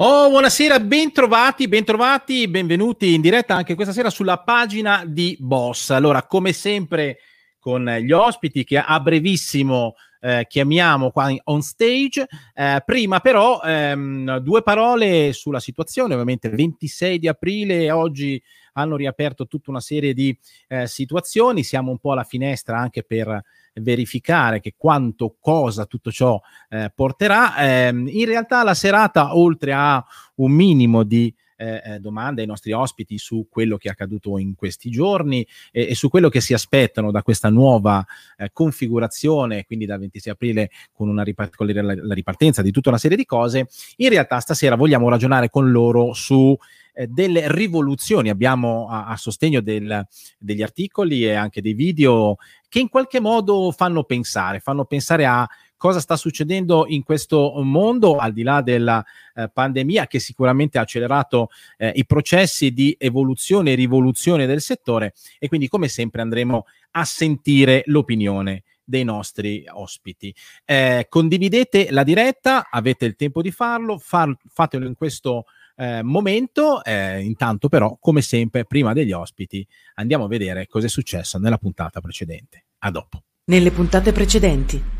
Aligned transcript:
Oh, 0.00 0.28
buonasera, 0.30 0.78
bentrovati, 0.78 1.66
bentrovati, 1.66 2.46
benvenuti 2.46 3.14
in 3.14 3.20
diretta 3.20 3.56
anche 3.56 3.74
questa 3.74 3.92
sera 3.92 4.10
sulla 4.10 4.38
pagina 4.38 5.02
di 5.04 5.36
Boss. 5.40 5.90
Allora, 5.90 6.22
come 6.22 6.52
sempre 6.52 7.18
con 7.58 7.84
gli 7.84 8.12
ospiti 8.12 8.62
che 8.62 8.78
a 8.78 9.00
brevissimo 9.00 9.94
eh, 10.20 10.46
chiamiamo 10.48 11.10
qua 11.10 11.34
on 11.44 11.62
stage. 11.62 12.28
Eh, 12.54 12.80
prima 12.86 13.18
però 13.18 13.60
ehm, 13.60 14.36
due 14.38 14.62
parole 14.62 15.32
sulla 15.32 15.58
situazione, 15.58 16.12
ovviamente 16.12 16.48
26 16.48 17.18
di 17.18 17.26
aprile, 17.26 17.90
oggi 17.90 18.40
hanno 18.74 18.94
riaperto 18.94 19.48
tutta 19.48 19.70
una 19.70 19.80
serie 19.80 20.14
di 20.14 20.38
eh, 20.68 20.86
situazioni, 20.86 21.64
siamo 21.64 21.90
un 21.90 21.98
po' 21.98 22.12
alla 22.12 22.22
finestra 22.22 22.78
anche 22.78 23.02
per 23.02 23.42
verificare 23.80 24.60
che 24.60 24.74
quanto 24.76 25.36
cosa 25.40 25.86
tutto 25.86 26.10
ciò 26.10 26.40
eh, 26.68 26.92
porterà. 26.94 27.56
Eh, 27.56 27.88
in 27.88 28.24
realtà 28.24 28.62
la 28.62 28.74
serata, 28.74 29.36
oltre 29.36 29.72
a 29.72 30.04
un 30.36 30.52
minimo 30.52 31.02
di 31.02 31.34
eh, 31.60 31.82
eh, 31.84 31.98
domande 31.98 32.42
ai 32.42 32.46
nostri 32.46 32.72
ospiti 32.72 33.18
su 33.18 33.48
quello 33.50 33.76
che 33.76 33.88
è 33.88 33.90
accaduto 33.90 34.38
in 34.38 34.54
questi 34.54 34.90
giorni 34.90 35.44
e, 35.72 35.88
e 35.90 35.94
su 35.96 36.08
quello 36.08 36.28
che 36.28 36.40
si 36.40 36.54
aspettano 36.54 37.10
da 37.10 37.22
questa 37.22 37.50
nuova 37.50 38.04
eh, 38.36 38.50
configurazione, 38.52 39.64
quindi 39.64 39.84
dal 39.84 39.98
26 39.98 40.32
aprile 40.32 40.70
con, 40.92 41.08
una 41.08 41.24
ripart- 41.24 41.56
con 41.56 41.66
la, 41.66 41.82
la 41.82 42.14
ripartenza 42.14 42.62
di 42.62 42.70
tutta 42.70 42.90
una 42.90 42.98
serie 42.98 43.16
di 43.16 43.24
cose. 43.24 43.68
In 43.96 44.08
realtà 44.08 44.38
stasera 44.38 44.76
vogliamo 44.76 45.08
ragionare 45.08 45.50
con 45.50 45.70
loro 45.70 46.12
su 46.12 46.56
eh, 46.98 47.06
delle 47.06 47.50
rivoluzioni. 47.52 48.28
Abbiamo 48.28 48.88
a, 48.88 49.06
a 49.06 49.16
sostegno 49.16 49.60
del, 49.60 50.06
degli 50.38 50.62
articoli 50.62 51.24
e 51.24 51.34
anche 51.34 51.60
dei 51.60 51.74
video 51.74 52.36
che 52.68 52.78
in 52.78 52.88
qualche 52.88 53.20
modo 53.20 53.72
fanno 53.72 54.04
pensare, 54.04 54.60
fanno 54.60 54.84
pensare 54.84 55.26
a 55.26 55.48
cosa 55.76 56.00
sta 56.00 56.16
succedendo 56.16 56.86
in 56.88 57.02
questo 57.04 57.52
mondo 57.62 58.16
al 58.16 58.32
di 58.32 58.42
là 58.42 58.60
della 58.60 59.02
eh, 59.34 59.48
pandemia 59.48 60.06
che 60.06 60.18
sicuramente 60.18 60.76
ha 60.76 60.82
accelerato 60.82 61.48
eh, 61.78 61.92
i 61.94 62.04
processi 62.04 62.72
di 62.72 62.94
evoluzione 62.98 63.72
e 63.72 63.76
rivoluzione 63.76 64.44
del 64.44 64.60
settore 64.60 65.14
e 65.38 65.48
quindi 65.48 65.68
come 65.68 65.88
sempre 65.88 66.20
andremo 66.20 66.66
a 66.92 67.04
sentire 67.04 67.82
l'opinione 67.86 68.64
dei 68.82 69.04
nostri 69.04 69.64
ospiti. 69.70 70.34
Eh, 70.64 71.06
condividete 71.08 71.88
la 71.90 72.02
diretta, 72.02 72.68
avete 72.70 73.04
il 73.04 73.16
tempo 73.16 73.42
di 73.42 73.50
farlo, 73.50 73.98
far, 73.98 74.34
fatelo 74.48 74.86
in 74.86 74.96
questo 74.96 75.44
eh, 75.78 76.02
momento. 76.02 76.82
Eh, 76.84 77.22
intanto, 77.22 77.68
però, 77.68 77.96
come 78.00 78.20
sempre, 78.20 78.64
prima 78.64 78.92
degli 78.92 79.12
ospiti, 79.12 79.66
andiamo 79.94 80.24
a 80.24 80.28
vedere 80.28 80.66
cosa 80.66 80.86
è 80.86 80.90
successo 80.90 81.38
nella 81.38 81.58
puntata 81.58 82.00
precedente. 82.00 82.64
A 82.80 82.90
dopo. 82.90 83.22
Nelle 83.44 83.70
puntate 83.70 84.12
precedenti. 84.12 84.96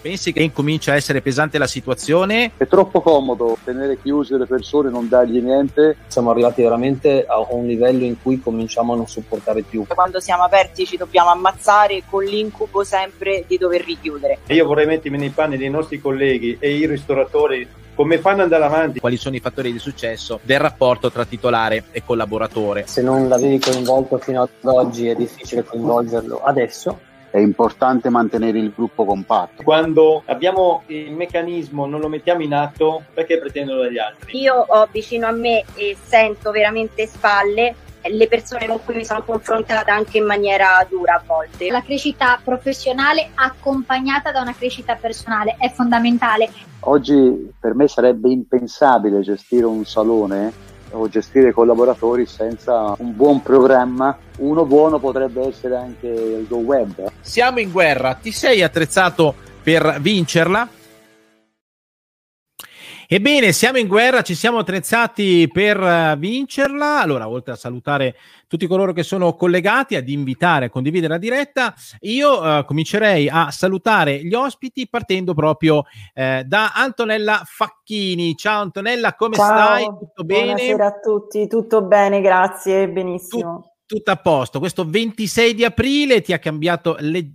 Pensi 0.00 0.32
che 0.32 0.42
incomincia 0.42 0.92
a 0.92 0.96
essere 0.96 1.22
pesante 1.22 1.58
la 1.58 1.66
situazione? 1.66 2.52
È 2.56 2.66
troppo 2.66 3.00
comodo 3.00 3.56
tenere 3.62 4.00
chiuse 4.00 4.36
le 4.36 4.46
persone, 4.46 4.90
non 4.90 5.08
dargli 5.08 5.40
niente. 5.40 5.96
Siamo 6.08 6.30
arrivati 6.30 6.62
veramente 6.62 7.24
a 7.24 7.38
un 7.50 7.66
livello 7.66 8.04
in 8.04 8.20
cui 8.20 8.40
cominciamo 8.40 8.94
a 8.94 8.96
non 8.96 9.06
sopportare 9.06 9.62
più. 9.62 9.86
Quando 9.86 10.18
siamo 10.18 10.42
aperti 10.42 10.86
ci 10.86 10.96
dobbiamo 10.96 11.30
ammazzare 11.30 12.02
con 12.08 12.24
l'incubo 12.24 12.82
sempre 12.82 13.44
di 13.46 13.56
dover 13.58 13.84
richiudere. 13.84 14.38
Io 14.48 14.66
vorrei 14.66 14.86
mettermi 14.86 15.18
nei 15.18 15.30
panni 15.30 15.56
dei 15.56 15.70
nostri 15.70 16.00
colleghi 16.00 16.56
e 16.58 16.74
i 16.74 16.86
ristoratori 16.86 17.68
come 18.02 18.18
fanno 18.18 18.42
ad 18.42 18.52
andare 18.52 18.64
avanti? 18.64 18.98
Quali 18.98 19.16
sono 19.16 19.36
i 19.36 19.40
fattori 19.40 19.70
di 19.70 19.78
successo 19.78 20.40
del 20.42 20.58
rapporto 20.58 21.12
tra 21.12 21.24
titolare 21.24 21.84
e 21.92 22.02
collaboratore? 22.04 22.84
Se 22.88 23.00
non 23.00 23.28
l'avevi 23.28 23.60
coinvolto 23.60 24.18
fino 24.18 24.42
ad 24.42 24.48
oggi 24.62 25.06
è 25.06 25.14
difficile 25.14 25.62
coinvolgerlo 25.62 26.42
adesso 26.42 26.98
è 27.30 27.38
importante 27.38 28.10
mantenere 28.10 28.58
il 28.58 28.72
gruppo 28.74 29.04
compatto. 29.04 29.62
Quando 29.62 30.22
abbiamo 30.26 30.82
il 30.88 31.12
meccanismo, 31.12 31.86
non 31.86 32.00
lo 32.00 32.08
mettiamo 32.08 32.42
in 32.42 32.52
atto, 32.52 33.04
perché 33.14 33.38
pretendono 33.38 33.82
dagli 33.82 33.96
altri? 33.96 34.38
Io 34.38 34.54
ho 34.54 34.88
vicino 34.90 35.28
a 35.28 35.30
me 35.30 35.64
e 35.74 35.96
sento 36.04 36.50
veramente 36.50 37.06
spalle 37.06 37.74
le 38.04 38.28
persone 38.28 38.66
con 38.66 38.80
cui 38.84 38.94
mi 38.96 39.04
sono 39.04 39.22
confrontata 39.22 39.92
anche 39.92 40.18
in 40.18 40.24
maniera 40.24 40.84
dura 40.88 41.14
a 41.14 41.22
volte. 41.24 41.70
La 41.70 41.82
crescita 41.82 42.40
professionale 42.42 43.30
accompagnata 43.34 44.32
da 44.32 44.40
una 44.40 44.54
crescita 44.54 44.94
personale 44.96 45.56
è 45.58 45.70
fondamentale. 45.70 46.50
Oggi 46.80 47.52
per 47.58 47.74
me 47.74 47.88
sarebbe 47.88 48.30
impensabile 48.30 49.20
gestire 49.20 49.66
un 49.66 49.84
salone 49.84 50.70
o 50.90 51.08
gestire 51.08 51.52
collaboratori 51.52 52.26
senza 52.26 52.94
un 52.98 53.14
buon 53.14 53.42
programma. 53.42 54.16
Uno 54.38 54.64
buono 54.64 54.98
potrebbe 54.98 55.46
essere 55.46 55.76
anche 55.76 56.06
il 56.06 56.46
Go 56.48 56.58
Web. 56.58 57.10
Siamo 57.20 57.60
in 57.60 57.70
guerra, 57.70 58.14
ti 58.14 58.32
sei 58.32 58.62
attrezzato 58.62 59.34
per 59.62 59.98
vincerla? 60.00 60.68
Ebbene, 63.14 63.52
siamo 63.52 63.76
in 63.76 63.88
guerra, 63.88 64.22
ci 64.22 64.34
siamo 64.34 64.56
attrezzati 64.56 65.46
per 65.52 65.78
uh, 65.78 66.18
vincerla. 66.18 67.02
Allora, 67.02 67.28
oltre 67.28 67.52
a 67.52 67.56
salutare 67.56 68.16
tutti 68.48 68.66
coloro 68.66 68.94
che 68.94 69.02
sono 69.02 69.34
collegati, 69.34 69.96
ad 69.96 70.08
invitare 70.08 70.64
a 70.64 70.70
condividere 70.70 71.12
la 71.12 71.18
diretta, 71.18 71.74
io 72.00 72.40
uh, 72.40 72.64
comincerei 72.64 73.28
a 73.28 73.50
salutare 73.50 74.24
gli 74.24 74.32
ospiti 74.32 74.88
partendo 74.88 75.34
proprio 75.34 75.80
uh, 75.80 76.40
da 76.42 76.72
Antonella 76.74 77.42
Facchini. 77.44 78.34
Ciao 78.34 78.62
Antonella, 78.62 79.14
come 79.14 79.36
Ciao, 79.36 79.46
stai? 79.46 79.84
Tutto 79.84 80.24
bene? 80.24 80.44
Buonasera 80.44 80.86
a 80.86 80.98
tutti, 80.98 81.46
tutto 81.48 81.82
bene, 81.82 82.22
grazie, 82.22 82.88
benissimo. 82.88 83.60
Tu- 83.60 83.71
tutto 83.92 84.10
a 84.10 84.16
posto. 84.16 84.58
Questo 84.58 84.88
26 84.88 85.52
di 85.52 85.64
aprile 85.64 86.22
ti 86.22 86.32
ha 86.32 86.38
cambiato 86.38 86.96
le, 87.00 87.30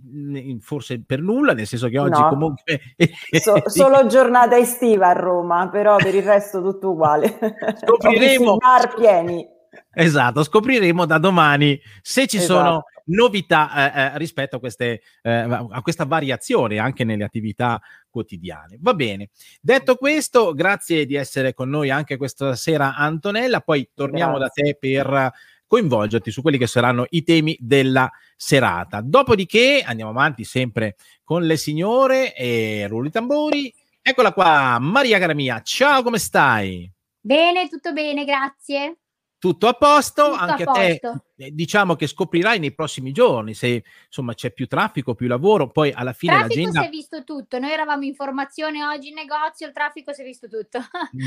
forse 0.60 1.00
per 1.04 1.20
nulla, 1.20 1.52
nel 1.52 1.66
senso 1.68 1.88
che 1.88 1.98
oggi 1.98 2.20
no. 2.20 2.28
comunque... 2.28 2.80
So, 3.38 3.62
solo 3.66 4.06
giornata 4.06 4.56
estiva 4.56 5.08
a 5.08 5.12
Roma, 5.12 5.68
però 5.68 5.96
per 5.96 6.14
il 6.14 6.22
resto 6.22 6.60
tutto 6.60 6.90
uguale. 6.90 7.38
Scopriremo... 7.84 8.56
bar 8.56 8.94
pieni. 8.94 9.46
Esatto, 9.92 10.42
scopriremo 10.42 11.04
da 11.04 11.18
domani 11.18 11.80
se 12.00 12.26
ci 12.26 12.38
esatto. 12.38 12.52
sono 12.52 12.84
novità 13.06 13.92
eh, 13.92 14.00
eh, 14.00 14.18
rispetto 14.18 14.56
a, 14.56 14.58
queste, 14.58 15.02
eh, 15.22 15.30
a 15.30 15.80
questa 15.82 16.04
variazione 16.04 16.78
anche 16.78 17.04
nelle 17.04 17.24
attività 17.24 17.80
quotidiane. 18.10 18.78
Va 18.80 18.94
bene, 18.94 19.28
detto 19.60 19.94
questo, 19.96 20.54
grazie 20.54 21.06
di 21.06 21.14
essere 21.14 21.54
con 21.54 21.68
noi 21.68 21.90
anche 21.90 22.16
questa 22.16 22.56
sera 22.56 22.96
Antonella, 22.96 23.60
poi 23.60 23.88
torniamo 23.94 24.38
grazie. 24.38 24.62
da 24.62 24.70
te 24.70 24.76
per 24.78 25.32
coinvolgerti 25.68 26.32
su 26.32 26.42
quelli 26.42 26.58
che 26.58 26.66
saranno 26.66 27.06
i 27.10 27.22
temi 27.22 27.56
della 27.60 28.10
serata. 28.34 29.00
Dopodiché 29.00 29.84
andiamo 29.86 30.10
avanti 30.10 30.42
sempre 30.42 30.96
con 31.22 31.44
le 31.44 31.56
signore 31.56 32.34
e 32.34 32.86
rulli 32.88 33.10
tamburi. 33.10 33.72
Eccola 34.02 34.32
qua, 34.32 34.78
Maria 34.80 35.18
cara 35.18 35.34
mia, 35.34 35.60
ciao, 35.60 36.02
come 36.02 36.18
stai? 36.18 36.90
Bene, 37.20 37.68
tutto 37.68 37.92
bene, 37.92 38.24
grazie. 38.24 38.96
Tutto 39.38 39.68
a 39.68 39.74
posto, 39.74 40.30
Tutto 40.30 40.42
anche 40.42 40.62
a, 40.64 40.70
a 40.70 40.74
posto. 40.74 41.24
te 41.36 41.50
diciamo 41.52 41.94
che 41.94 42.08
scoprirai 42.08 42.58
nei 42.58 42.74
prossimi 42.74 43.12
giorni 43.12 43.54
se 43.54 43.84
insomma 44.06 44.34
c'è 44.34 44.50
più 44.52 44.66
traffico, 44.66 45.14
più 45.14 45.28
lavoro, 45.28 45.70
poi 45.70 45.92
alla 45.92 46.12
fine 46.12 46.32
traffico 46.32 46.54
l'agenda... 46.56 46.80
si 46.80 46.86
è 46.86 46.90
visto 46.90 47.22
tutto, 47.22 47.58
noi 47.60 47.70
eravamo 47.70 48.02
in 48.02 48.16
formazione 48.16 48.82
oggi 48.84 49.08
in 49.08 49.14
negozio, 49.14 49.68
il 49.68 49.72
traffico 49.72 50.12
si 50.12 50.22
è 50.22 50.24
visto 50.24 50.48
tutto, 50.48 50.80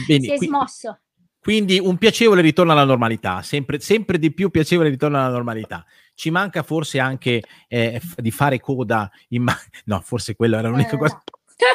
Bene, 0.08 0.20
si 0.26 0.32
è 0.32 0.36
qui- 0.36 0.48
smosso. 0.48 1.00
Quindi 1.42 1.80
un 1.80 1.98
piacevole 1.98 2.42
ritorno 2.42 2.72
alla 2.72 2.84
normalità, 2.84 3.42
sempre, 3.42 3.80
sempre 3.80 4.20
di 4.20 4.32
più 4.32 4.52
piacevole 4.52 4.90
ritorno 4.90 5.18
alla 5.18 5.30
normalità. 5.34 5.84
Ci 6.14 6.30
manca 6.30 6.62
forse 6.62 7.00
anche 7.00 7.42
eh, 7.68 8.00
f- 8.00 8.20
di 8.22 8.30
fare 8.30 8.60
coda 8.60 9.10
in 9.30 9.44
ma- 9.44 9.58
No, 9.86 10.02
forse 10.02 10.36
quello 10.36 10.58
era 10.58 10.68
l'unica 10.70 10.96
Eh. 10.96 10.98
cosa. 11.00 11.22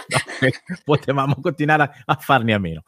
No, 0.08 0.48
potevamo 0.84 1.36
continuare 1.40 1.82
a, 1.82 1.92
a 2.04 2.14
farne 2.16 2.52
a 2.54 2.58
meno. 2.58 2.82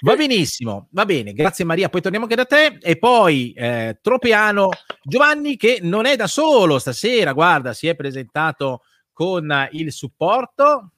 Va 0.00 0.16
benissimo, 0.16 0.88
va 0.90 1.04
bene, 1.04 1.32
grazie 1.32 1.64
Maria. 1.64 1.88
Poi 1.88 2.00
torniamo 2.00 2.24
anche 2.26 2.36
da 2.36 2.46
te. 2.46 2.78
E 2.80 2.98
poi 2.98 3.52
eh, 3.52 3.98
Tropiano 4.02 4.70
Giovanni, 5.02 5.56
che 5.56 5.78
non 5.82 6.04
è 6.06 6.16
da 6.16 6.26
solo 6.26 6.78
stasera, 6.80 7.32
guarda, 7.32 7.72
si 7.72 7.86
è 7.86 7.94
presentato 7.94 8.82
con 9.12 9.68
il 9.72 9.92
supporto. 9.92 10.93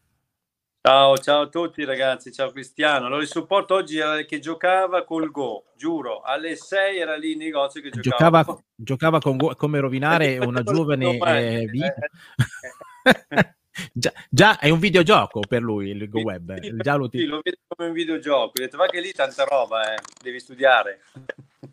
Ciao, 0.86 1.18
ciao 1.18 1.40
a 1.40 1.48
tutti 1.48 1.84
ragazzi, 1.84 2.30
ciao 2.30 2.52
Cristiano. 2.52 3.06
Allora 3.06 3.20
il 3.20 3.26
supporto 3.26 3.74
oggi 3.74 3.98
era 3.98 4.22
che 4.22 4.38
giocava 4.38 5.02
col 5.02 5.32
Go, 5.32 5.72
giuro, 5.76 6.20
alle 6.20 6.54
6 6.54 6.96
era 6.96 7.16
lì 7.16 7.32
in 7.32 7.38
negozio 7.38 7.80
che 7.80 7.90
giocava. 7.90 8.44
Giocava, 8.44 8.64
giocava 8.76 9.18
con 9.18 9.36
Go- 9.36 9.56
come 9.56 9.80
rovinare 9.80 10.38
una 10.46 10.62
giovane 10.62 11.16
eh, 11.16 11.66
vita. 11.66 11.92
già, 13.92 14.12
già 14.30 14.60
è 14.60 14.70
un 14.70 14.78
videogioco 14.78 15.40
per 15.40 15.60
lui 15.60 15.88
il 15.88 16.08
Go 16.08 16.20
Web. 16.20 16.60
Sì, 16.60 16.76
Già 16.76 16.94
lo 16.94 17.08
sì, 17.10 17.24
lo 17.24 17.40
vedo 17.42 17.56
come 17.66 17.88
un 17.88 17.94
videogioco. 17.94 18.44
Ho 18.44 18.52
detto, 18.52 18.76
va 18.76 18.86
che 18.86 19.00
lì 19.00 19.10
tanta 19.10 19.42
roba, 19.42 19.92
eh. 19.92 19.98
devi 20.22 20.38
studiare. 20.38 21.00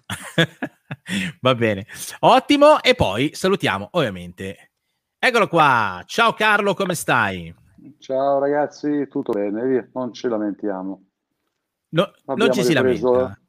Va 1.39 1.54
bene, 1.54 1.86
ottimo. 2.21 2.81
E 2.81 2.95
poi 2.95 3.30
salutiamo 3.36 3.89
ovviamente. 3.92 4.71
Eccolo 5.19 5.48
qua. 5.48 6.04
Ciao 6.07 6.33
Carlo, 6.33 6.74
come 6.74 6.95
stai? 6.95 7.62
Ciao 8.00 8.39
ragazzi, 8.39 9.07
tutto 9.09 9.33
bene, 9.33 9.89
non 9.94 10.13
ci 10.13 10.27
lamentiamo. 10.27 11.03
No, 11.89 12.12
non 12.35 12.51
ci 12.51 12.63
si 12.63 12.74
ripreso- 12.74 13.12
lamenta. 13.12 13.39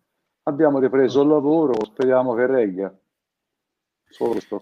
Abbiamo 0.46 0.78
ripreso 0.78 1.22
il 1.22 1.28
lavoro, 1.28 1.72
speriamo 1.84 2.34
che 2.34 2.46
regga. 2.46 2.98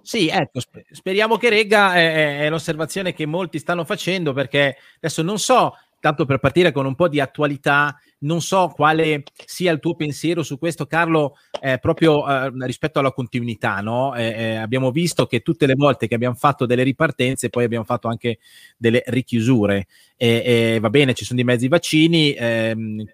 Sì, 0.03 0.29
ecco, 0.29 0.61
sp- 0.61 0.85
speriamo 0.91 1.37
che 1.37 1.49
regga, 1.49 1.95
è, 1.95 2.41
è 2.41 2.51
l'osservazione 2.51 3.13
che 3.13 3.27
molti 3.27 3.59
stanno 3.59 3.85
facendo 3.85 4.33
perché 4.33 4.77
adesso 4.97 5.23
non 5.23 5.39
so 5.39 5.75
tanto 6.03 6.25
per 6.25 6.39
partire 6.39 6.73
con 6.73 6.85
un 6.85 6.97
po' 6.97 7.07
di 7.07 7.21
attualità, 7.21 7.97
non 8.23 8.41
so 8.41 8.73
quale 8.75 9.23
sia 9.47 9.71
il 9.71 9.79
tuo 9.79 9.95
pensiero 9.95 10.43
su 10.43 10.59
questo, 10.59 10.87
Carlo, 10.87 11.37
eh, 11.61 11.79
proprio 11.79 12.29
eh, 12.29 12.51
rispetto 12.67 12.99
alla 12.99 13.13
continuità. 13.13 13.77
No? 13.77 14.13
Eh, 14.17 14.25
eh 14.25 14.57
abbiamo 14.57 14.91
visto 14.91 15.27
che 15.27 15.43
tutte 15.43 15.65
le 15.65 15.77
volte 15.77 16.09
che 16.09 16.17
abbiamo 16.17 16.35
fatto 16.35 16.67
delle 16.67 16.83
ripartenze, 16.83 17.51
poi 17.51 17.63
abbiamo 17.63 17.85
fatto 17.85 18.09
anche 18.09 18.41
delle 18.77 19.05
richiusure. 19.07 19.87
Va 20.19 20.91
bene, 20.91 21.15
ci 21.15 21.25
sono 21.25 21.39
di 21.39 21.45
mezzi 21.45 21.69
vaccini, 21.69 22.33
ehm, 22.33 23.05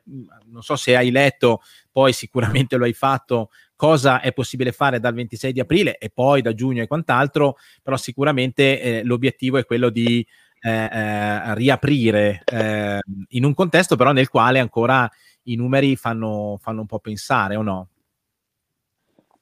non 0.47 0.63
so 0.63 0.75
se 0.75 0.97
hai 0.97 1.11
letto, 1.11 1.61
poi 1.93 2.15
sicuramente 2.15 2.77
lo 2.79 2.85
hai 2.85 2.95
fatto, 2.95 3.51
cosa 3.77 4.23
è 4.23 4.33
possibile 4.33 4.73
fare 4.73 4.99
dal 4.99 5.13
26 5.13 5.53
di 5.53 5.61
aprile 5.61 5.99
e 5.99 6.09
poi 6.09 6.41
da 6.41 6.55
giugno 6.55 6.83
e 6.83 6.87
quant'altro, 6.87 7.57
però 7.83 7.99
sicuramente 7.99 8.81
eh, 8.81 9.05
l'obiettivo 9.05 9.59
è 9.59 9.67
quello 9.67 9.91
di 9.91 10.27
eh, 10.61 10.71
eh, 10.71 11.55
riaprire 11.55 12.43
eh, 12.45 13.01
in 13.29 13.45
un 13.45 13.55
contesto 13.55 13.97
però 13.97 14.13
nel 14.13 14.29
quale 14.29 14.59
ancora 14.59 15.09
i 15.45 15.57
numeri 15.57 15.97
fanno, 15.97 16.57
fanno 16.61 16.81
un 16.81 16.87
po' 16.87 16.99
pensare 16.99 17.57
o 17.57 17.63
no? 17.63 17.89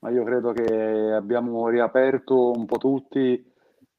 Ma 0.00 0.10
io 0.10 0.24
credo 0.24 0.52
che 0.52 1.12
abbiamo 1.12 1.68
riaperto 1.68 2.52
un 2.52 2.64
po' 2.66 2.78
tutti 2.78 3.44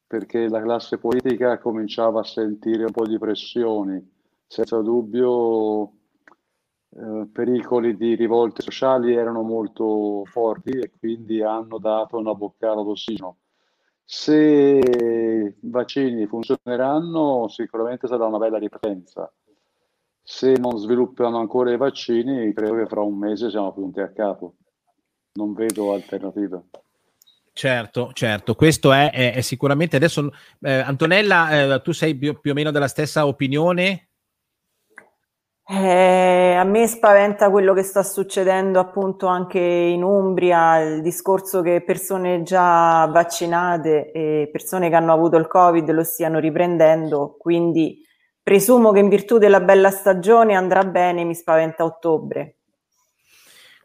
perché 0.07 0.47
la 0.47 0.61
classe 0.61 0.97
politica 0.99 1.57
cominciava 1.57 2.21
a 2.21 2.23
sentire 2.23 2.83
un 2.83 2.91
po' 2.91 3.05
di 3.05 3.17
pressioni. 3.17 4.15
Senza 4.47 4.79
dubbio 4.81 5.91
eh, 6.91 7.27
pericoli 7.31 7.97
di 7.97 8.15
rivolte 8.15 8.61
sociali 8.61 9.13
erano 9.13 9.41
molto 9.41 10.23
forti 10.25 10.69
e 10.69 10.91
quindi 10.97 11.41
hanno 11.41 11.77
dato 11.77 12.17
una 12.17 12.33
boccata 12.33 12.81
d'ossigeno. 12.81 13.37
Se 14.09 14.33
i 14.33 15.53
vaccini 15.69 16.25
funzioneranno, 16.27 17.49
sicuramente 17.49 18.07
sarà 18.07 18.25
una 18.25 18.37
bella 18.37 18.57
ripartenza. 18.57 19.29
Se 20.23 20.53
non 20.53 20.77
sviluppano 20.77 21.39
ancora 21.39 21.73
i 21.73 21.77
vaccini, 21.77 22.53
credo 22.53 22.75
che 22.75 22.85
fra 22.85 23.01
un 23.01 23.17
mese 23.17 23.49
siamo 23.49 23.73
punti 23.73 23.99
a 23.99 24.09
capo. 24.13 24.55
Non 25.33 25.53
vedo 25.53 25.91
alternative. 25.91 26.67
Certo, 27.51 28.11
certo, 28.13 28.55
questo 28.55 28.93
è, 28.93 29.11
è, 29.11 29.33
è 29.33 29.41
sicuramente 29.41 29.97
adesso. 29.97 30.31
Eh, 30.61 30.71
Antonella, 30.71 31.75
eh, 31.75 31.81
tu 31.81 31.91
sei 31.91 32.15
più, 32.15 32.39
più 32.39 32.51
o 32.51 32.53
meno 32.53 32.71
della 32.71 32.87
stessa 32.87 33.27
opinione? 33.27 34.06
Eh, 35.69 36.55
a 36.57 36.63
me 36.63 36.87
spaventa 36.87 37.49
quello 37.49 37.73
che 37.73 37.83
sta 37.83 38.01
succedendo 38.01 38.79
appunto 38.79 39.27
anche 39.27 39.59
in 39.59 40.01
Umbria, 40.01 40.79
il 40.79 41.01
discorso 41.01 41.61
che 41.61 41.83
persone 41.83 42.41
già 42.43 43.05
vaccinate 43.07 44.13
e 44.13 44.49
persone 44.49 44.87
che 44.87 44.95
hanno 44.95 45.11
avuto 45.11 45.35
il 45.35 45.47
Covid 45.47 45.91
lo 45.91 46.05
stiano 46.05 46.39
riprendendo, 46.39 47.35
quindi 47.37 48.01
presumo 48.41 48.93
che 48.93 48.99
in 48.99 49.09
virtù 49.09 49.39
della 49.39 49.59
bella 49.59 49.89
stagione 49.89 50.55
andrà 50.55 50.85
bene, 50.85 51.25
mi 51.25 51.35
spaventa 51.35 51.83
ottobre. 51.83 52.55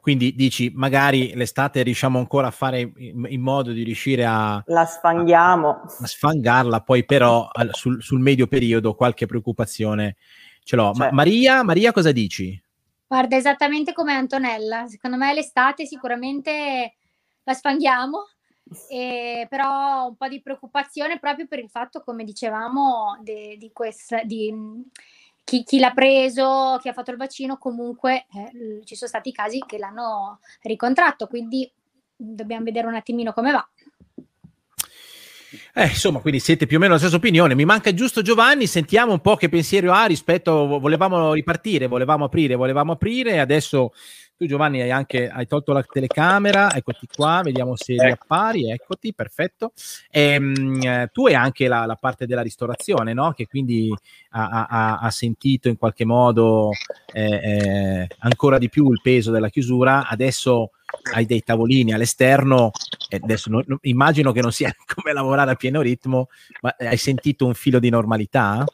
Quindi 0.01 0.37
dici, 0.37 0.71
magari 0.73 1.35
l'estate 1.35 1.83
riusciamo 1.83 2.17
ancora 2.17 2.47
a 2.47 2.53
fare 2.53 2.79
in, 2.81 3.27
in 3.29 3.41
modo 3.41 3.73
di 3.73 3.83
riuscire 3.83 4.25
a... 4.25 4.63
La 4.67 4.85
sfanghiamo. 4.85 5.69
A, 5.69 5.83
a 6.01 6.07
sfangarla, 6.07 6.81
poi 6.83 7.05
però 7.05 7.49
sul, 7.73 8.01
sul 8.01 8.21
medio 8.21 8.47
periodo 8.47 8.95
qualche 8.95 9.27
preoccupazione 9.27 10.17
ce 10.63 10.77
l'ho. 10.77 10.93
Cioè. 10.93 11.07
Ma 11.07 11.13
Maria, 11.13 11.63
Maria, 11.63 11.93
cosa 11.93 12.13
dici? 12.13 12.61
Guarda, 13.07 13.37
esattamente 13.37 13.93
come 13.93 14.15
Antonella. 14.15 14.87
Secondo 14.87 15.17
me 15.17 15.35
l'estate 15.35 15.87
sicuramente 15.87 16.95
la 17.45 17.53
sfanghiamo, 17.53 18.27
e, 18.89 19.47
però 19.49 20.09
un 20.09 20.17
po' 20.17 20.29
di 20.29 20.41
preoccupazione 20.41 21.19
proprio 21.19 21.47
per 21.47 21.59
il 21.59 21.69
fatto, 21.69 22.03
come 22.03 22.25
dicevamo, 22.25 23.19
de, 23.21 23.57
di, 23.59 23.71
questa, 23.73 24.23
di 24.23 24.53
chi, 25.45 25.65
chi, 25.65 25.79
l'ha 25.79 25.93
preso, 25.93 26.79
chi 26.81 26.89
ha 26.89 26.93
fatto 26.93 27.11
il 27.11 27.17
vaccino, 27.17 27.59
comunque 27.59 28.27
eh, 28.33 28.81
ci 28.85 28.95
sono 28.95 29.11
stati 29.11 29.33
casi 29.33 29.63
che 29.67 29.79
l'hanno 29.79 30.41
ricontratto, 30.63 31.27
quindi 31.27 31.71
dobbiamo 32.17 32.65
vedere 32.65 32.87
un 32.87 32.95
attimino 32.95 33.33
come 33.33 33.53
va. 33.53 33.69
Eh, 35.75 35.87
insomma, 35.87 36.21
quindi 36.21 36.41
siete 36.41 36.67
più 36.67 36.77
o 36.77 36.81
meno 36.81 36.93
la 36.93 36.99
stessa 36.99 37.17
opinione. 37.17 37.55
Mi 37.55 37.65
manca 37.65 37.93
giusto 37.93 38.23
Giovanni, 38.23 38.67
sentiamo 38.67 39.13
un 39.13 39.21
po' 39.21 39.37
che 39.37 39.49
pensiero 39.49 39.93
ha 39.93 40.05
rispetto, 40.07 40.67
volevamo 40.79 41.33
ripartire, 41.33 41.87
volevamo 41.87 42.25
aprire, 42.25 42.55
volevamo 42.55 42.93
aprire, 42.93 43.41
adesso 43.41 43.93
tu 44.37 44.47
Giovanni 44.47 44.81
hai 44.81 44.91
anche 44.91 45.29
hai 45.29 45.47
tolto 45.47 45.73
la 45.73 45.83
telecamera, 45.83 46.75
eccoti 46.75 47.07
qua, 47.15 47.41
vediamo 47.45 47.77
se 47.77 47.95
ecco. 47.95 48.05
riappari, 48.05 48.71
eccoti, 48.71 49.15
perfetto. 49.15 49.73
E, 50.11 50.39
mh, 50.39 51.11
tu 51.13 51.27
hai 51.27 51.35
anche 51.35 51.69
la, 51.69 51.87
la, 51.87 51.95
parte 51.97 52.27
della 52.27 52.43
ristorazione, 52.43 53.13
no? 53.13 53.33
Che 53.33 53.47
quindi 53.47 53.95
ha, 54.31 54.67
ha, 54.69 54.99
ha 54.99 55.11
sentito 55.11 55.69
in 55.69 55.77
qualche 55.77 56.05
modo 56.05 56.71
eh, 57.13 57.25
eh, 57.25 58.09
ancora 58.19 58.59
di 58.59 58.69
più 58.69 58.91
il 58.91 59.01
peso 59.03 59.31
della 59.31 59.49
chiusura, 59.49 60.09
adesso 60.09 60.71
hai 61.15 61.27
dei 61.27 61.43
tavolini 61.43 61.93
all'esterno, 61.93 62.71
adesso 63.11 63.51
non, 63.51 63.63
non, 63.67 63.79
immagino 63.83 64.33
che 64.33 64.41
non 64.41 64.53
sia 64.53 64.75
come 64.95 65.13
lavorare 65.13 65.53
a 65.53 65.57
pieno 65.57 65.81
ritmo, 65.81 66.29
ma 66.61 66.75
hai 66.79 66.97
sentito 66.97 67.47
un 67.47 67.55
filo 67.55 67.79
di 67.79 67.91
normalità? 67.91 68.65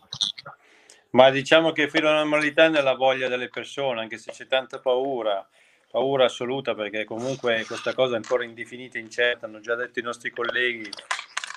Ma 1.10 1.30
diciamo 1.30 1.72
che 1.72 1.88
filo 1.88 2.10
di 2.10 2.16
normalità 2.16 2.64
è 2.64 2.68
nella 2.68 2.94
voglia 2.94 3.28
delle 3.28 3.48
persone, 3.48 4.00
anche 4.00 4.18
se 4.18 4.30
c'è 4.30 4.46
tanta 4.46 4.78
paura, 4.78 5.46
paura 5.90 6.26
assoluta 6.26 6.74
perché 6.74 7.04
comunque 7.04 7.64
questa 7.66 7.94
cosa 7.94 8.14
è 8.14 8.16
ancora 8.16 8.44
indefinita 8.44 8.98
e 8.98 9.00
incerta, 9.00 9.46
hanno 9.46 9.60
già 9.60 9.74
detto 9.74 10.00
i 10.00 10.02
nostri 10.02 10.30
colleghi, 10.30 10.90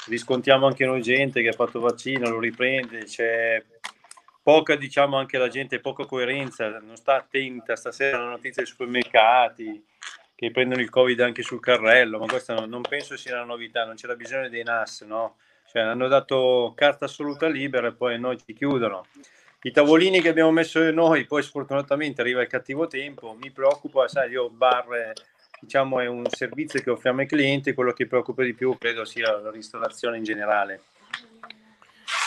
riscontriamo 0.08 0.66
anche 0.66 0.86
noi 0.86 1.02
gente 1.02 1.42
che 1.42 1.50
ha 1.50 1.54
fatto 1.54 1.82
vaccino, 1.82 2.30
lo 2.30 2.40
riprende, 2.40 3.04
c'è 3.04 3.62
poca, 4.42 4.76
diciamo 4.76 5.18
anche 5.18 5.38
la 5.38 5.50
gente, 5.50 5.82
poca 5.82 6.06
coerenza, 6.06 6.70
non 6.80 6.96
sta 6.96 7.16
attenta, 7.16 7.76
stasera 7.76 8.20
la 8.20 8.30
notizia 8.30 8.64
dei 8.64 8.72
supermercati, 8.72 9.86
che 10.34 10.50
prendono 10.52 10.82
il 10.82 10.90
Covid 10.90 11.20
anche 11.20 11.44
sul 11.44 11.60
carrello, 11.60 12.20
ma 12.20 12.26
questa 12.26 12.54
non, 12.54 12.70
non 12.70 12.82
penso 12.82 13.18
sia 13.18 13.36
una 13.36 13.44
novità, 13.44 13.86
non 13.86 13.96
c'era 13.96 14.16
bisogno 14.16 14.50
dei 14.50 14.64
NAS, 14.64 15.02
no? 15.02 15.36
Cioè, 15.70 15.84
hanno 15.84 16.08
dato 16.08 16.74
carta 16.76 17.06
assoluta 17.06 17.48
libera 17.48 17.88
e 17.88 17.94
poi 17.94 18.20
noi 18.20 18.38
ci 18.38 18.54
chiudono. 18.54 19.06
I 19.64 19.72
tavolini 19.72 20.22
che 20.22 20.30
abbiamo 20.30 20.52
messo 20.52 20.90
noi, 20.92 21.26
poi 21.26 21.44
sfortunatamente 21.44 22.22
arriva 22.22 22.42
il 22.42 22.48
cattivo 22.48 22.88
tempo, 22.88 23.38
mi 23.40 23.52
preoccupa, 23.52 24.08
sai, 24.08 24.32
io 24.32 24.50
bar, 24.50 25.14
diciamo, 25.60 26.00
è 26.00 26.08
un 26.08 26.26
servizio 26.30 26.82
che 26.82 26.90
offriamo 26.90 27.22
ai 27.22 27.28
clienti, 27.28 27.74
quello 27.74 27.94
che 27.94 28.08
preoccupa 28.08 28.44
di 28.44 28.56
più 28.56 28.76
credo 28.80 29.06
sia 29.06 29.40
la 29.40 29.52
ristorazione 29.52 30.18
in 30.18 30.24
generale. 30.24 30.82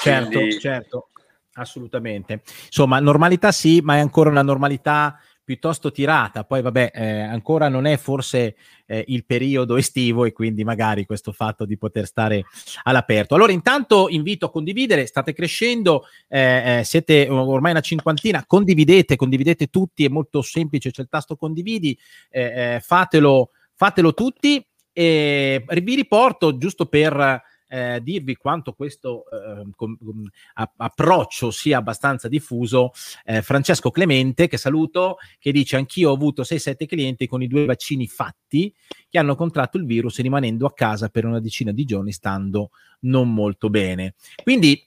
Certo, 0.00 0.38
Quindi... 0.38 0.61
certo, 0.61 1.09
assolutamente. 1.55 2.43
Insomma, 2.67 3.00
normalità 3.00 3.50
sì, 3.50 3.81
ma 3.81 3.97
è 3.97 4.00
ancora 4.00 4.31
una 4.31 4.43
normalità 4.43 5.19
piuttosto 5.45 5.93
tirata. 5.93 6.45
Poi, 6.45 6.63
vabbè, 6.63 6.91
eh, 6.95 7.21
ancora 7.21 7.69
non 7.69 7.85
è 7.85 7.97
forse 7.97 8.57
eh, 8.87 9.05
il 9.09 9.25
periodo 9.25 9.77
estivo 9.77 10.25
e 10.25 10.33
quindi 10.33 10.65
magari 10.65 11.05
questo 11.05 11.33
fatto 11.33 11.65
di 11.65 11.77
poter 11.77 12.07
stare 12.07 12.45
all'aperto. 12.85 13.35
Allora, 13.35 13.53
intanto 13.53 14.09
invito 14.09 14.47
a 14.47 14.51
condividere, 14.51 15.07
state 15.07 15.33
crescendo, 15.33 16.07
eh, 16.29 16.79
eh 16.79 16.85
siete 16.85 17.29
ormai 17.29 17.73
una 17.73 17.81
cinquantina, 17.81 18.45
condividete, 18.47 19.17
condividete 19.17 19.67
tutti, 19.69 20.05
è 20.05 20.09
molto 20.09 20.43
semplice, 20.43 20.91
c'è 20.91 21.03
il 21.03 21.09
tasto 21.09 21.37
condividi, 21.37 21.97
eh, 22.31 22.75
eh, 22.75 22.81
fatelo, 22.81 23.51
fatelo 23.75 24.15
tutti. 24.15 24.67
E 24.97 25.65
vi 25.83 25.95
riporto 25.97 26.57
giusto 26.57 26.87
per 26.87 27.43
eh, 27.75 28.00
dirvi 28.00 28.37
quanto 28.37 28.73
questo 28.73 29.25
eh, 29.31 29.64
com, 29.75 29.97
com, 29.99 30.28
approccio 30.76 31.50
sia 31.50 31.78
abbastanza 31.78 32.28
diffuso. 32.28 32.93
Eh, 33.25 33.43
Francesco 33.43 33.90
Clemente, 33.90 34.47
che 34.47 34.59
saluto, 34.59 35.16
che 35.40 35.50
dice: 35.50 35.75
Anch'io 35.75 36.11
ho 36.11 36.14
avuto 36.14 36.43
6-7 36.43 36.87
clienti 36.87 37.26
con 37.26 37.43
i 37.43 37.49
due 37.49 37.64
vaccini 37.64 38.07
fatti 38.07 38.73
che 39.09 39.19
hanno 39.19 39.35
contratto 39.35 39.76
il 39.76 39.87
virus 39.87 40.21
rimanendo 40.21 40.66
a 40.66 40.73
casa 40.73 41.09
per 41.09 41.25
una 41.25 41.40
decina 41.40 41.73
di 41.73 41.85
giorni, 41.85 42.12
stando 42.12 42.71
non 43.00 43.35
molto 43.35 43.69
bene. 43.71 44.14
Quindi, 44.40 44.81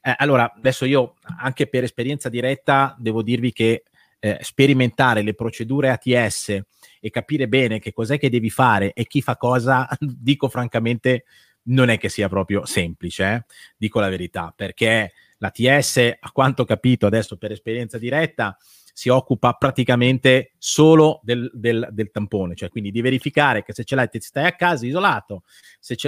eh, 0.00 0.14
allora, 0.16 0.52
adesso 0.56 0.84
io 0.84 1.16
anche 1.40 1.66
per 1.66 1.82
esperienza 1.82 2.28
diretta 2.28 2.94
devo 3.00 3.22
dirvi 3.22 3.50
che 3.50 3.82
eh, 4.20 4.38
sperimentare 4.42 5.22
le 5.22 5.34
procedure 5.34 5.90
ATS 5.90 6.60
e 7.00 7.10
capire 7.10 7.48
bene 7.48 7.80
che 7.80 7.92
cos'è 7.92 8.18
che 8.18 8.30
devi 8.30 8.50
fare 8.50 8.92
e 8.92 9.06
chi 9.06 9.22
fa 9.22 9.36
cosa, 9.36 9.88
dico 9.98 10.48
francamente 10.48 11.24
non 11.68 11.88
è 11.88 11.98
che 11.98 12.08
sia 12.08 12.28
proprio 12.28 12.64
semplice, 12.66 13.24
eh? 13.24 13.44
dico 13.76 14.00
la 14.00 14.08
verità, 14.08 14.52
perché 14.54 15.12
la 15.38 15.50
TS, 15.50 16.16
a 16.18 16.30
quanto 16.32 16.62
ho 16.62 16.64
capito 16.64 17.06
adesso 17.06 17.36
per 17.36 17.52
esperienza 17.52 17.98
diretta, 17.98 18.56
si 18.98 19.10
occupa 19.10 19.52
praticamente 19.52 20.54
solo 20.58 21.20
del, 21.22 21.48
del, 21.54 21.86
del, 21.92 22.10
tampone, 22.10 22.56
cioè 22.56 22.68
quindi 22.68 22.90
di 22.90 23.00
verificare 23.00 23.62
che 23.62 23.72
se 23.72 23.84
ce 23.84 23.94
l'hai 23.94 24.08
stai 24.18 24.44
a 24.44 24.56
casa 24.56 24.86
isolato, 24.86 25.44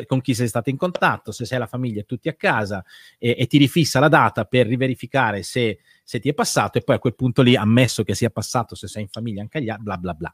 con 0.06 0.20
chi 0.20 0.34
sei 0.34 0.48
stato 0.48 0.70
in 0.70 0.76
contatto, 0.76 1.30
se 1.30 1.44
sei 1.44 1.60
la 1.60 1.68
famiglia 1.68 2.02
tutti 2.02 2.28
a 2.28 2.34
casa 2.34 2.84
e, 3.16 3.36
e 3.38 3.46
ti 3.46 3.58
rifissa 3.58 4.00
la 4.00 4.08
data 4.08 4.44
per 4.44 4.66
riverificare 4.66 5.44
se, 5.44 5.78
se, 6.02 6.18
ti 6.18 6.30
è 6.30 6.34
passato 6.34 6.78
e 6.78 6.80
poi 6.80 6.96
a 6.96 6.98
quel 6.98 7.14
punto 7.14 7.42
lì, 7.42 7.54
ammesso 7.54 8.02
che 8.02 8.16
sia 8.16 8.30
passato, 8.30 8.74
se 8.74 8.88
sei 8.88 9.02
in 9.02 9.08
famiglia 9.08 9.42
anche 9.42 9.58
agli 9.58 9.68
altri, 9.68 9.84
bla 9.84 9.96
bla 9.96 10.14
bla. 10.14 10.32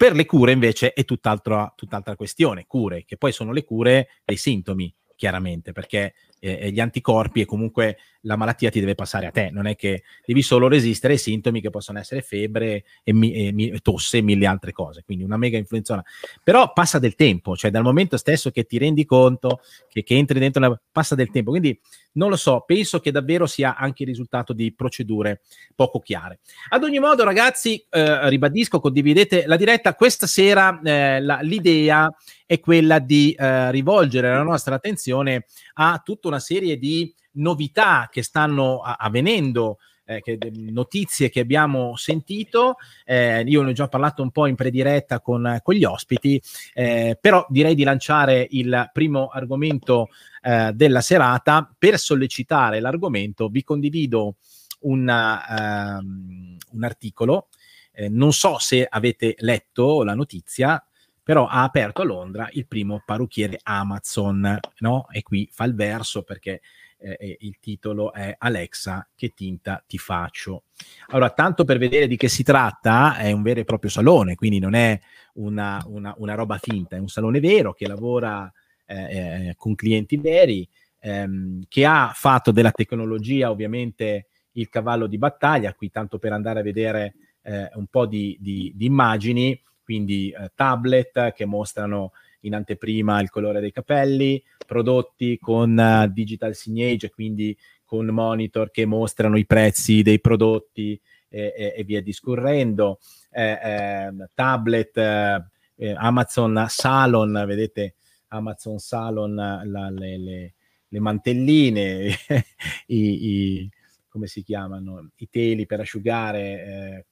Per 0.00 0.12
le 0.12 0.26
cure 0.26 0.50
invece 0.50 0.92
è 0.92 1.04
tutt'altra, 1.04 1.72
tutt'altra 1.76 2.16
questione, 2.16 2.66
cure 2.66 3.04
che 3.04 3.16
poi 3.16 3.30
sono 3.30 3.52
le 3.52 3.62
cure 3.62 4.08
dei 4.24 4.36
sintomi, 4.36 4.92
chiaramente, 5.14 5.70
perché 5.70 6.14
eh, 6.44 6.70
gli 6.70 6.80
anticorpi 6.80 7.40
e 7.40 7.44
comunque 7.46 7.96
la 8.24 8.36
malattia 8.36 8.70
ti 8.70 8.80
deve 8.80 8.94
passare 8.94 9.26
a 9.26 9.30
te, 9.30 9.50
non 9.50 9.66
è 9.66 9.76
che 9.76 10.02
devi 10.24 10.42
solo 10.42 10.68
resistere 10.68 11.14
ai 11.14 11.18
sintomi 11.18 11.60
che 11.60 11.70
possono 11.70 11.98
essere 11.98 12.22
febbre 12.22 12.84
e, 13.02 13.12
mi, 13.12 13.32
e, 13.32 13.52
mi, 13.52 13.80
tosse 13.80 14.18
e 14.18 14.22
mille 14.22 14.46
altre 14.46 14.72
cose, 14.72 15.02
quindi 15.04 15.24
una 15.24 15.36
mega 15.36 15.56
influenzona. 15.56 16.04
Però 16.42 16.72
passa 16.72 16.98
del 16.98 17.14
tempo, 17.14 17.56
cioè 17.56 17.70
dal 17.70 17.82
momento 17.82 18.16
stesso 18.16 18.50
che 18.50 18.64
ti 18.64 18.78
rendi 18.78 19.04
conto 19.04 19.60
che, 19.88 20.02
che 20.02 20.16
entri 20.16 20.38
dentro, 20.38 20.64
una, 20.64 20.80
passa 20.90 21.14
del 21.14 21.30
tempo, 21.30 21.50
quindi 21.50 21.78
non 22.14 22.28
lo 22.28 22.36
so, 22.36 22.62
penso 22.66 23.00
che 23.00 23.10
davvero 23.10 23.46
sia 23.46 23.76
anche 23.76 24.02
il 24.02 24.08
risultato 24.08 24.52
di 24.52 24.72
procedure 24.72 25.40
poco 25.74 26.00
chiare. 26.00 26.40
Ad 26.68 26.82
ogni 26.84 26.98
modo, 26.98 27.24
ragazzi, 27.24 27.84
eh, 27.90 28.28
ribadisco, 28.28 28.80
condividete 28.80 29.46
la 29.46 29.56
diretta, 29.56 29.94
questa 29.94 30.26
sera 30.26 30.80
eh, 30.82 31.20
la, 31.20 31.40
l'idea 31.40 32.14
è 32.46 32.60
quella 32.60 32.98
di 32.98 33.32
eh, 33.32 33.70
rivolgere 33.70 34.28
la 34.28 34.42
nostra 34.42 34.74
attenzione 34.74 35.46
a 35.74 36.00
tutta 36.04 36.28
una 36.28 36.33
serie 36.38 36.78
di 36.78 37.12
novità 37.32 38.08
che 38.10 38.22
stanno 38.22 38.80
avvenendo. 38.80 39.78
Eh, 40.06 40.20
che, 40.20 40.36
notizie 40.52 41.30
che 41.30 41.40
abbiamo 41.40 41.96
sentito, 41.96 42.76
eh, 43.06 43.40
io 43.40 43.62
ne 43.62 43.70
ho 43.70 43.72
già 43.72 43.88
parlato 43.88 44.20
un 44.20 44.30
po' 44.30 44.44
in 44.44 44.54
prediretta 44.54 45.20
con, 45.20 45.60
con 45.62 45.74
gli 45.74 45.84
ospiti, 45.84 46.38
eh, 46.74 47.16
però 47.18 47.46
direi 47.48 47.74
di 47.74 47.84
lanciare 47.84 48.46
il 48.50 48.90
primo 48.92 49.28
argomento 49.28 50.08
eh, 50.42 50.72
della 50.74 51.00
serata. 51.00 51.74
Per 51.78 51.98
sollecitare 51.98 52.80
l'argomento 52.80 53.48
vi 53.48 53.64
condivido 53.64 54.34
una, 54.80 55.98
um, 55.98 56.56
un 56.72 56.84
articolo, 56.84 57.48
eh, 57.92 58.08
non 58.08 58.32
so 58.32 58.58
se 58.58 58.86
avete 58.88 59.34
letto 59.38 60.02
la 60.02 60.14
notizia, 60.14 60.84
però 61.24 61.46
ha 61.46 61.62
aperto 61.62 62.02
a 62.02 62.04
Londra 62.04 62.48
il 62.52 62.66
primo 62.66 63.02
parrucchiere 63.04 63.58
Amazon, 63.62 64.58
no? 64.78 65.08
E 65.10 65.22
qui 65.22 65.48
fa 65.50 65.64
il 65.64 65.74
verso 65.74 66.22
perché 66.22 66.60
eh, 66.98 67.36
il 67.40 67.56
titolo 67.60 68.12
è 68.12 68.34
Alexa, 68.38 69.08
che 69.14 69.32
tinta 69.34 69.82
ti 69.86 69.96
faccio. 69.98 70.64
Allora, 71.08 71.30
tanto 71.30 71.64
per 71.64 71.78
vedere 71.78 72.06
di 72.06 72.16
che 72.16 72.28
si 72.28 72.42
tratta, 72.42 73.16
è 73.16 73.32
un 73.32 73.42
vero 73.42 73.60
e 73.60 73.64
proprio 73.64 73.90
salone, 73.90 74.34
quindi 74.34 74.58
non 74.58 74.74
è 74.74 74.98
una, 75.34 75.82
una, 75.86 76.14
una 76.18 76.34
roba 76.34 76.58
finta, 76.58 76.96
è 76.96 77.00
un 77.00 77.08
salone 77.08 77.40
vero 77.40 77.72
che 77.72 77.88
lavora 77.88 78.50
eh, 78.84 79.48
eh, 79.48 79.54
con 79.56 79.74
clienti 79.74 80.18
veri, 80.18 80.68
ehm, 81.00 81.62
che 81.68 81.86
ha 81.86 82.12
fatto 82.14 82.52
della 82.52 82.70
tecnologia 82.70 83.50
ovviamente 83.50 84.26
il 84.52 84.68
cavallo 84.68 85.06
di 85.06 85.18
battaglia, 85.18 85.74
qui 85.74 85.90
tanto 85.90 86.18
per 86.18 86.32
andare 86.32 86.60
a 86.60 86.62
vedere 86.62 87.14
eh, 87.42 87.70
un 87.74 87.86
po' 87.86 88.06
di, 88.06 88.36
di, 88.40 88.72
di 88.74 88.86
immagini 88.86 89.58
quindi 89.84 90.30
eh, 90.30 90.50
tablet 90.54 91.32
che 91.32 91.44
mostrano 91.44 92.12
in 92.40 92.54
anteprima 92.54 93.20
il 93.20 93.30
colore 93.30 93.60
dei 93.60 93.72
capelli, 93.72 94.42
prodotti 94.66 95.38
con 95.38 95.76
uh, 95.76 96.10
digital 96.12 96.54
signage, 96.54 97.10
quindi 97.10 97.56
con 97.84 98.06
monitor 98.06 98.70
che 98.70 98.86
mostrano 98.86 99.36
i 99.36 99.46
prezzi 99.46 100.02
dei 100.02 100.20
prodotti 100.20 101.00
e, 101.28 101.52
e, 101.56 101.74
e 101.76 101.84
via 101.84 102.02
discorrendo, 102.02 102.98
eh, 103.30 103.58
eh, 103.62 104.28
tablet, 104.34 104.96
eh, 104.96 105.94
Amazon 105.96 106.66
Salon, 106.68 107.44
vedete 107.46 107.96
Amazon 108.28 108.78
Salon, 108.78 109.34
la, 109.34 109.90
le, 109.90 110.18
le, 110.18 110.54
le, 110.88 111.00
mantelline, 111.00 112.08
i, 112.86 112.96
i, 112.96 113.70
come 114.08 114.26
si 114.26 114.42
chiamano, 114.42 115.10
i 115.16 115.28
teli 115.28 115.66
per 115.66 115.80
asciugare, 115.80 116.40
eh, 116.40 117.06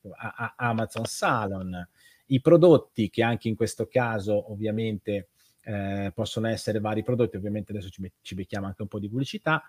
Amazon 0.56 1.04
Salon, 1.04 1.88
i 2.32 2.40
prodotti 2.40 3.10
che 3.10 3.22
anche 3.22 3.48
in 3.48 3.56
questo 3.56 3.86
caso 3.86 4.50
ovviamente 4.52 5.28
eh, 5.64 6.10
possono 6.14 6.48
essere 6.48 6.80
vari 6.80 7.02
prodotti, 7.02 7.36
ovviamente 7.36 7.72
adesso 7.72 7.88
ci, 7.88 8.10
ci 8.20 8.34
becchiamo 8.34 8.66
anche 8.66 8.82
un 8.82 8.88
po' 8.88 8.98
di 8.98 9.08
pubblicità. 9.08 9.62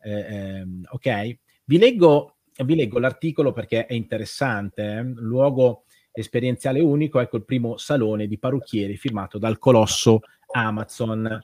Eh, 0.00 0.10
ehm, 0.10 0.86
ok, 0.90 1.36
vi 1.64 1.78
leggo, 1.78 2.36
vi 2.64 2.74
leggo, 2.74 2.98
l'articolo 2.98 3.52
perché 3.52 3.86
è 3.86 3.94
interessante. 3.94 4.82
Eh? 4.82 5.02
Luogo 5.02 5.84
esperienziale 6.12 6.80
unico, 6.80 7.20
ecco 7.20 7.36
il 7.36 7.44
primo 7.44 7.76
salone 7.76 8.26
di 8.26 8.38
parrucchieri 8.38 8.96
firmato 8.96 9.38
dal 9.38 9.58
colosso 9.58 10.20
Amazon. 10.52 11.40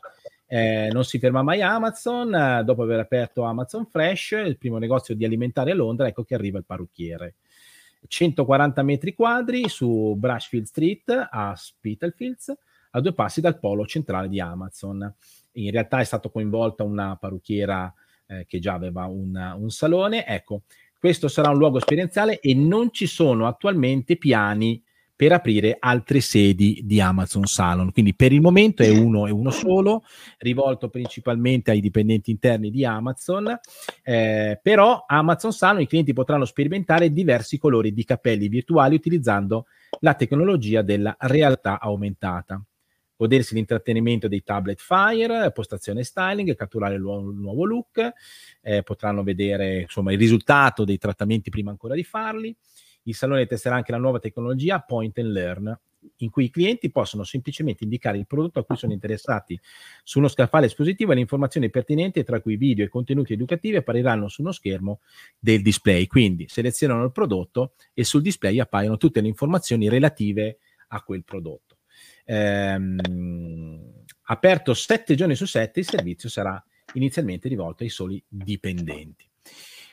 Eh, 0.49 0.89
non 0.93 1.05
si 1.05 1.19
ferma 1.19 1.43
mai 1.43 1.61
Amazon, 1.61 2.33
eh, 2.33 2.63
dopo 2.65 2.83
aver 2.83 3.01
aperto 3.01 3.43
Amazon 3.43 3.87
Fresh, 3.87 4.31
il 4.33 4.59
primo 4.59 4.79
negozio 4.79 5.17
di 5.17 5.25
alimentari 5.25 5.73
a 5.73 5.75
Londra, 5.75 6.07
ecco 6.07 6.23
che 6.23 6.35
arriva 6.35 6.59
il 6.59 6.65
parrucchiere. 6.65 7.35
140 8.07 8.83
metri 8.83 9.15
quadri 9.15 9.69
su 9.69 10.15
Brushfield 10.17 10.67
Street 10.67 11.29
a 11.31 11.55
Spitalfields, 11.55 12.55
a 12.91 13.01
due 13.01 13.13
passi 13.13 13.41
dal 13.41 13.59
polo 13.59 13.87
centrale 13.87 14.29
di 14.29 14.41
Amazon. 14.41 15.15
In 15.53 15.71
realtà 15.71 16.01
è 16.01 16.05
stata 16.05 16.29
coinvolta 16.29 16.83
una 16.83 17.17
parrucchiera 17.17 17.93
eh, 18.27 18.47
che 18.47 18.59
già 18.59 18.75
aveva 18.75 19.07
un, 19.07 19.55
un 19.59 19.71
salone. 19.71 20.27
Ecco, 20.27 20.63
questo 20.99 21.29
sarà 21.29 21.51
un 21.51 21.59
luogo 21.59 21.79
esperienziale 21.79 22.41
e 22.41 22.55
non 22.55 22.93
ci 22.93 23.07
sono 23.07 23.47
attualmente 23.47 24.17
piani 24.17 24.83
per 25.17 25.33
aprire 25.33 25.79
altre 25.81 26.21
sedi 26.21 26.83
di 26.85 27.01
Amazon 27.01 27.47
Salon. 27.47 27.91
Quindi 27.91 28.15
per 28.15 28.33
il 28.33 28.43
momento 28.43 28.83
è 28.83 28.91
uno 28.91 29.27
e 29.27 29.31
uno 29.31 29.51
solo, 29.51 30.05
rivolto 30.39 30.91
principalmente 30.91 31.71
ai 31.71 31.81
dipendenti 31.81 32.31
interni 32.31 32.71
di 32.71 32.85
Amazon, 32.85 33.59
eh, 34.03 34.61
però 34.63 35.05
Amazon 35.07 35.53
Salon 35.53 35.81
i 35.81 35.87
clienti 35.87 36.13
potranno 36.13 36.45
sperimentare 36.45 37.13
diversi 37.13 37.57
colori 37.57 37.95
di 37.95 38.05
capelli 38.05 38.49
virtuali 38.49 38.95
utilizzando 38.95 39.67
la 40.01 40.13
tecnologia 40.13 40.83
della 40.83 41.17
realtà 41.19 41.81
aumentata. 41.81 42.63
Godersi 43.19 43.55
l'intrattenimento 43.55 44.29
dei 44.29 44.43
tablet 44.43 44.79
Fire, 44.79 45.51
postazione 45.51 46.05
styling, 46.05 46.55
catturare 46.55 46.97
il 46.97 47.01
nuovo, 47.01 47.65
look, 47.65 48.13
eh, 48.61 48.83
potranno 48.83 49.23
vedere 49.23 49.81
insomma, 49.81 50.13
il 50.13 50.19
risultato 50.19 50.85
dei 50.85 50.99
trattamenti 50.99 51.49
prima 51.49 51.71
ancora 51.71 51.95
di 51.95 52.05
farli, 52.05 52.55
il 53.07 53.15
salone 53.15 53.47
testerà 53.47 53.77
anche 53.77 53.93
la 53.93 53.99
nuova 53.99 54.19
tecnologia 54.19 54.81
Point 54.81 55.19
and 55.19 55.31
Learn, 55.31 55.81
in 56.19 56.31
cui 56.31 56.45
i 56.45 56.51
clienti 56.51 56.91
possono 56.91 57.25
semplicemente 57.25 57.85
indicare 57.85 58.19
il 58.19 58.27
prodotto 58.27 58.61
a 58.61 58.65
cui 58.65 58.77
sono 58.77 58.93
interessati 58.93 59.59
su 60.03 60.19
uno 60.19 60.29
scaffale 60.29 60.67
espositivo 60.67 61.13
e 61.13 61.15
le 61.15 61.21
informazioni 61.21 61.69
pertinenti, 61.71 62.23
tra 62.23 62.41
cui 62.41 62.57
video 62.57 62.85
e 62.85 62.89
contenuti 62.89 63.33
educativi, 63.33 63.77
appariranno 63.77 64.29
su 64.29 64.43
uno 64.43 64.53
schermo 64.53 65.01
del 65.39 65.63
display. 65.63 66.07
Quindi 66.07 66.47
selezionano 66.49 67.05
il 67.05 67.13
prodotto 67.13 67.75
e 67.93 68.05
sul 68.05 68.23
display 68.23 68.61
appaiono 68.61 68.97
tutte 68.97 69.21
le 69.21 69.29
informazioni 69.29 69.89
relative 69.89 70.59
a 70.89 71.03
quel 71.03 71.25
prodotto. 71.25 71.79
Ehm, 72.25 74.05
aperto 74.23 74.75
sette 74.75 75.15
giorni 75.15 75.35
su 75.35 75.47
sette, 75.47 75.81
il 75.81 75.87
servizio 75.87 76.29
sarà 76.29 76.63
inizialmente 76.95 77.49
rivolto 77.49 77.83
ai 77.83 77.89
soli 77.89 78.23
dipendenti. 78.27 79.29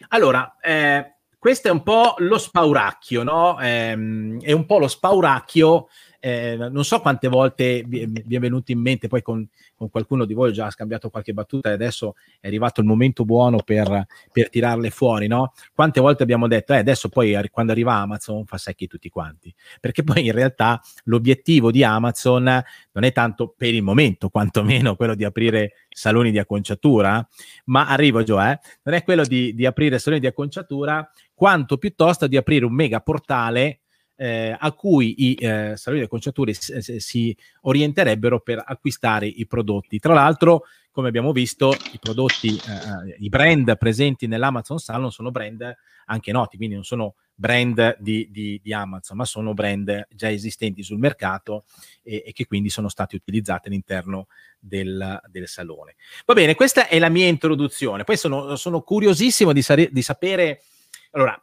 Allora, 0.10 0.58
eh, 0.60 1.16
questo 1.44 1.68
è 1.68 1.72
un 1.72 1.84
po' 1.84 2.16
lo 2.20 2.38
spauracchio, 2.38 3.22
no? 3.22 3.60
Ehm, 3.60 4.40
è 4.40 4.54
un 4.54 4.66
po' 4.66 4.78
lo 4.80 4.88
spauracchio 4.88 5.90
eh, 6.26 6.56
non 6.56 6.86
so 6.86 7.02
quante 7.02 7.28
volte 7.28 7.84
vi, 7.86 8.00
è 8.02 8.40
venuto 8.40 8.72
in 8.72 8.80
mente, 8.80 9.10
poi 9.10 9.22
con, 9.22 9.46
con, 9.76 9.90
qualcuno 9.90 10.24
di 10.24 10.34
voi 10.34 10.52
ho 10.52 10.54
già 10.54 10.70
scambiato 10.70 11.10
qualche 11.10 11.34
battuta 11.34 11.70
e 11.70 11.74
adesso 11.74 12.16
è 12.40 12.48
arrivato 12.48 12.80
il 12.80 12.88
momento 12.88 13.26
buono 13.26 13.58
per, 13.58 14.06
per 14.32 14.48
tirarle 14.48 14.90
fuori, 14.90 15.28
no? 15.28 15.52
Quante 15.76 16.00
volte 16.00 16.24
abbiamo 16.24 16.48
detto, 16.48 16.72
eh, 16.72 16.78
adesso 16.78 17.10
poi 17.10 17.38
quando 17.52 17.74
arriva 17.74 17.96
Amazon 17.96 18.46
fa 18.46 18.58
secchi 18.58 18.88
tutti 18.88 19.10
quanti, 19.10 19.54
perché 19.82 20.04
poi 20.06 20.26
in 20.26 20.32
realtà 20.32 20.80
l'obiettivo 21.04 21.72
di 21.72 21.84
Amazon 21.84 22.44
non 22.44 23.04
è 23.04 23.12
tanto 23.12 23.54
per 23.58 23.74
il 23.74 23.84
momento, 23.84 24.30
quantomeno 24.30 24.96
quello 24.96 25.16
di 25.16 25.26
aprire 25.26 25.74
saloni 25.90 26.32
di 26.32 26.40
acconciatura, 26.40 27.28
ma 27.66 27.90
arrivo 27.90 28.24
già, 28.24 28.54
eh, 28.54 28.60
non 28.84 28.96
è 28.96 29.04
quello 29.04 29.26
di, 29.26 29.54
di 29.54 29.66
aprire 29.66 30.00
saloni 30.00 30.22
di 30.22 30.28
acconciatura, 30.28 31.06
quanto 31.34 31.78
piuttosto 31.78 32.28
di 32.28 32.38
aprire 32.38 32.66
un 32.66 32.74
mega 32.74 33.00
portale 33.02 33.80
eh, 34.16 34.56
a 34.58 34.72
cui 34.74 35.32
i 35.32 35.36
eh, 35.36 35.74
saloni 35.76 36.02
di 36.02 36.06
acconciature 36.06 36.54
si, 36.54 37.00
si, 37.00 37.38
orienterebbero 37.62 38.40
per 38.40 38.64
acquistare 38.66 39.26
i 39.28 39.46
prodotti. 39.48 40.00
Tra 40.00 40.14
l'altro, 40.14 40.64
come 40.92 41.08
abbiamo 41.08 41.32
visto, 41.32 41.74
i 41.92 42.00
prodotti, 42.00 42.56
eh, 42.56 43.16
i 43.20 43.30
brand 43.30 43.76
presenti 43.78 44.28
nell'Amazon 44.28 44.78
Salon 44.78 45.12
sono 45.12 45.32
brand 45.32 45.76
anche 46.06 46.32
noti, 46.32 46.58
quindi 46.58 46.76
non 46.76 46.84
sono 46.84 47.16
brand 47.36 47.98
di, 48.00 48.28
di, 48.30 48.60
di 48.62 48.74
Amazon, 48.74 49.18
ma 49.18 49.26
sono 49.26 49.54
brand 49.54 50.08
già 50.12 50.30
esistenti 50.30 50.84
sul 50.84 51.00
mercato 51.00 51.66
e, 52.04 52.24
e 52.28 52.32
che 52.32 52.46
quindi 52.46 52.70
sono 52.70 52.90
stati 52.90 53.16
utilizzati 53.16 53.68
all'interno 53.68 54.28
del, 54.60 55.20
del, 55.30 55.48
salone. 55.48 55.96
Va 56.26 56.34
bene, 56.34 56.56
questa 56.56 56.88
è 56.88 57.00
la 57.00 57.10
mia 57.10 57.28
introduzione. 57.28 58.04
Poi 58.04 58.18
sono, 58.18 58.56
sono 58.56 58.82
curiosissimo 58.82 59.52
di, 59.52 59.62
sa- 59.62 59.76
di 59.76 60.02
sapere. 60.02 60.62
Allora, 61.16 61.40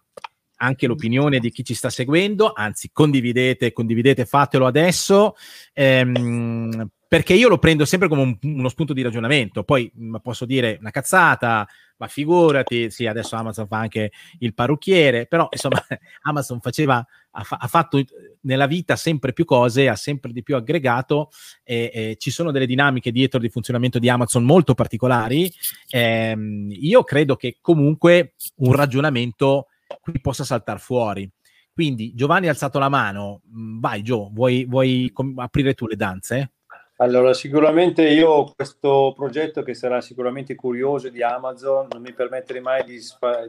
anche 0.57 0.87
l'opinione 0.87 1.39
di 1.39 1.51
chi 1.51 1.65
ci 1.65 1.75
sta 1.75 1.91
seguendo, 1.91 2.53
anzi 2.53 2.91
condividete, 2.93 3.73
condividete, 3.73 4.27
fatelo 4.27 4.67
adesso, 4.67 5.35
ehm, 5.73 6.91
perché 7.07 7.35
io 7.35 7.49
lo 7.49 7.59
prendo 7.59 7.85
sempre 7.85 8.09
come 8.09 8.23
un, 8.23 8.39
uno 8.43 8.69
spunto 8.69 8.93
di 8.93 9.03
ragionamento, 9.03 9.63
poi 9.63 9.91
posso 10.23 10.45
dire 10.45 10.77
una 10.81 10.91
cazzata, 10.91 11.67
ma 11.97 12.07
figurati, 12.09 12.91
sì, 12.91 13.07
adesso 13.07 13.37
Amazon 13.37 13.67
fa 13.67 13.79
anche 13.79 14.13
il 14.41 14.55
parrucchiere, 14.55 15.27
però 15.27 15.49
insomma 15.51 15.85
Amazon 16.23 16.61
faceva 16.61 17.05
ha, 17.33 17.43
fa- 17.43 17.59
ha, 17.61 17.67
fatto 17.67 18.03
nella 18.43 18.67
vita 18.67 18.97
sempre 18.97 19.33
più 19.33 19.45
cose, 19.45 19.89
ha 19.89 19.97
sempre 19.97 20.33
di 20.33 20.43
più 20.43 20.57
aggregato 20.57 21.31
e, 21.63 21.91
e 21.93 22.17
ci 22.19 22.31
sono 22.31 22.51
delle 22.51 22.67
dinamiche 22.67 23.13
dietro 23.13 23.39
di 23.39 23.49
funzionamento 23.49 23.99
di 23.99 24.09
Amazon 24.09 24.45
molto 24.45 24.75
particolari. 24.75 25.51
Ehm, 25.91 26.69
io 26.71 27.05
credo 27.05 27.37
che 27.37 27.59
comunque 27.61 28.35
un 28.57 28.73
ragionamento 28.73 29.67
qui 30.01 30.21
possa 30.21 30.45
saltare 30.45 30.79
fuori. 30.79 31.31
Quindi 31.73 32.13
Giovanni 32.15 32.47
ha 32.47 32.51
alzato 32.51 32.79
la 32.79 32.89
mano, 32.89 33.43
mm, 33.57 33.81
vai 33.81 34.03
Gio, 34.03 34.31
vuoi, 34.33 34.67
vuoi 34.67 35.11
com- 35.13 35.39
aprire 35.39 35.75
tu 35.75 35.87
le 35.87 35.97
danze? 35.97 36.53
Allora, 36.97 37.33
sicuramente 37.33 38.07
io 38.07 38.53
questo 38.55 39.15
progetto 39.17 39.63
che 39.63 39.73
sarà 39.73 40.03
sicuramente 40.03 40.55
curioso 40.55 41.09
di 41.09 41.23
Amazon, 41.23 41.89
non 41.91 42.03
mi 42.03 42.13
permetterei 42.13 42.61
mai 42.61 42.85
di, 42.85 43.01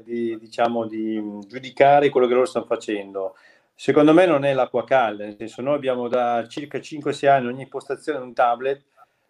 di, 0.05 0.37
diciamo, 0.39 0.85
di 0.87 1.21
giudicare 1.47 2.07
quello 2.07 2.27
che 2.27 2.33
loro 2.33 2.45
stanno 2.45 2.65
facendo. 2.65 3.35
Secondo 3.83 4.13
me 4.13 4.27
non 4.27 4.45
è 4.45 4.53
l'acqua 4.53 4.83
calda, 4.83 5.23
nel 5.23 5.35
senso 5.35 5.63
noi 5.63 5.73
abbiamo 5.73 6.07
da 6.07 6.47
circa 6.47 6.77
5-6 6.77 7.27
anni 7.27 7.47
ogni 7.47 7.67
postazione 7.67 8.19
un 8.19 8.31
tablet 8.31 8.83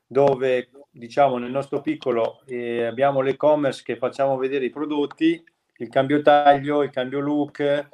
dove 0.06 0.72
diciamo 0.90 1.38
nel 1.38 1.52
nostro 1.52 1.80
piccolo 1.80 2.42
eh, 2.48 2.84
abbiamo 2.84 3.22
l'e-commerce 3.22 3.82
che 3.82 3.96
facciamo 3.96 4.36
vedere 4.36 4.66
i 4.66 4.70
prodotti, 4.70 5.42
il 5.78 5.88
cambio 5.88 6.22
taglio, 6.22 6.84
il 6.84 6.90
cambio 6.90 7.22
look, 7.22 7.88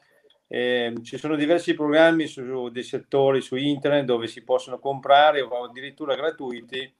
eh, 0.48 0.96
ci 1.04 1.18
sono 1.20 1.36
diversi 1.36 1.76
programmi 1.76 2.26
su 2.26 2.70
dei 2.70 2.82
settori 2.82 3.40
su 3.40 3.56
internet 3.56 4.06
dove 4.06 4.26
si 4.26 4.44
possono 4.44 4.80
comprare 4.80 5.42
o 5.42 5.64
addirittura 5.64 6.16
gratuiti. 6.16 6.92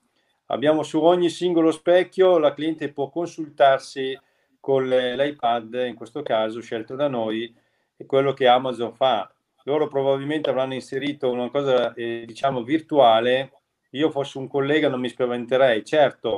Abbiamo 0.50 0.84
su 0.84 1.02
ogni 1.02 1.32
singolo 1.32 1.72
specchio, 1.72 2.38
la 2.38 2.54
cliente 2.54 2.94
può 2.94 3.10
consultarsi 3.10 4.16
con 4.60 4.88
l'iPad, 4.88 5.84
in 5.88 5.96
questo 5.96 6.22
caso 6.22 6.62
scelto 6.62 6.94
da 6.94 7.08
noi, 7.08 7.52
è 7.96 8.06
quello 8.06 8.34
che 8.34 8.46
Amazon 8.46 8.94
fa. 8.94 9.28
Loro 9.68 9.90
probabilmente 9.90 10.50
avranno 10.50 10.76
inserito 10.76 11.30
una 11.30 11.50
cosa, 11.50 11.94
eh, 11.94 12.24
diciamo, 12.26 12.64
virtuale. 12.64 13.52
Io 13.92 14.10
fossi 14.10 14.38
un 14.38 14.48
collega 14.48 14.88
non 14.88 15.02
mi 15.02 15.10
spaventerei. 15.10 15.84
Certo, 15.84 16.38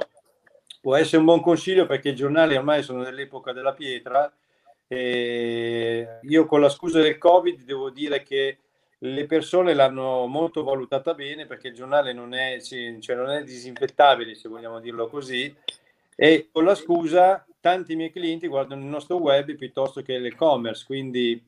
può 0.82 0.96
essere 0.96 1.18
un 1.18 1.26
buon 1.26 1.42
consiglio 1.42 1.86
perché 1.86 2.10
i 2.10 2.16
giornali 2.16 2.56
ormai 2.56 2.82
sono 2.82 3.04
nell'epoca 3.04 3.54
della 3.54 3.74
pietra 3.74 4.34
e 4.88 6.20
io 6.24 6.46
con 6.48 6.60
la 6.60 6.70
scusa 6.70 7.02
del 7.02 7.20
Covid 7.20 7.64
devo 7.66 7.92
dire 7.92 8.24
che 8.24 8.58
le 8.98 9.26
persone 9.28 9.76
l'hanno 9.76 10.26
molto 10.26 10.64
valutata 10.64 11.14
bene 11.14 11.46
perché 11.46 11.68
il 11.68 11.76
giornale 11.76 12.14
non 12.14 12.34
è, 12.34 12.60
cioè 12.60 13.16
non 13.16 13.30
è 13.30 13.44
disinfettabile, 13.44 14.34
se 14.34 14.50
vogliamo 14.50 14.80
dirlo 14.80 15.08
così, 15.08 15.56
e 16.16 16.50
con 16.52 16.64
la 16.64 16.74
scusa 16.74 17.46
tanti 17.60 17.96
miei 17.96 18.12
clienti 18.12 18.48
guardano 18.48 18.82
il 18.82 18.88
nostro 18.88 19.18
web 19.18 19.56
piuttosto 19.56 20.02
che 20.02 20.18
l'e-commerce, 20.18 20.84
quindi 20.86 21.42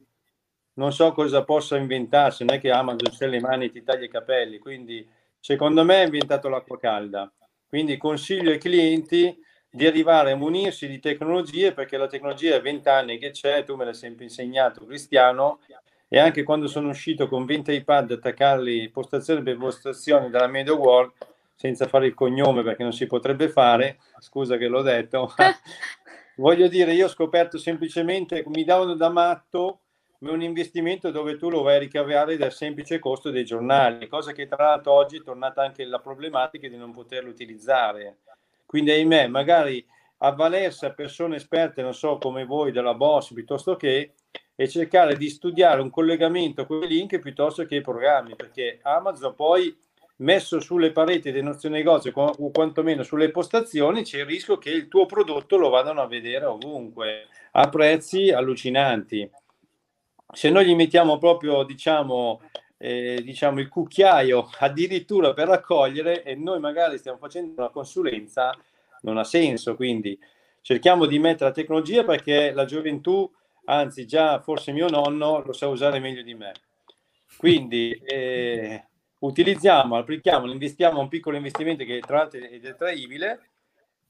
non 0.74 0.94
so 0.94 1.12
cosa 1.12 1.44
possa 1.44 1.78
inventarsi, 1.78 2.44
non 2.44 2.56
è 2.56 2.60
che 2.60 2.72
Amazon 2.72 3.10
c'è 3.12 3.28
le 3.28 3.40
mani 3.40 3.70
ti 3.70 3.84
taglia 3.84 4.06
i 4.06 4.10
capelli, 4.10 4.60
quindi 4.60 5.08
secondo 5.40 5.84
me 5.84 6.02
ha 6.02 6.04
inventato 6.04 6.48
l'acqua 6.50 6.80
calda. 6.80 7.32
Quindi 7.68 7.98
consiglio 7.98 8.52
ai 8.52 8.58
clienti 8.58 9.38
di 9.70 9.88
arrivare 9.88 10.32
a 10.32 10.36
munirsi 10.36 10.88
di 10.88 11.00
tecnologie 11.00 11.72
perché 11.72 11.96
la 11.96 12.08
tecnologia 12.08 12.56
è 12.56 12.62
20 12.62 12.90
anni 12.90 13.18
che 13.18 13.32
c'è, 13.32 13.64
tu 13.64 13.76
me 13.76 13.86
l'hai 13.86 13.94
sempre 13.94 14.26
insegnato 14.26 14.86
Cristiano 14.86 15.60
e 16.10 16.20
anche 16.20 16.44
quando 16.44 16.68
sono 16.68 16.90
uscito 16.90 17.30
con 17.30 17.46
20 17.46 17.72
iPad 17.72 18.12
attaccarli 18.12 18.90
postazione 18.90 19.42
per 19.42 19.56
postazione 19.56 20.30
dalla 20.30 20.48
Media 20.48 20.74
World 20.74 21.14
senza 21.56 21.88
fare 21.88 22.08
il 22.08 22.14
cognome 22.14 22.64
perché 22.64 22.84
non 22.84 22.92
si 22.92 23.08
potrebbe 23.08 23.48
fare, 23.48 24.00
scusa 24.20 24.58
che 24.58 24.68
l'ho 24.68 24.82
detto, 24.82 25.32
voglio 26.38 26.68
dire 26.68 26.94
io 26.94 27.06
ho 27.06 27.10
scoperto 27.10 27.58
semplicemente, 27.58 28.44
mi 28.48 28.66
davano 28.66 28.96
da 28.96 29.10
matto 29.10 29.81
un 30.30 30.42
investimento 30.42 31.10
dove 31.10 31.36
tu 31.38 31.50
lo 31.50 31.64
vai 31.64 31.78
a 31.78 31.80
ricavare 31.80 32.38
dal 32.38 32.54
semplice 32.54 33.00
costo 33.00 33.32
dei 33.32 33.44
giornali, 33.44 34.08
cosa 34.08 34.34
che 34.34 34.48
tra 34.48 34.68
l'altro 34.68 34.94
oggi 34.94 35.18
è 35.18 35.24
tornata 35.24 35.64
anche 35.64 35.84
la 35.86 36.00
problematica 36.00 36.68
di 36.68 36.78
non 36.78 36.92
poterlo 36.92 37.30
utilizzare. 37.30 38.18
Quindi, 38.66 38.92
ahimè, 38.92 39.28
magari 39.28 39.84
avvalersi 40.20 40.86
a 40.86 40.94
persone 40.94 41.38
esperte, 41.38 41.82
non 41.82 41.96
so, 41.96 42.20
come 42.20 42.46
voi 42.46 42.72
della 42.72 42.94
Boss, 42.94 43.34
piuttosto 43.34 43.76
che, 43.76 44.14
e 44.56 44.68
cercare 44.68 45.18
di 45.18 45.28
studiare 45.28 45.82
un 45.82 45.90
collegamento 45.90 46.68
con 46.68 46.84
i 46.84 46.88
link 46.88 47.18
piuttosto 47.20 47.66
che 47.66 47.76
i 47.76 47.82
programmi, 47.82 48.36
perché 48.36 48.80
Amazon 48.84 49.34
poi 49.34 49.76
messo 50.18 50.60
sulle 50.60 50.92
pareti 50.92 51.32
del 51.32 51.44
nostro 51.44 51.70
negozio 51.70 52.12
o 52.14 52.52
quantomeno 52.52 53.02
sulle 53.02 53.32
postazioni 53.32 54.04
c'è 54.04 54.20
il 54.20 54.26
rischio 54.26 54.60
che 54.60 54.70
il 54.70 54.88
tuo 54.88 55.08
prodotto 55.08 55.58
lo 55.58 55.70
vadano 55.70 56.02
a 56.02 56.08
vedere 56.08 56.46
ovunque 56.46 57.26
a 57.54 57.68
prezzi 57.70 58.30
allucinanti 58.30 59.28
se 60.34 60.50
noi 60.50 60.66
gli 60.66 60.76
mettiamo 60.76 61.18
proprio 61.18 61.64
diciamo, 61.64 62.42
eh, 62.78 63.22
diciamo 63.24 63.60
il 63.60 63.68
cucchiaio 63.68 64.50
addirittura 64.60 65.34
per 65.34 65.48
raccogliere 65.48 66.24
e 66.24 66.36
noi 66.36 66.60
magari 66.60 66.98
stiamo 66.98 67.18
facendo 67.18 67.54
una 67.62 67.70
consulenza 67.70 68.56
non 69.02 69.18
ha 69.18 69.24
senso. 69.24 69.76
Quindi 69.76 70.18
cerchiamo 70.62 71.06
di 71.06 71.20
mettere 71.20 71.50
la 71.50 71.56
tecnologia 71.56 72.04
perché 72.04 72.52
la 72.52 72.66
gioventù, 72.66 73.30
anzi 73.66 74.06
già 74.06 74.40
forse 74.40 74.72
mio 74.72 74.88
nonno 74.88 75.42
lo 75.46 75.54
sa 75.54 75.68
usare 75.68 76.00
meglio 76.00 76.22
di 76.22 76.34
me. 76.34 76.54
Quindi 77.38 77.92
eh, 77.92 78.84
utilizziamo, 79.20 79.98
applichiamo, 79.98 80.52
investiamo 80.52 81.00
un 81.00 81.08
piccolo 81.08 81.38
investimento 81.38 81.84
che 81.84 82.00
tra 82.00 82.18
l'altro 82.18 82.40
è 82.40 82.60
detraibile 82.60 83.40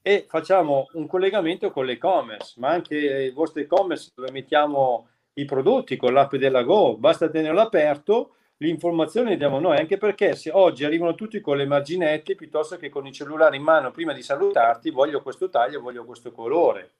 e 0.02 0.26
facciamo 0.28 0.88
un 0.94 1.06
collegamento 1.06 1.70
con 1.70 1.86
l'e-commerce, 1.86 2.54
ma 2.58 2.70
anche 2.70 2.96
il 2.96 3.32
vostro 3.32 3.60
e-commerce 3.60 4.10
dove 4.14 4.32
mettiamo 4.32 5.08
i 5.34 5.44
prodotti 5.44 5.96
con 5.96 6.12
l'app 6.12 6.34
della 6.36 6.62
Go, 6.62 6.96
basta 6.96 7.28
tenerlo 7.28 7.60
aperto 7.60 8.34
l'informazione 8.62 9.30
le 9.30 9.36
diamo 9.36 9.58
noi, 9.58 9.76
anche 9.76 9.98
perché 9.98 10.36
se 10.36 10.50
oggi 10.50 10.84
arrivano 10.84 11.14
tutti 11.14 11.40
con 11.40 11.56
le 11.56 11.66
marginette 11.66 12.36
piuttosto 12.36 12.76
che 12.76 12.88
con 12.88 13.06
il 13.06 13.12
cellulare 13.12 13.56
in 13.56 13.62
mano 13.62 13.90
prima 13.90 14.12
di 14.12 14.22
salutarti, 14.22 14.90
voglio 14.90 15.20
questo 15.20 15.50
taglio, 15.50 15.80
voglio 15.80 16.04
questo 16.04 16.30
colore. 16.30 16.92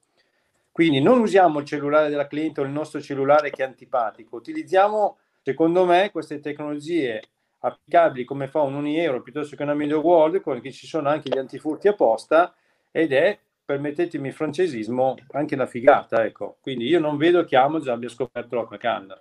Quindi 0.73 1.01
non 1.01 1.21
usiamo 1.21 1.61
il 1.61 1.67
cellulare 1.67 2.09
della 2.09 2.27
cliente 2.27 2.61
o 2.61 2.65
il 2.65 2.71
nostro 2.71 3.01
cellulare 3.01 3.51
che 3.51 3.63
è 3.63 3.67
antipatico, 3.67 4.37
utilizziamo, 4.37 5.19
secondo 5.43 5.85
me, 5.85 6.11
queste 6.11 6.41
tecnologie 6.41 7.23
applicabili 7.61 8.25
come 8.25 8.49
fa 8.49 8.63
un 8.63 8.75
Unieuro 8.75 9.23
piuttosto 9.23 9.55
che 9.55 9.63
una 9.63 9.75
Media 9.75 9.99
World, 9.99 10.41
con 10.41 10.61
che 10.61 10.73
ci 10.73 10.87
sono 10.87 11.09
anche 11.09 11.29
gli 11.29 11.39
antifurti 11.39 11.87
apposta, 11.89 12.53
ed 12.91 13.13
è, 13.13 13.39
permettetemi 13.65 14.29
il 14.29 14.35
francesismo, 14.35 15.17
anche 15.33 15.55
una 15.55 15.67
figata, 15.67 16.25
ecco. 16.25 16.59
Quindi 16.61 16.87
io 16.87 17.01
non 17.01 17.17
vedo 17.17 17.45
che 17.45 17.57
Amazon 17.57 17.95
abbia 17.95 18.09
scoperto 18.09 18.67
la 18.69 18.77
canna. 18.77 19.21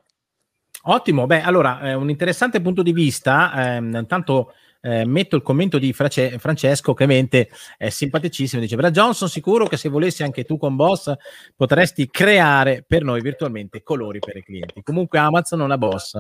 Ottimo, 0.84 1.28
beh, 1.28 1.42
allora, 1.42 1.82
eh, 1.82 1.94
un 1.94 2.10
interessante 2.10 2.60
punto 2.62 2.82
di 2.82 2.92
vista. 2.92 3.76
Eh, 3.76 3.78
intanto 3.78 4.54
eh, 4.82 5.06
metto 5.06 5.36
il 5.36 5.42
commento 5.42 5.78
di 5.78 5.94
Frace- 5.94 6.40
Francesco, 6.40 6.92
ovviamente 6.92 7.50
è 7.78 7.90
simpaticissimo, 7.90 8.62
dice, 8.62 8.76
Bra 8.76 8.92
Johnson, 8.92 9.30
sicuro 9.30 9.68
che 9.68 9.78
se 9.78 9.90
volessi 9.90 10.24
anche 10.24 10.44
tu 10.44 10.58
con 10.58 10.76
Boss 10.76 11.14
potresti 11.56 12.10
creare 12.10 12.84
per 12.86 13.04
noi 13.04 13.22
virtualmente 13.22 13.84
colori 13.84 14.20
per 14.20 14.38
i 14.38 14.44
clienti. 14.44 14.82
Comunque 14.82 15.20
Amazon 15.20 15.60
non 15.60 15.72
ha 15.72 15.78
Boss 15.78 16.20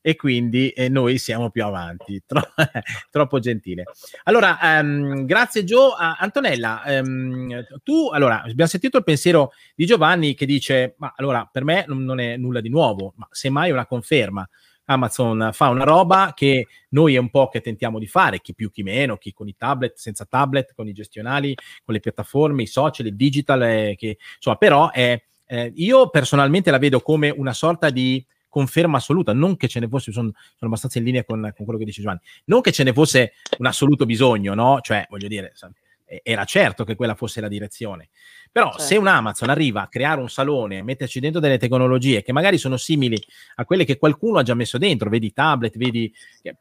e 0.00 0.16
quindi 0.16 0.70
eh, 0.70 0.88
noi 0.88 1.18
siamo 1.18 1.50
più 1.50 1.64
avanti, 1.64 2.22
Tro- 2.26 2.52
troppo 3.10 3.38
gentile. 3.38 3.84
Allora, 4.24 4.58
um, 4.62 5.24
grazie 5.24 5.64
Gio. 5.64 5.88
Uh, 5.88 6.16
Antonella, 6.18 6.82
um, 6.86 7.64
tu, 7.82 8.08
allora, 8.10 8.42
abbiamo 8.42 8.70
sentito 8.70 8.96
il 8.96 9.04
pensiero 9.04 9.52
di 9.74 9.84
Giovanni 9.84 10.34
che 10.34 10.46
dice, 10.46 10.94
ma 10.98 11.12
allora, 11.16 11.48
per 11.50 11.64
me 11.64 11.84
non 11.86 12.18
è 12.20 12.36
nulla 12.36 12.60
di 12.60 12.68
nuovo, 12.68 13.12
ma 13.16 13.28
semmai 13.30 13.70
una 13.70 13.86
conferma. 13.86 14.48
Amazon 14.90 15.50
fa 15.52 15.68
una 15.68 15.84
roba 15.84 16.32
che 16.34 16.66
noi 16.90 17.14
è 17.14 17.18
un 17.18 17.30
po' 17.30 17.48
che 17.48 17.60
tentiamo 17.60 17.98
di 17.98 18.06
fare, 18.06 18.40
chi 18.40 18.54
più 18.54 18.70
chi 18.70 18.82
meno, 18.82 19.16
chi 19.16 19.32
con 19.32 19.48
i 19.48 19.54
tablet, 19.56 19.96
senza 19.96 20.24
tablet, 20.24 20.72
con 20.74 20.88
i 20.88 20.92
gestionali, 20.92 21.54
con 21.84 21.94
le 21.94 22.00
piattaforme, 22.00 22.62
i 22.62 22.66
social, 22.66 23.06
il 23.06 23.16
digital, 23.16 23.62
eh, 23.62 23.94
che, 23.98 24.18
insomma, 24.36 24.56
però 24.56 24.90
è, 24.90 25.20
eh, 25.46 25.72
io 25.76 26.08
personalmente 26.08 26.70
la 26.70 26.78
vedo 26.78 27.00
come 27.00 27.28
una 27.30 27.52
sorta 27.52 27.90
di 27.90 28.24
conferma 28.48 28.96
assoluta, 28.96 29.34
non 29.34 29.56
che 29.56 29.68
ce 29.68 29.78
ne 29.78 29.88
fosse, 29.88 30.10
sono, 30.10 30.30
sono 30.32 30.70
abbastanza 30.70 30.98
in 30.98 31.04
linea 31.04 31.24
con, 31.24 31.40
con, 31.54 31.64
quello 31.64 31.78
che 31.78 31.84
dice 31.84 32.00
Giovanni, 32.00 32.20
non 32.46 32.62
che 32.62 32.72
ce 32.72 32.82
ne 32.82 32.94
fosse 32.94 33.34
un 33.58 33.66
assoluto 33.66 34.06
bisogno, 34.06 34.54
no? 34.54 34.80
Cioè, 34.80 35.06
voglio 35.10 35.28
dire, 35.28 35.52
era 36.22 36.44
certo 36.44 36.84
che 36.84 36.94
quella 36.94 37.14
fosse 37.14 37.40
la 37.40 37.48
direzione. 37.48 38.08
Però 38.50 38.70
certo. 38.70 38.82
se 38.82 38.96
un 38.96 39.06
Amazon 39.06 39.50
arriva 39.50 39.82
a 39.82 39.88
creare 39.88 40.20
un 40.20 40.28
salone, 40.28 40.82
metterci 40.82 41.20
dentro 41.20 41.40
delle 41.40 41.58
tecnologie 41.58 42.22
che 42.22 42.32
magari 42.32 42.56
sono 42.56 42.76
simili 42.76 43.22
a 43.56 43.64
quelle 43.64 43.84
che 43.84 43.98
qualcuno 43.98 44.38
ha 44.38 44.42
già 44.42 44.54
messo 44.54 44.78
dentro, 44.78 45.10
vedi 45.10 45.32
tablet, 45.32 45.76
vedi... 45.76 46.12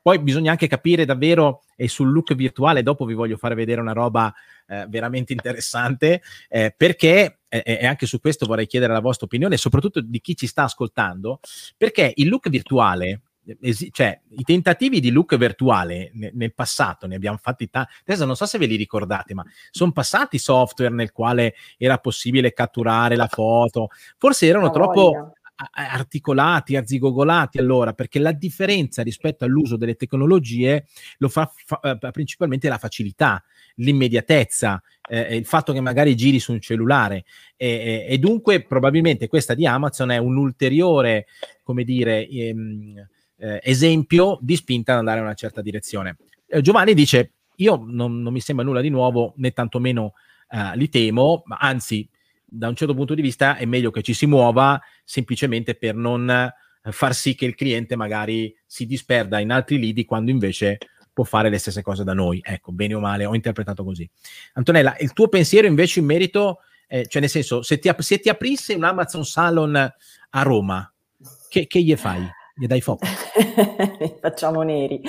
Poi 0.02 0.20
bisogna 0.20 0.52
anche 0.52 0.68
capire 0.68 1.06
davvero, 1.06 1.64
e 1.76 1.88
sul 1.88 2.12
look 2.12 2.34
virtuale 2.34 2.84
dopo 2.84 3.06
vi 3.06 3.14
voglio 3.14 3.38
fare 3.38 3.56
vedere 3.56 3.80
una 3.80 3.94
roba 3.94 4.34
eh, 4.68 4.86
veramente 4.90 5.32
interessante, 5.32 6.22
eh, 6.50 6.74
perché, 6.76 7.40
eh, 7.48 7.64
e 7.64 7.86
anche 7.86 8.06
su 8.06 8.20
questo 8.20 8.46
vorrei 8.46 8.68
chiedere 8.68 8.92
la 8.92 9.00
vostra 9.00 9.26
opinione, 9.26 9.56
soprattutto 9.58 10.02
di 10.02 10.20
chi 10.20 10.36
ci 10.36 10.48
sta 10.48 10.64
ascoltando, 10.64 11.40
perché 11.78 12.12
il 12.16 12.28
look 12.28 12.50
virtuale 12.50 13.22
esi- 13.62 13.92
cioè, 13.92 14.20
i 14.38 14.44
tentativi 14.44 15.00
di 15.00 15.12
look 15.12 15.36
virtuale 15.38 16.12
ne- 16.14 16.32
nel 16.34 16.54
passato 16.54 17.08
ne 17.08 17.16
abbiamo 17.16 17.38
fatti 17.38 17.70
tanti. 17.70 17.92
Adesso 18.06 18.26
non 18.26 18.36
so 18.36 18.46
se 18.46 18.58
ve 18.58 18.66
li 18.66 18.76
ricordate, 18.76 19.34
ma 19.34 19.46
sono 19.72 19.92
passati 19.92 20.38
software 20.38 20.94
nel 20.94 21.12
quale 21.12 21.56
era 21.78 21.98
possibile 21.98 22.54
catturare 22.54 23.16
la 23.16 23.28
foto. 23.28 23.90
Forse 24.18 24.48
erano 24.48 24.70
troppo. 24.70 25.32
articolati, 25.72 26.76
arzigogolati 26.76 27.58
allora, 27.58 27.94
perché 27.94 28.20
la 28.20 28.32
differenza 28.32 29.02
rispetto 29.02 29.44
all'uso 29.44 29.76
delle 29.76 29.96
tecnologie 29.96 30.86
lo 31.18 31.30
fa, 31.30 31.52
fa 31.52 31.80
eh, 31.82 32.12
principalmente 32.12 32.70
la 32.70 32.78
facilità, 32.78 33.44
l'immediatezza, 33.78 34.80
eh, 35.10 35.36
il 35.36 35.46
fatto 35.46 35.74
che 35.74 35.82
magari 35.82 36.16
giri 36.16 36.40
su 36.40 36.52
un 36.52 36.60
cellulare 36.60 37.26
e, 37.56 38.06
e, 38.08 38.18
dunque 38.20 38.62
probabilmente 38.62 39.28
questa 39.28 39.56
di 39.56 39.66
Amazon 39.66 40.12
è 40.12 40.18
un 40.18 40.38
ulteriore, 40.38 41.26
come 41.64 41.84
dire, 41.84 42.28
ehm, 42.28 43.08
eh, 43.38 43.60
esempio 43.63 44.38
di 44.41 44.56
spinta 44.56 44.93
ad 44.93 45.00
andare 45.00 45.19
in 45.19 45.26
una 45.26 45.34
certa 45.34 45.62
direzione. 45.62 46.17
Eh, 46.47 46.62
Giovanni 46.62 46.93
dice, 46.93 47.34
io 47.56 47.84
non, 47.86 48.21
non, 48.21 48.34
mi 48.34 48.39
sembra 48.39 48.65
nulla 48.65 48.82
di 48.82 48.89
nuovo, 48.89 49.34
né 49.38 49.52
tantomeno 49.52 50.13
eh, 50.50 50.76
li 50.76 50.89
temo, 50.89 51.43
ma 51.45 51.58
anzi 51.58 52.08
da 52.50 52.67
un 52.67 52.76
certo 52.76 52.93
punto 52.93 53.13
di 53.13 53.21
vista 53.21 53.58
è 53.58 53.65
meglio 53.65 53.91
che 53.91 54.02
ci 54.02 54.13
si 54.13 54.26
muova 54.26 54.82
semplicemente 55.04 55.76
per 55.76 55.95
non 55.95 56.30
eh, 56.30 56.91
far 56.91 57.13
sì 57.13 57.36
che 57.36 57.45
il 57.45 57.56
cliente 57.56 57.95
magari 57.95 58.56
si 58.65 58.86
disperda 58.86 59.39
in 59.39 59.52
altri 59.52 59.78
lidi 59.78 60.06
quando 60.06 60.32
invece 60.32 60.78
può 61.12 61.26
fare 61.26 61.50
le 61.50 61.58
stesse 61.58 61.82
cose 61.82 62.04
da 62.04 62.13
noi. 62.13 62.39
Ecco, 62.43 62.71
bene 62.71 62.93
o 62.93 63.00
male, 63.00 63.26
ho 63.26 63.34
interpretato 63.34 63.84
così. 63.84 64.08
Antonella, 64.54 64.95
il 65.00 65.13
tuo 65.13 65.28
pensiero 65.28 65.65
invece 65.65 66.00
in 66.00 66.06
merito, 66.06 66.60
eh, 66.88 67.08
cioè 67.08 67.21
nel 67.21 67.30
senso, 67.32 67.63
se 67.63 67.80
ti, 67.80 67.91
se 67.97 68.19
ti, 68.19 68.30
aprisse 68.30 68.76
un 68.76 68.84
Amazon 68.84 69.26
Salon 69.26 69.76
a 69.76 70.41
Roma, 70.43 70.93
che, 71.50 71.65
che 71.65 71.82
gli 71.82 71.95
fai? 71.95 72.23
Gli 72.60 72.65
dai 72.65 72.82
fuoco? 72.82 73.06
Facciamo 74.20 74.63
neri. 74.63 75.00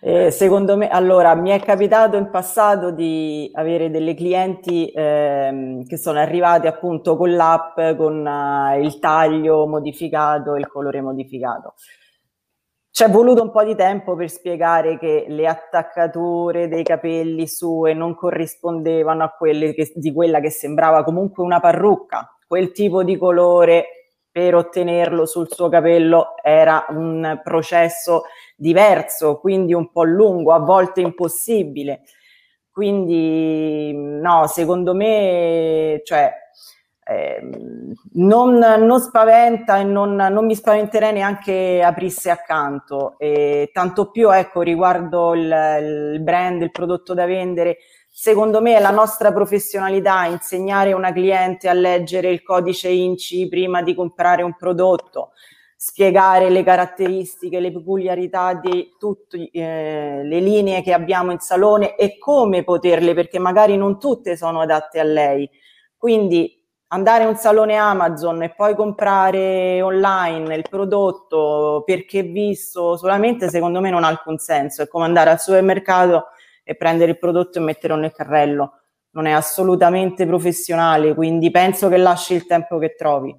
Eh, 0.00 0.32
secondo 0.32 0.76
me, 0.76 0.88
allora, 0.88 1.34
mi 1.36 1.50
è 1.50 1.60
capitato 1.60 2.16
in 2.16 2.28
passato 2.30 2.90
di 2.90 3.48
avere 3.54 3.90
delle 3.90 4.14
clienti 4.14 4.90
ehm, 4.92 5.86
che 5.86 5.96
sono 5.96 6.18
arrivate 6.18 6.66
appunto 6.66 7.16
con 7.16 7.32
l'app, 7.32 7.78
con 7.96 8.26
uh, 8.26 8.82
il 8.82 8.98
taglio 8.98 9.68
modificato, 9.68 10.56
il 10.56 10.66
colore 10.66 11.00
modificato. 11.00 11.74
Ci 12.90 13.04
è 13.04 13.08
voluto 13.08 13.42
un 13.42 13.52
po' 13.52 13.62
di 13.62 13.76
tempo 13.76 14.16
per 14.16 14.28
spiegare 14.28 14.98
che 14.98 15.26
le 15.28 15.46
attaccature 15.46 16.68
dei 16.68 16.82
capelli 16.82 17.46
sue 17.46 17.94
non 17.94 18.14
corrispondevano 18.14 19.22
a 19.22 19.30
quelle 19.30 19.72
che, 19.74 19.92
di 19.94 20.12
quella 20.12 20.40
che 20.40 20.50
sembrava 20.50 21.04
comunque 21.04 21.44
una 21.44 21.60
parrucca. 21.60 22.36
Quel 22.46 22.72
tipo 22.72 23.04
di 23.04 23.16
colore 23.16 24.03
per 24.34 24.56
ottenerlo 24.56 25.26
sul 25.26 25.46
suo 25.48 25.68
capello 25.68 26.34
era 26.42 26.86
un 26.88 27.40
processo 27.44 28.24
diverso, 28.56 29.38
quindi 29.38 29.72
un 29.72 29.92
po' 29.92 30.02
lungo, 30.02 30.52
a 30.52 30.58
volte 30.58 31.00
impossibile. 31.02 32.00
Quindi 32.68 33.92
no, 33.94 34.48
secondo 34.48 34.92
me, 34.92 36.00
cioè, 36.02 36.32
eh, 37.04 37.48
non, 38.14 38.54
non, 38.58 38.98
spaventa 38.98 39.78
e 39.78 39.84
non, 39.84 40.16
non, 40.16 40.46
mi 40.46 40.56
spaventerei 40.56 41.12
neanche 41.12 41.80
aprisse 41.80 42.30
accanto. 42.30 43.14
E 43.18 43.70
tanto 43.72 44.10
più, 44.10 44.34
ecco, 44.34 44.62
riguardo 44.62 45.34
il, 45.34 46.12
il 46.12 46.20
brand, 46.20 46.60
il 46.60 46.72
prodotto 46.72 47.14
da 47.14 47.24
vendere, 47.24 47.76
secondo 48.16 48.60
me 48.60 48.76
è 48.76 48.80
la 48.80 48.92
nostra 48.92 49.32
professionalità 49.32 50.26
insegnare 50.26 50.92
una 50.92 51.12
cliente 51.12 51.68
a 51.68 51.72
leggere 51.72 52.30
il 52.30 52.44
codice 52.44 52.88
INCI 52.88 53.48
prima 53.48 53.82
di 53.82 53.92
comprare 53.92 54.44
un 54.44 54.54
prodotto, 54.54 55.32
spiegare 55.76 56.48
le 56.48 56.62
caratteristiche, 56.62 57.58
le 57.58 57.72
peculiarità 57.72 58.54
di 58.54 58.94
tutte 59.00 59.50
eh, 59.50 60.20
le 60.22 60.38
linee 60.38 60.82
che 60.82 60.92
abbiamo 60.92 61.32
in 61.32 61.40
salone 61.40 61.96
e 61.96 62.16
come 62.16 62.62
poterle, 62.62 63.14
perché 63.14 63.40
magari 63.40 63.76
non 63.76 63.98
tutte 63.98 64.36
sono 64.36 64.60
adatte 64.60 65.00
a 65.00 65.04
lei. 65.04 65.50
Quindi 65.96 66.56
andare 66.88 67.24
a 67.24 67.28
un 67.28 67.36
salone 67.36 67.74
Amazon 67.74 68.44
e 68.44 68.54
poi 68.54 68.76
comprare 68.76 69.82
online 69.82 70.54
il 70.54 70.64
prodotto 70.70 71.82
perché 71.84 72.22
visto 72.22 72.96
solamente, 72.96 73.50
secondo 73.50 73.80
me 73.80 73.90
non 73.90 74.04
ha 74.04 74.08
alcun 74.08 74.38
senso. 74.38 74.82
È 74.82 74.88
come 74.88 75.04
andare 75.04 75.30
al 75.30 75.40
supermercato 75.40 76.26
e 76.64 76.74
prendere 76.74 77.12
il 77.12 77.18
prodotto 77.18 77.58
e 77.58 77.62
metterlo 77.62 77.96
nel 77.96 78.12
carrello. 78.12 78.80
Non 79.10 79.26
è 79.26 79.30
assolutamente 79.30 80.26
professionale, 80.26 81.14
quindi 81.14 81.52
penso 81.52 81.88
che 81.88 81.98
lasci 81.98 82.34
il 82.34 82.46
tempo 82.46 82.78
che 82.78 82.96
trovi. 82.96 83.38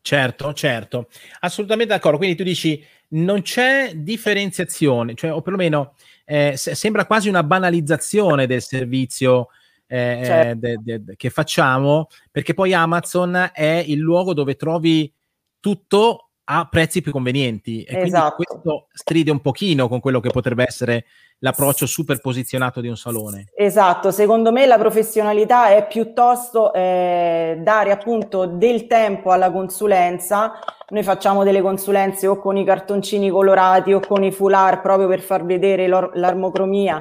Certo, 0.00 0.52
certo, 0.54 1.08
assolutamente 1.40 1.92
d'accordo. 1.92 2.16
Quindi 2.18 2.34
tu 2.34 2.42
dici 2.42 2.84
non 3.10 3.42
c'è 3.42 3.92
differenziazione, 3.94 5.14
cioè, 5.14 5.32
o 5.32 5.42
perlomeno 5.42 5.94
eh, 6.24 6.56
se, 6.56 6.74
sembra 6.74 7.06
quasi 7.06 7.28
una 7.28 7.42
banalizzazione 7.42 8.46
del 8.46 8.62
servizio 8.62 9.48
eh, 9.86 10.22
certo. 10.24 10.58
de, 10.60 10.76
de, 10.82 11.04
de, 11.04 11.16
che 11.16 11.30
facciamo, 11.30 12.08
perché 12.30 12.54
poi 12.54 12.74
Amazon 12.74 13.50
è 13.52 13.82
il 13.86 13.98
luogo 13.98 14.34
dove 14.34 14.56
trovi 14.56 15.12
tutto 15.60 16.27
a 16.50 16.66
prezzi 16.70 17.02
più 17.02 17.12
convenienti 17.12 17.82
e 17.82 18.00
esatto. 18.00 18.36
quindi 18.36 18.62
questo 18.62 18.86
stride 18.92 19.30
un 19.30 19.40
pochino 19.40 19.86
con 19.86 20.00
quello 20.00 20.18
che 20.18 20.30
potrebbe 20.30 20.64
essere 20.66 21.04
l'approccio 21.40 21.86
super 21.86 22.20
posizionato 22.20 22.80
di 22.80 22.88
un 22.88 22.96
salone. 22.96 23.50
Esatto, 23.54 24.10
secondo 24.10 24.50
me 24.50 24.64
la 24.64 24.78
professionalità 24.78 25.68
è 25.68 25.86
piuttosto 25.86 26.72
eh, 26.72 27.58
dare 27.60 27.90
appunto 27.90 28.46
del 28.46 28.86
tempo 28.86 29.30
alla 29.30 29.50
consulenza. 29.50 30.58
Noi 30.88 31.02
facciamo 31.02 31.44
delle 31.44 31.60
consulenze 31.60 32.26
o 32.26 32.38
con 32.38 32.56
i 32.56 32.64
cartoncini 32.64 33.28
colorati 33.28 33.92
o 33.92 34.00
con 34.00 34.24
i 34.24 34.32
foulard 34.32 34.80
proprio 34.80 35.06
per 35.06 35.20
far 35.20 35.44
vedere 35.44 35.86
l'armocromia. 35.86 37.00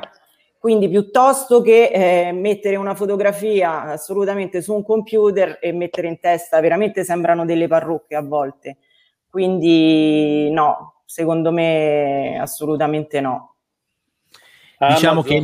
Quindi 0.59 0.89
piuttosto 0.89 1.61
che 1.61 1.89
eh, 1.93 2.31
mettere 2.33 2.75
una 2.75 2.95
fotografia 2.95 3.83
assolutamente 3.83 4.61
su 4.61 4.73
un 4.73 4.83
computer 4.83 5.57
e 5.61 5.71
mettere 5.71 6.07
in 6.07 6.19
testa, 6.19 6.59
veramente 6.59 7.05
sembrano 7.05 7.45
delle 7.45 7.67
parrucche 7.67 8.15
a 8.15 8.21
volte. 8.21 8.77
Quindi 9.37 10.49
no, 10.49 11.01
secondo 11.05 11.51
me 11.51 12.39
assolutamente 12.41 13.21
no. 13.21 13.53
Diciamo 14.79 15.21
che 15.21 15.35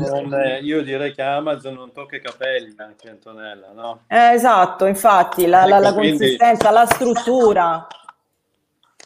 io 0.63 0.81
direi 0.81 1.13
che 1.13 1.21
Amazon 1.21 1.75
non 1.75 1.91
tocca 1.91 2.15
i 2.15 2.21
capelli 2.21 2.73
anche 2.77 3.11
Antonella, 3.11 3.71
no? 3.71 4.05
Eh, 4.07 4.31
esatto, 4.33 4.87
infatti 4.87 5.45
la, 5.45 5.67
la, 5.67 5.77
la 5.77 5.89
ecco, 5.89 5.97
consistenza, 5.97 6.71
la 6.71 6.87
struttura. 6.87 7.85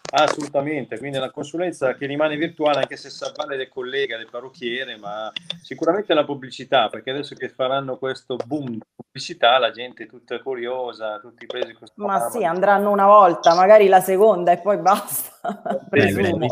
Assolutamente, 0.10 0.98
quindi 0.98 1.18
è 1.18 1.20
una 1.20 1.32
consulenza 1.32 1.96
che 1.96 2.06
rimane 2.06 2.38
virtuale 2.38 2.80
anche 2.80 2.96
se 2.96 3.10
sa 3.10 3.32
fare 3.36 3.58
del 3.58 3.68
collega, 3.68 4.18
del 4.18 4.30
parrucchiere, 4.30 4.98
ma 4.98 5.32
sicuramente 5.62 6.14
la 6.14 6.24
pubblicità, 6.24 6.88
perché 6.88 7.10
adesso 7.10 7.36
che 7.36 7.50
faranno 7.50 7.98
questo 7.98 8.38
boom 8.46 8.70
di 8.70 8.80
pubblicità 8.96 9.58
la 9.58 9.72
gente 9.72 10.04
è 10.04 10.08
tutta 10.08 10.40
curiosa, 10.40 11.20
tutti 11.20 11.46
presi 11.46 11.74
questo 11.74 12.02
Ma 12.06 12.30
sì, 12.30 12.44
andranno 12.46 12.92
una 12.92 13.06
volta, 13.06 13.54
magari 13.54 13.88
la 13.88 14.00
seconda 14.00 14.52
e 14.54 14.60
poi 14.60 14.78
basta. 14.78 15.36
Beh, 15.90 16.12
beh, 16.12 16.34
mi, 16.34 16.48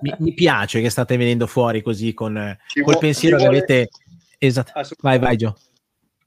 mi, 0.00 0.14
mi, 0.18 0.34
piace 0.34 0.82
che 0.82 0.90
state 0.90 1.16
venendo 1.16 1.46
fuori 1.46 1.80
così 1.80 2.12
con 2.12 2.58
ci 2.66 2.82
col 2.82 2.98
pensiero 2.98 3.38
che 3.38 3.46
avete... 3.46 3.88
Esatto. 4.38 4.72
Vai, 5.00 5.18
vai 5.18 5.36
Gio. 5.36 5.56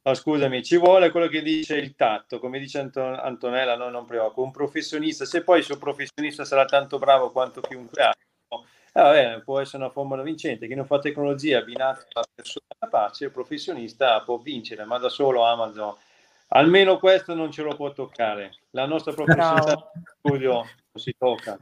No, 0.08 0.13
scusami, 0.13 0.63
ci 0.63 0.78
vuole 0.78 1.12
quello 1.12 1.28
che 1.28 1.41
dice 1.41 1.76
il 1.76 1.93
tatto, 1.93 2.39
come 2.39 2.60
dice 2.60 2.80
Anton- 2.80 3.20
Antonella, 3.22 3.76
no, 3.76 3.89
non 3.89 4.06
preoccupa, 4.06 4.39
un 4.39 4.52
professionista, 4.52 5.26
se 5.26 5.43
poi 5.43 5.58
il 5.58 5.65
suo 5.65 5.78
professionista 5.78 6.46
sarà 6.46 6.63
tanto 6.63 6.98
bravo 6.98 7.30
quanto 7.30 7.60
chiunque 7.60 8.04
altro, 8.04 8.65
eh, 8.93 9.02
vabbè, 9.02 9.41
può 9.43 9.60
essere 9.60 9.84
una 9.84 9.91
formula 9.91 10.24
vincente, 10.24 10.65
chi 10.65 10.76
non 10.76 10.86
fa 10.86 11.00
tecnologia 11.00 11.58
abbinata 11.58 12.06
alla 12.13 12.26
persona 12.34 12.65
pace, 12.89 13.26
il 13.26 13.32
professionista 13.32 14.22
può 14.22 14.38
vincere, 14.38 14.86
ma 14.86 14.98
da 14.98 15.10
solo 15.10 15.43
Amazon, 15.43 15.93
almeno 16.50 17.00
questo 17.00 17.34
non 17.34 17.52
ce 17.52 17.63
lo 17.63 17.76
può 17.76 17.91
toccare, 17.91 18.60
la 18.70 18.86
nostra 18.86 19.12
professionalità 19.12 19.91
studio 20.20 20.54
non 20.54 21.04
si 21.04 21.13
tocca. 21.17 21.60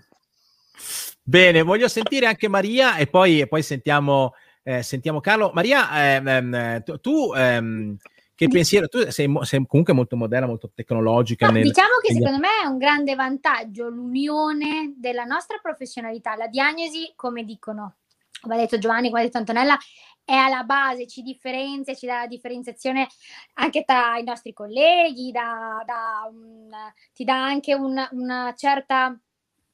Bene, 1.23 1.63
voglio 1.63 1.87
sentire 1.87 2.27
anche 2.27 2.47
Maria 2.47 2.97
e 2.97 3.07
poi, 3.07 3.39
e 3.39 3.47
poi 3.47 3.63
sentiamo, 3.63 4.35
eh, 4.61 4.83
sentiamo 4.83 5.19
Carlo. 5.19 5.49
Maria, 5.51 6.13
ehm, 6.13 6.27
ehm 6.27 6.83
tu... 6.83 6.99
tu 6.99 7.33
ehm, 7.33 7.97
che 8.35 8.47
pensiero? 8.49 8.87
Tu 8.87 9.09
sei, 9.09 9.33
sei, 9.41 9.65
comunque 9.65 9.93
molto 9.93 10.17
moderna, 10.17 10.45
molto 10.45 10.69
tecnologica. 10.73 11.47
No, 11.47 11.53
nel, 11.53 11.63
diciamo 11.63 11.97
che 12.01 12.13
negli... 12.13 12.21
secondo 12.21 12.39
me 12.39 12.63
è 12.63 12.67
un 12.67 12.77
grande 12.77 13.15
vantaggio 13.15 13.87
l'unione 13.87 14.93
della 14.97 15.23
nostra 15.23 15.57
professionalità. 15.61 16.35
La 16.35 16.47
diagnosi, 16.47 17.13
come 17.15 17.43
dicono, 17.43 17.95
come 18.41 18.55
ha 18.55 18.57
detto 18.57 18.77
Giovanni, 18.77 19.07
come 19.07 19.21
ha 19.21 19.23
detto 19.23 19.37
Antonella, 19.37 19.77
è 20.25 20.33
alla 20.33 20.63
base, 20.63 21.07
ci 21.07 21.21
differenzia, 21.21 21.93
ci 21.93 22.07
dà 22.07 22.21
la 22.21 22.27
differenziazione 22.27 23.07
anche 23.53 23.83
tra 23.85 24.17
i 24.17 24.23
nostri 24.23 24.53
colleghi, 24.53 25.31
da, 25.31 25.81
da 25.85 26.27
un, 26.29 26.69
ti 27.13 27.23
dà 27.23 27.41
anche 27.41 27.73
un, 27.73 28.05
una 28.11 28.53
certa 28.57 29.17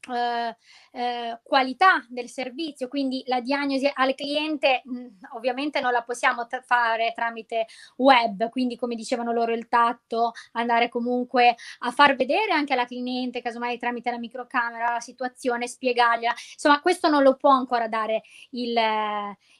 eh, 0.10 0.56
eh, 0.94 1.40
qualità 1.44 2.06
del 2.10 2.30
servizio, 2.30 2.88
quindi 2.88 3.24
la 3.28 3.40
diagnosi 3.42 3.90
al 3.94 4.16
cliente 4.16 4.82
mh, 4.84 5.08
ovviamente 5.36 5.80
non 5.80 5.92
la 5.92 6.02
possiamo 6.04 6.48
t- 6.48 6.62
fare 6.64 7.12
tramite 7.14 7.68
web, 7.98 8.50
quindi 8.50 8.76
come 8.76 8.96
dicevano 8.96 9.32
loro 9.32 9.54
il 9.54 9.68
tatto, 9.68 10.32
andare 10.54 10.90
comunque 10.90 11.56
a 11.80 11.92
far 11.92 12.16
vedere 12.16 12.52
anche 12.52 12.74
alla 12.74 12.86
cliente, 12.86 13.42
casomai 13.42 13.78
tramite 13.78 14.12
la 14.12 14.18
microcamera, 14.18 14.94
la 14.94 15.00
situazione, 15.00 15.68
spiegargliela, 15.68 16.34
insomma 16.54 16.82
questo 16.82 17.10
non 17.10 17.24
lo 17.24 17.36
può 17.36 17.52
ancora 17.52 17.88
dare 17.88 18.24
il, 18.52 18.76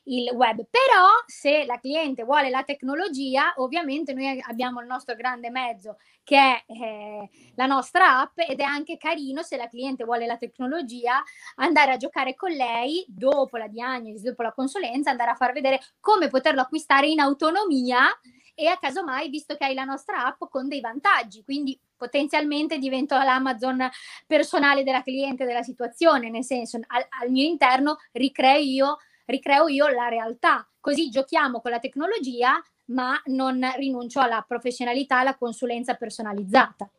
il 0.06 0.30
web, 0.34 0.65
però 0.69 1.08
se 1.25 1.65
la 1.65 1.80
cliente 1.80 2.23
vuole 2.23 2.49
la 2.49 2.63
tecnologia, 2.63 3.54
ovviamente 3.58 4.13
noi 4.13 4.41
abbiamo 4.47 4.82
il 4.82 4.88
nostro 4.88 5.15
grande 5.15 5.49
mezzo 5.49 5.97
che 6.23 6.38
è 6.38 6.63
eh, 6.67 7.29
la 7.55 7.65
nostra 7.65 8.19
app 8.19 8.38
ed 8.39 8.60
è 8.60 8.63
anche 8.63 8.97
carino 8.97 9.41
se 9.41 9.57
la 9.57 9.67
cliente 9.67 10.03
vuole 10.03 10.25
la 10.25 10.38
tecnologia 10.38 11.21
andare 11.55 11.91
a 11.91 11.97
giocare 11.97 12.36
con 12.36 12.51
lei 12.51 13.03
dopo 13.07 13.57
la 13.57 13.67
diagnosi, 13.67 14.23
dopo 14.23 14.43
la 14.43 14.53
consulenza, 14.53 15.10
andare 15.10 15.31
a 15.31 15.36
far 15.36 15.51
vedere 15.51 15.79
come 15.99 16.29
poterlo 16.29 16.62
acquistare 16.62 17.07
in 17.07 17.19
autonomia 17.19 18.07
e 18.53 18.67
a 18.67 18.77
caso 18.77 19.03
mai, 19.03 19.29
visto 19.29 19.55
che 19.55 19.65
hai 19.65 19.73
la 19.73 19.84
nostra 19.84 20.25
app 20.25 20.43
con 20.49 20.67
dei 20.67 20.81
vantaggi, 20.81 21.43
quindi 21.43 21.79
potenzialmente 21.95 22.77
divento 22.77 23.15
l'Amazon 23.15 23.89
personale 24.27 24.84
della 24.84 25.01
cliente 25.01 25.45
della 25.45 25.63
situazione, 25.63 26.29
nel 26.29 26.43
senso 26.43 26.79
al, 26.88 27.05
al 27.21 27.29
mio 27.29 27.45
interno 27.45 27.97
ricreo 28.12 28.60
io, 28.60 28.97
ricreo 29.25 29.67
io 29.67 29.88
la 29.88 30.10
realtà, 30.10 30.67
così 30.79 31.10
giochiamo 31.10 31.62
con 31.62 31.71
la 31.71 31.79
tecnologia 31.79 32.62
ma 32.91 33.19
non 33.25 33.60
rinuncio 33.77 34.19
alla 34.19 34.43
professionalità, 34.47 35.19
alla 35.19 35.36
consulenza 35.36 35.95
personalizzata. 35.95 36.89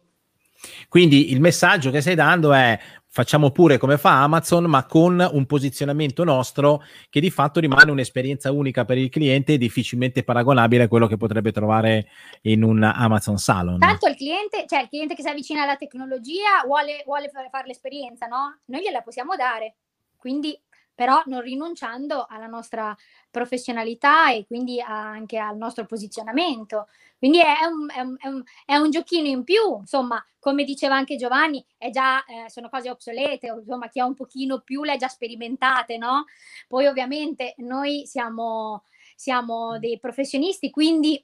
Quindi 0.89 1.33
il 1.33 1.41
messaggio 1.41 1.91
che 1.91 2.01
stai 2.01 2.15
dando 2.15 2.53
è 2.53 2.79
facciamo 3.09 3.51
pure 3.51 3.79
come 3.79 3.99
fa 3.99 4.23
Amazon, 4.23 4.65
ma 4.65 4.87
con 4.87 5.29
un 5.33 5.45
posizionamento 5.45 6.25
nostro 6.25 6.83
che 7.11 7.21
di 7.21 7.31
fatto 7.31 7.61
rimane 7.61 7.91
un'esperienza 7.91 8.53
unica 8.53 8.85
per 8.85 8.97
il 8.97 9.11
cliente 9.11 9.55
e 9.55 9.59
difficilmente 9.59 10.23
paragonabile 10.23 10.85
a 10.85 10.89
quello 10.89 11.07
che 11.09 11.17
potrebbe 11.17 11.53
trovare 11.53 12.07
in 12.43 12.63
un 12.63 12.83
Amazon 12.83 13.39
Salon. 13.39 13.81
Tanto 13.81 14.07
il 14.07 14.17
cliente, 14.17 14.65
cioè 14.69 14.83
il 14.83 14.89
cliente 14.89 15.15
che 15.15 15.23
si 15.23 15.29
avvicina 15.29 15.63
alla 15.63 15.77
tecnologia 15.77 16.63
vuole, 16.65 17.03
vuole 17.05 17.29
fare 17.29 17.67
l'esperienza, 17.67 18.27
no? 18.27 18.61
Noi 18.67 18.83
gliela 18.83 19.03
possiamo 19.03 19.35
dare. 19.35 19.75
Quindi 20.17 20.57
però 21.03 21.21
non 21.27 21.41
rinunciando 21.41 22.27
alla 22.29 22.47
nostra 22.47 22.97
professionalità 23.29 24.31
e 24.31 24.47
quindi 24.47 24.81
anche 24.81 25.37
al 25.37 25.57
nostro 25.57 25.85
posizionamento. 25.85 26.87
Quindi 27.19 27.41
è 27.41 27.65
un, 27.65 27.91
è, 27.93 28.01
un, 28.01 28.17
è, 28.21 28.29
un, 28.29 28.43
è 28.65 28.77
un, 28.77 28.89
giochino 28.89 29.27
in 29.27 29.43
più, 29.43 29.79
insomma, 29.81 30.25
come 30.39 30.63
diceva 30.63 30.95
anche 30.95 31.17
Giovanni, 31.17 31.65
già, 31.91 32.25
eh, 32.25 32.49
sono 32.49 32.69
cose 32.69 32.89
obsolete, 32.89 33.49
insomma, 33.49 33.89
chi 33.89 33.99
ha 33.99 34.05
un 34.05 34.15
pochino 34.15 34.61
più 34.61 34.85
le 34.85 34.93
ha 34.93 34.97
già 34.97 35.09
sperimentate, 35.09 35.97
no? 35.97 36.27
Poi 36.69 36.87
ovviamente 36.87 37.55
noi 37.59 38.07
siamo, 38.07 38.85
siamo 39.17 39.81
dei 39.81 39.99
professionisti, 39.99 40.71
quindi 40.71 41.21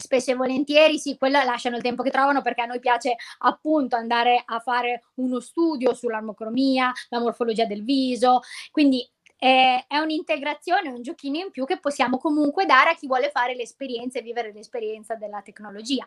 spesso 0.00 0.30
e 0.30 0.34
volentieri 0.34 0.98
sì, 0.98 1.16
quella 1.16 1.44
lasciano 1.44 1.76
il 1.76 1.82
tempo 1.82 2.02
che 2.02 2.10
trovano 2.10 2.42
perché 2.42 2.62
a 2.62 2.66
noi 2.66 2.80
piace 2.80 3.16
appunto 3.38 3.96
andare 3.96 4.42
a 4.44 4.58
fare 4.58 5.04
uno 5.16 5.40
studio 5.40 5.94
sull'armocromia, 5.94 6.92
la 7.10 7.20
morfologia 7.20 7.66
del 7.66 7.84
viso, 7.84 8.40
quindi 8.70 9.08
è, 9.40 9.96
un'integrazione, 9.96 10.90
un 10.90 11.00
giochino 11.00 11.38
in 11.38 11.50
più 11.50 11.64
che 11.64 11.80
possiamo 11.80 12.18
comunque 12.18 12.66
dare 12.66 12.90
a 12.90 12.94
chi 12.94 13.06
vuole 13.06 13.30
fare 13.30 13.54
l'esperienza 13.54 14.18
e 14.18 14.22
vivere 14.22 14.52
l'esperienza 14.52 15.14
della 15.14 15.40
tecnologia. 15.40 16.06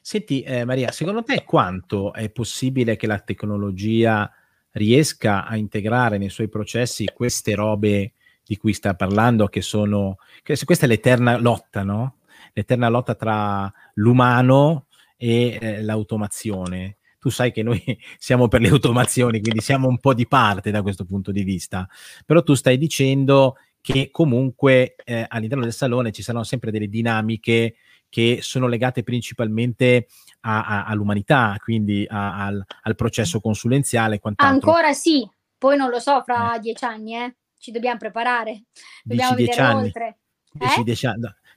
Senti 0.00 0.42
eh, 0.42 0.64
Maria, 0.64 0.92
secondo 0.92 1.24
te 1.24 1.42
quanto 1.44 2.12
è 2.12 2.30
possibile 2.30 2.94
che 2.94 3.08
la 3.08 3.18
tecnologia 3.18 4.30
riesca 4.72 5.44
a 5.44 5.56
integrare 5.56 6.18
nei 6.18 6.30
suoi 6.30 6.48
processi 6.48 7.10
queste 7.12 7.56
robe 7.56 8.12
di 8.44 8.56
cui 8.56 8.74
sta 8.74 8.94
parlando, 8.94 9.48
che 9.48 9.60
sono, 9.60 10.18
che 10.44 10.56
questa 10.64 10.84
è 10.84 10.88
l'eterna 10.88 11.36
lotta, 11.36 11.82
no? 11.82 12.18
l'eterna 12.52 12.88
lotta 12.88 13.16
tra 13.16 13.72
l'umano 13.94 14.86
e 15.16 15.58
eh, 15.60 15.82
l'automazione. 15.82 16.98
Tu 17.20 17.28
sai 17.28 17.52
che 17.52 17.62
noi 17.62 17.80
siamo 18.18 18.48
per 18.48 18.60
le 18.60 18.68
automazioni, 18.68 19.40
quindi 19.40 19.60
siamo 19.60 19.86
un 19.86 19.98
po' 19.98 20.14
di 20.14 20.26
parte 20.26 20.70
da 20.70 20.82
questo 20.82 21.04
punto 21.04 21.30
di 21.30 21.44
vista, 21.44 21.86
però 22.26 22.42
tu 22.42 22.54
stai 22.54 22.78
dicendo 22.78 23.56
che 23.82 24.10
comunque 24.10 24.94
eh, 25.04 25.24
all'interno 25.28 25.64
del 25.64 25.72
salone 25.72 26.12
ci 26.12 26.22
saranno 26.22 26.44
sempre 26.44 26.70
delle 26.70 26.88
dinamiche 26.88 27.76
che 28.08 28.38
sono 28.42 28.66
legate 28.66 29.02
principalmente 29.02 30.08
a, 30.40 30.64
a, 30.64 30.84
all'umanità, 30.84 31.56
quindi 31.62 32.04
a, 32.08 32.44
al, 32.44 32.64
al, 32.82 32.94
processo 32.96 33.40
consulenziale. 33.40 34.18
Quant'altro. 34.18 34.70
Ancora 34.70 34.92
sì, 34.92 35.26
poi 35.56 35.76
non 35.76 35.90
lo 35.90 36.00
so, 36.00 36.20
fra 36.22 36.56
eh. 36.56 36.58
dieci 36.58 36.84
anni, 36.84 37.14
eh? 37.14 37.36
ci 37.56 37.70
dobbiamo 37.70 37.98
preparare, 37.98 38.64
dobbiamo 39.04 39.34
Dici 39.36 39.48
vedere 39.50 39.66
anni. 39.66 39.84
oltre. 39.84 40.18
Dici 40.52 40.80
Eh? 40.80 40.84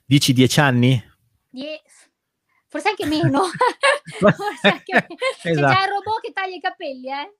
dieci 0.06 0.32
dieci 0.32 0.60
anni? 0.60 1.02
Die- 1.48 1.82
Forse 2.74 2.88
anche 2.88 3.06
meno. 3.06 3.42
Forse 4.18 4.68
anche 4.68 4.92
meno. 4.92 5.06
C'è 5.40 5.50
Esatto. 5.50 5.72
già 5.72 5.84
il 5.84 5.90
robot 5.90 6.20
che 6.22 6.32
taglia 6.32 6.56
i 6.56 6.60
capelli, 6.60 7.06
eh? 7.08 7.34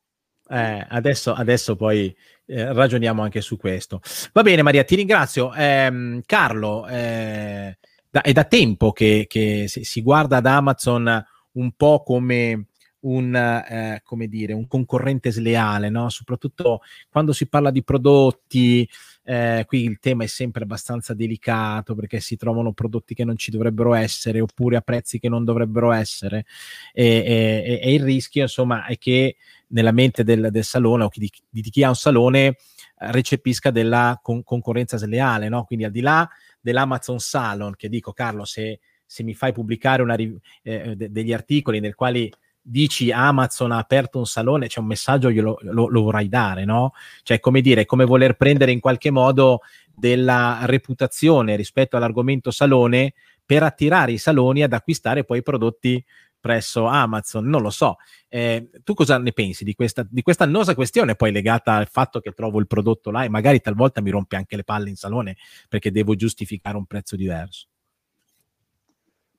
Eh, 0.46 0.86
adesso, 0.90 1.32
adesso 1.32 1.74
poi 1.74 2.14
eh, 2.46 2.72
ragioniamo 2.72 3.20
anche 3.20 3.40
su 3.40 3.56
questo. 3.56 4.00
Va 4.32 4.42
bene, 4.42 4.62
Maria, 4.62 4.84
ti 4.84 4.94
ringrazio. 4.94 5.52
Ehm, 5.52 6.20
Carlo, 6.24 6.86
eh, 6.86 7.78
da- 8.08 8.20
è 8.20 8.30
da 8.30 8.44
tempo 8.44 8.92
che, 8.92 9.24
che 9.28 9.64
si, 9.66 9.82
si 9.82 10.02
guarda 10.02 10.36
ad 10.36 10.46
Amazon 10.46 11.26
un 11.52 11.72
po' 11.72 12.04
come 12.04 12.66
un, 13.00 13.34
eh, 13.34 14.02
come 14.04 14.28
dire, 14.28 14.52
un 14.52 14.68
concorrente 14.68 15.32
sleale, 15.32 15.90
no? 15.90 16.10
soprattutto 16.10 16.82
quando 17.10 17.32
si 17.32 17.48
parla 17.48 17.72
di 17.72 17.82
prodotti. 17.82 18.88
Eh, 19.24 19.64
qui 19.66 19.84
il 19.84 19.98
tema 19.98 20.24
è 20.24 20.26
sempre 20.26 20.64
abbastanza 20.64 21.14
delicato 21.14 21.94
perché 21.94 22.20
si 22.20 22.36
trovano 22.36 22.72
prodotti 22.72 23.14
che 23.14 23.24
non 23.24 23.36
ci 23.36 23.50
dovrebbero 23.50 23.94
essere 23.94 24.40
oppure 24.40 24.76
a 24.76 24.80
prezzi 24.82 25.18
che 25.18 25.28
non 25.30 25.44
dovrebbero 25.44 25.92
essere 25.92 26.44
e, 26.92 27.04
e- 27.04 27.80
e 27.82 27.94
il 27.94 28.02
rischio 28.02 28.42
insomma 28.42 28.84
è 28.84 28.98
che 28.98 29.36
nella 29.68 29.92
mente 29.92 30.24
del, 30.24 30.48
del 30.50 30.64
salone 30.64 31.04
o 31.04 31.10
di, 31.12 31.30
di 31.48 31.62
chi 31.62 31.82
ha 31.82 31.88
un 31.88 31.96
salone 31.96 32.56
recepisca 32.96 33.70
della 33.70 34.18
con- 34.22 34.42
concorrenza 34.42 34.96
sleale, 34.96 35.48
no? 35.48 35.64
Quindi 35.64 35.84
al 35.84 35.90
di 35.90 36.00
là 36.00 36.28
dell'Amazon 36.60 37.18
Salon, 37.18 37.74
che 37.76 37.88
dico 37.88 38.12
Carlo, 38.12 38.44
se, 38.44 38.80
se 39.04 39.22
mi 39.22 39.34
fai 39.34 39.52
pubblicare 39.52 40.02
una 40.02 40.14
eh, 40.14 40.94
de- 40.96 41.10
degli 41.10 41.32
articoli 41.32 41.80
nel 41.80 41.94
quali 41.94 42.30
dici 42.66 43.12
Amazon 43.12 43.72
ha 43.72 43.78
aperto 43.78 44.18
un 44.18 44.26
salone, 44.26 44.68
c'è 44.68 44.80
un 44.80 44.86
messaggio 44.86 45.30
glielo 45.30 45.58
lo, 45.60 45.88
lo 45.88 46.02
vorrai 46.02 46.28
dare, 46.28 46.64
no? 46.64 46.92
Cioè, 47.22 47.38
come 47.38 47.60
dire, 47.60 47.84
come 47.84 48.06
voler 48.06 48.36
prendere 48.36 48.72
in 48.72 48.80
qualche 48.80 49.10
modo 49.10 49.60
della 49.94 50.60
reputazione 50.62 51.56
rispetto 51.56 51.96
all'argomento 51.96 52.50
salone 52.50 53.12
per 53.44 53.62
attirare 53.62 54.12
i 54.12 54.18
saloni 54.18 54.62
ad 54.62 54.72
acquistare 54.72 55.24
poi 55.24 55.42
prodotti 55.42 56.02
presso 56.40 56.86
Amazon, 56.86 57.46
non 57.46 57.62
lo 57.62 57.70
so. 57.70 57.96
Eh, 58.28 58.70
tu 58.82 58.94
cosa 58.94 59.18
ne 59.18 59.32
pensi 59.32 59.64
di 59.64 59.74
questa, 59.74 60.06
di 60.08 60.22
questa 60.22 60.44
annosa 60.44 60.74
questione 60.74 61.14
poi 61.14 61.32
legata 61.32 61.74
al 61.74 61.88
fatto 61.88 62.20
che 62.20 62.32
trovo 62.32 62.58
il 62.60 62.66
prodotto 62.66 63.10
là 63.10 63.24
e 63.24 63.28
magari 63.28 63.60
talvolta 63.60 64.00
mi 64.00 64.10
rompe 64.10 64.36
anche 64.36 64.56
le 64.56 64.64
palle 64.64 64.88
in 64.88 64.96
salone 64.96 65.36
perché 65.68 65.90
devo 65.90 66.14
giustificare 66.14 66.76
un 66.76 66.86
prezzo 66.86 67.16
diverso? 67.16 67.68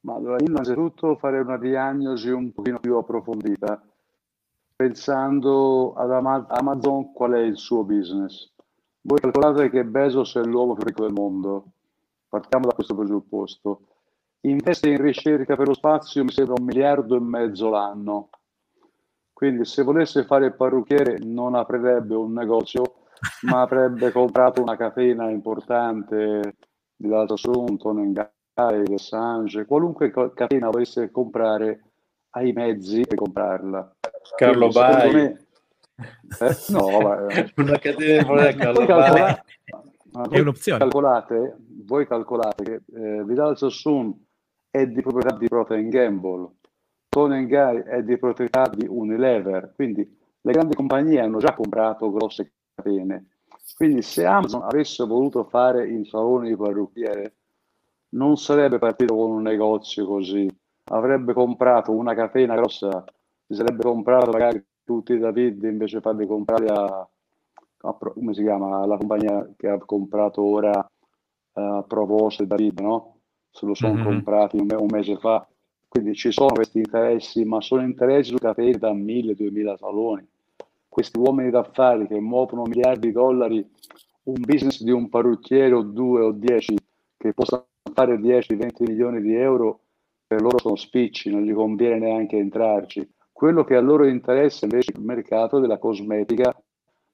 Ma 0.05 0.13
allora, 0.13 0.37
innanzitutto 0.39 1.15
farei 1.15 1.41
una 1.41 1.57
diagnosi 1.57 2.29
un 2.29 2.53
pochino 2.53 2.79
più 2.79 2.95
approfondita, 2.95 3.81
pensando 4.75 5.93
ad 5.95 6.11
Ama- 6.11 6.45
Amazon 6.47 7.11
qual 7.11 7.31
è 7.31 7.39
il 7.39 7.57
suo 7.57 7.83
business. 7.83 8.51
Voi 9.01 9.19
calcolate 9.19 9.71
che 9.71 9.83
Bezos 9.83 10.35
è 10.35 10.43
l'uomo 10.43 10.75
più 10.75 10.83
ricco 10.83 11.03
del 11.05 11.11
mondo, 11.11 11.65
partiamo 12.29 12.67
da 12.67 12.73
questo 12.73 12.93
presupposto. 12.93 13.81
Investe 14.41 14.89
in 14.89 15.01
ricerca 15.01 15.55
per 15.55 15.67
lo 15.67 15.73
spazio, 15.73 16.23
mi 16.23 16.31
sembra 16.31 16.53
un 16.59 16.65
miliardo 16.65 17.15
e 17.15 17.19
mezzo 17.19 17.69
l'anno. 17.69 18.29
Quindi 19.33 19.65
se 19.65 19.81
volesse 19.81 20.23
fare 20.23 20.45
il 20.45 20.53
parrucchiere 20.53 21.17
non 21.17 21.55
aprirebbe 21.55 22.13
un 22.13 22.31
negozio, 22.31 23.05
ma 23.49 23.61
avrebbe 23.61 24.11
comprato 24.11 24.61
una 24.61 24.77
catena 24.77 25.31
importante 25.31 26.57
di 26.95 27.07
Dalto 27.07 27.35
Sunton, 27.35 27.99
Ngai, 28.57 28.93
Assange, 28.93 29.65
qualunque 29.65 30.11
catena 30.33 30.69
volesse 30.69 31.11
comprare 31.11 31.83
ai 32.31 32.53
mezzi 32.53 33.01
per 33.01 33.17
comprarla. 33.17 33.95
Carlo 34.37 34.69
Quindi, 34.69 35.13
me- 35.13 35.45
eh, 36.39 36.55
no, 36.69 36.99
vabbè. 36.99 37.51
Una 37.57 37.77
catena 37.77 38.51
di 38.51 38.57
Carlo 38.57 38.85
calcolate, 38.85 39.43
È 39.65 40.27
voi 40.29 40.39
un'opzione. 40.39 40.79
calcolate, 40.79 41.57
voi 41.85 42.07
calcolate 42.07 42.63
che 42.63 42.81
eh, 42.95 43.23
Vidal 43.25 43.57
Sassoon 43.57 44.25
è 44.69 44.87
di 44.87 45.01
proprietà 45.01 45.35
di 45.35 45.47
Procter 45.47 45.85
Gamble, 45.87 46.51
Tony 47.09 47.45
Guy 47.47 47.83
è 47.83 48.03
di 48.03 48.17
proprietà 48.17 48.69
di 48.73 48.85
Unilever, 48.87 49.73
quindi 49.75 50.17
le 50.41 50.51
grandi 50.51 50.75
compagnie 50.75 51.19
hanno 51.19 51.39
già 51.39 51.53
comprato 51.53 52.11
grosse 52.11 52.53
catene. 52.73 53.31
Quindi 53.75 54.01
se 54.01 54.25
Amazon 54.25 54.63
avesse 54.63 55.03
voluto 55.05 55.43
fare 55.43 55.85
il 55.87 56.07
salone 56.07 56.49
di 56.49 56.55
parrucchiere, 56.55 57.35
non 58.15 58.37
sarebbe 58.37 58.79
partito 58.79 59.15
con 59.15 59.31
un 59.31 59.41
negozio 59.41 60.05
così, 60.05 60.47
avrebbe 60.85 61.33
comprato 61.33 61.91
una 61.91 62.13
catena 62.13 62.55
grossa, 62.55 63.03
si 63.45 63.53
sarebbe 63.53 63.83
comprato 63.83 64.31
magari 64.31 64.63
tutti 64.83 65.17
David 65.17 65.63
invece 65.63 65.99
farli 65.99 66.25
comprare 66.25 66.67
a, 66.67 67.07
a 67.81 67.93
come 67.93 68.33
si 68.33 68.41
chiama 68.43 68.85
la 68.85 68.97
compagnia 68.97 69.47
che 69.57 69.67
ha 69.67 69.77
comprato 69.79 70.43
ora 70.43 70.89
uh, 71.53 71.85
Provost 71.87 72.41
e 72.41 72.47
David, 72.47 72.79
no? 72.79 73.17
Se 73.49 73.65
lo 73.65 73.73
sono 73.73 73.93
mm-hmm. 73.93 74.03
comprati 74.03 74.57
un, 74.57 74.67
un, 74.77 74.87
mese 74.91 75.17
fa. 75.17 75.47
Quindi 75.87 76.13
ci 76.13 76.31
sono 76.31 76.53
questi 76.53 76.79
interessi, 76.79 77.45
ma 77.45 77.61
sono 77.61 77.81
interessi 77.81 78.31
su 78.31 78.37
catene 78.37 78.77
da 78.77 78.91
1000-2000 78.91 79.77
saloni. 79.77 80.27
Questi 80.89 81.17
uomini 81.17 81.49
d'affari 81.49 82.05
che 82.07 82.19
muovono 82.19 82.63
miliardi 82.63 83.07
di 83.07 83.13
dollari, 83.13 83.69
un 84.23 84.41
business 84.41 84.81
di 84.81 84.91
un 84.91 85.07
parrucchiere 85.07 85.73
o 85.73 85.83
due 85.83 86.21
o 86.21 86.31
dieci 86.31 86.75
che 87.17 87.33
possono 87.33 87.65
fare 87.93 88.17
10-20 88.17 88.83
milioni 88.87 89.21
di 89.21 89.35
euro, 89.35 89.81
per 90.27 90.41
loro 90.41 90.57
sono 90.59 90.75
spicci, 90.75 91.29
non 91.29 91.43
gli 91.43 91.53
conviene 91.53 91.99
neanche 91.99 92.37
entrarci. 92.37 93.07
Quello 93.31 93.63
che 93.63 93.75
a 93.75 93.81
loro 93.81 94.07
interessa 94.07 94.65
invece 94.65 94.93
è 94.93 94.97
il 94.97 95.03
mercato 95.03 95.59
della 95.59 95.77
cosmetica, 95.77 96.55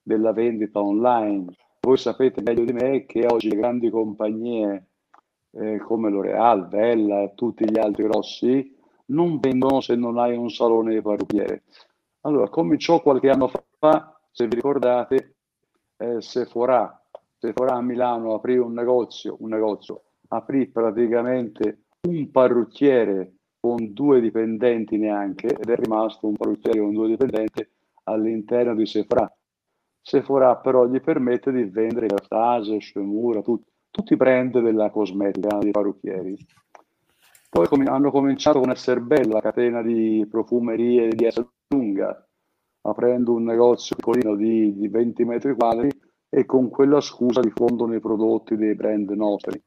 della 0.01 0.33
vendita 0.33 0.79
online. 0.79 1.53
Voi 1.81 1.97
sapete 1.97 2.41
meglio 2.41 2.63
di 2.63 2.73
me 2.73 3.05
che 3.05 3.25
oggi 3.25 3.49
le 3.49 3.55
grandi 3.55 3.89
compagnie 3.89 4.87
eh, 5.51 5.77
come 5.79 6.09
L'Oreal, 6.09 6.67
Bella 6.67 7.21
e 7.21 7.33
tutti 7.35 7.69
gli 7.69 7.77
altri 7.77 8.03
grossi 8.03 8.79
non 9.07 9.39
vendono 9.39 9.81
se 9.81 9.95
non 9.95 10.17
hai 10.17 10.35
un 10.35 10.49
salone 10.49 10.93
di 10.93 11.01
parrucchiere. 11.01 11.63
Allora, 12.21 12.49
cominciò 12.49 13.01
qualche 13.01 13.29
anno 13.29 13.51
fa, 13.79 14.19
se 14.31 14.47
vi 14.47 14.55
ricordate, 14.55 15.35
eh, 15.97 16.21
Sephora. 16.21 16.95
Sephora 17.37 17.73
a 17.73 17.81
Milano 17.81 18.35
aprì 18.35 18.57
un 18.57 18.73
negozio, 18.73 19.35
un 19.39 19.49
negozio, 19.49 20.03
aprì 20.33 20.67
praticamente 20.67 21.83
un 22.07 22.29
parrucchiere 22.31 23.35
con 23.59 23.93
due 23.93 24.21
dipendenti 24.21 24.97
neanche 24.97 25.47
ed 25.47 25.69
è 25.69 25.75
rimasto 25.75 26.27
un 26.27 26.35
parrucchiere 26.35 26.79
con 26.79 26.93
due 26.93 27.07
dipendenti 27.07 27.67
all'interno 28.05 28.75
di 28.75 28.85
Sephora. 28.85 29.31
Sephora 30.01 30.57
però 30.57 30.87
gli 30.87 30.99
permette 30.99 31.51
di 31.51 31.63
vendere 31.65 32.07
Grastase, 32.07 32.81
Shemura, 32.81 33.41
tut, 33.41 33.61
tutti 33.91 34.13
i 34.13 34.17
brand 34.17 34.59
della 34.59 34.89
cosmetica, 34.89 35.57
dei 35.59 35.71
parrucchieri. 35.71 36.35
Poi 37.49 37.67
com- 37.67 37.87
hanno 37.87 38.09
cominciato 38.09 38.59
con 38.59 38.71
Essere 38.71 39.01
Bella, 39.01 39.33
la 39.33 39.41
catena 39.41 39.83
di 39.83 40.25
profumerie 40.27 41.09
di 41.09 41.25
Essere 41.25 41.49
Lunga, 41.67 42.27
aprendo 42.83 43.33
un 43.33 43.43
negozio 43.43 43.95
piccolino 43.95 44.35
di, 44.35 44.75
di 44.75 44.87
20 44.87 45.23
metri 45.25 45.53
quadri 45.53 45.89
e 46.29 46.45
con 46.45 46.69
quella 46.69 47.01
scusa 47.01 47.41
diffondono 47.41 47.93
i 47.93 47.99
prodotti 47.99 48.55
dei 48.55 48.73
brand 48.73 49.09
nostri. 49.11 49.61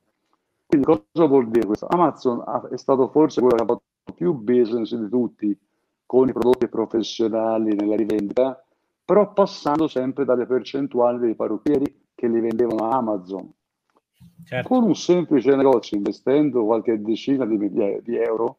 Quindi 0.67 0.87
cosa 0.87 1.27
vuol 1.27 1.49
dire 1.51 1.67
questo? 1.67 1.87
Amazon 1.87 2.43
è 2.71 2.77
stato 2.77 3.09
forse 3.09 3.41
quello 3.41 3.57
che 3.57 3.63
ha 3.63 3.67
fatto 3.67 3.83
più 4.15 4.33
business 4.35 4.95
di 4.95 5.09
tutti 5.09 5.59
con 6.07 6.29
i 6.29 6.33
prodotti 6.33 6.69
professionali 6.69 7.75
nella 7.75 7.97
rivendita, 7.97 8.65
però 9.05 9.33
passando 9.33 9.89
sempre 9.89 10.25
dalle 10.25 10.47
percentuali 10.47 11.19
dei 11.19 11.35
parrucchieri 11.35 12.03
che 12.15 12.29
li 12.29 12.41
vendevano 12.41 12.89
a 12.89 12.97
Amazon. 12.97 13.51
Certo. 14.45 14.69
Con 14.69 14.85
un 14.85 14.95
semplice 14.95 15.55
negozio 15.57 15.97
investendo 15.97 16.65
qualche 16.65 17.01
decina 17.01 17.47
di 17.47 17.57
migliaia 17.57 18.01
di 18.01 18.17
euro, 18.17 18.59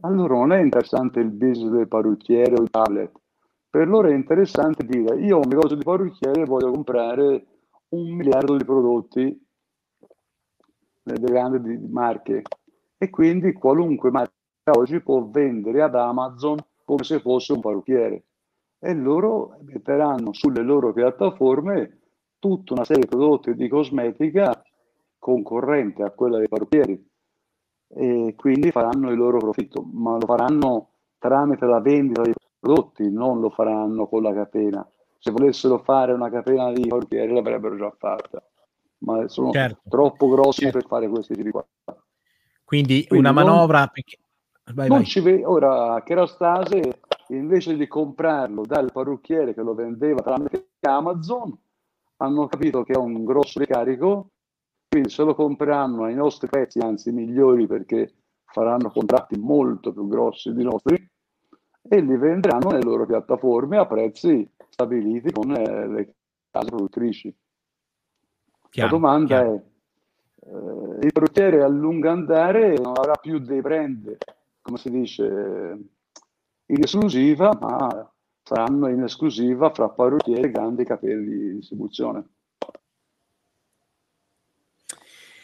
allora 0.00 0.34
non 0.34 0.52
è 0.52 0.60
interessante 0.60 1.20
il 1.20 1.30
business 1.30 1.70
del 1.70 1.88
parrucchiere 1.88 2.54
o 2.54 2.62
il 2.62 2.70
tablet. 2.70 3.10
Per 3.70 3.88
loro 3.88 4.08
è 4.08 4.14
interessante 4.14 4.84
dire 4.84 5.16
io 5.20 5.36
ho 5.36 5.40
un 5.42 5.48
negozio 5.48 5.76
di 5.76 5.84
parrucchiere 5.84 6.42
e 6.42 6.44
voglio 6.44 6.70
comprare 6.70 7.46
un 7.88 8.14
miliardo 8.14 8.56
di 8.56 8.64
prodotti 8.64 9.46
delle 11.14 11.32
grandi 11.32 11.78
marche 11.88 12.42
e 12.98 13.10
quindi 13.10 13.52
qualunque 13.52 14.10
marca 14.10 14.32
oggi 14.76 15.00
può 15.00 15.24
vendere 15.24 15.82
ad 15.82 15.94
Amazon 15.94 16.58
come 16.84 17.04
se 17.04 17.20
fosse 17.20 17.52
un 17.52 17.60
parrucchiere. 17.60 18.24
E 18.80 18.94
loro 18.94 19.56
metteranno 19.62 20.32
sulle 20.32 20.62
loro 20.62 20.92
piattaforme 20.92 22.00
tutta 22.38 22.74
una 22.74 22.84
serie 22.84 23.02
di 23.02 23.08
prodotti 23.08 23.54
di 23.54 23.68
cosmetica 23.68 24.62
concorrente 25.18 26.02
a 26.02 26.10
quella 26.10 26.38
dei 26.38 26.48
parrucchieri. 26.48 27.06
E 27.90 28.34
quindi 28.36 28.70
faranno 28.70 29.10
il 29.10 29.16
loro 29.16 29.38
profitto, 29.38 29.82
ma 29.92 30.12
lo 30.12 30.26
faranno 30.26 30.90
tramite 31.18 31.66
la 31.66 31.80
vendita 31.80 32.22
dei 32.22 32.34
prodotti, 32.58 33.10
non 33.10 33.40
lo 33.40 33.50
faranno 33.50 34.06
con 34.06 34.22
la 34.22 34.32
catena. 34.32 34.88
Se 35.18 35.30
volessero 35.30 35.78
fare 35.78 36.12
una 36.12 36.30
catena 36.30 36.72
di 36.72 36.86
parrucchieri 36.86 37.32
l'avrebbero 37.32 37.76
già 37.76 37.90
fatta 37.96 38.42
ma 39.08 39.28
sono 39.28 39.50
certo. 39.50 39.80
troppo 39.88 40.28
grossi 40.28 40.62
certo. 40.62 40.78
per 40.78 40.86
fare 40.86 41.08
questi 41.08 41.34
tipi 41.34 41.50
qua. 41.50 41.66
Quindi, 42.64 43.06
Quindi 43.06 43.26
una 43.26 43.32
manovra... 43.32 43.78
Non, 43.78 43.90
perché... 43.92 44.18
vai, 44.74 44.88
non 44.88 44.98
vai. 44.98 45.06
Ci 45.06 45.20
ve- 45.20 45.44
ora, 45.44 46.02
Kerastase, 46.04 47.00
invece 47.28 47.76
di 47.76 47.86
comprarlo 47.86 48.66
dal 48.66 48.92
parrucchiere 48.92 49.54
che 49.54 49.62
lo 49.62 49.74
vendeva 49.74 50.20
tramite 50.20 50.68
Amazon, 50.80 51.56
hanno 52.16 52.46
capito 52.46 52.82
che 52.82 52.92
è 52.92 52.98
un 52.98 53.24
grosso 53.24 53.58
ricarico, 53.58 54.30
quindi 54.88 55.08
se 55.08 55.22
lo 55.22 55.34
compreranno 55.34 56.04
ai 56.04 56.14
nostri 56.14 56.48
prezzi, 56.48 56.78
anzi 56.80 57.10
migliori 57.10 57.66
perché 57.66 58.12
faranno 58.44 58.90
contratti 58.90 59.38
molto 59.38 59.92
più 59.92 60.06
grossi 60.06 60.52
di 60.52 60.62
nostri, 60.62 61.10
e 61.90 62.00
li 62.00 62.16
venderanno 62.16 62.70
nelle 62.70 62.84
loro 62.84 63.06
piattaforme 63.06 63.78
a 63.78 63.86
prezzi 63.86 64.46
stabiliti 64.68 65.32
con 65.32 65.54
eh, 65.54 65.88
le 65.88 66.14
case 66.50 66.68
produttrici. 66.68 67.34
Chiaro, 68.70 68.90
la 68.90 68.96
domanda 68.98 69.26
chiaro. 69.26 69.54
è, 69.54 70.46
eh, 70.46 71.06
il 71.06 71.12
parrucchiere 71.12 71.62
a 71.62 71.68
lungo 71.68 72.10
andare 72.10 72.74
non 72.78 72.94
avrà 72.96 73.14
più 73.14 73.38
dei 73.38 73.60
brand, 73.60 74.16
come 74.60 74.78
si 74.78 74.90
dice, 74.90 75.24
in 76.66 76.82
esclusiva, 76.82 77.56
ma 77.60 78.12
saranno 78.42 78.88
in 78.88 79.02
esclusiva 79.02 79.70
fra 79.70 79.88
parrucchieri 79.88 80.42
e 80.42 80.50
grandi 80.50 80.84
capelli 80.84 81.38
di 81.38 81.54
distribuzione. 81.54 82.24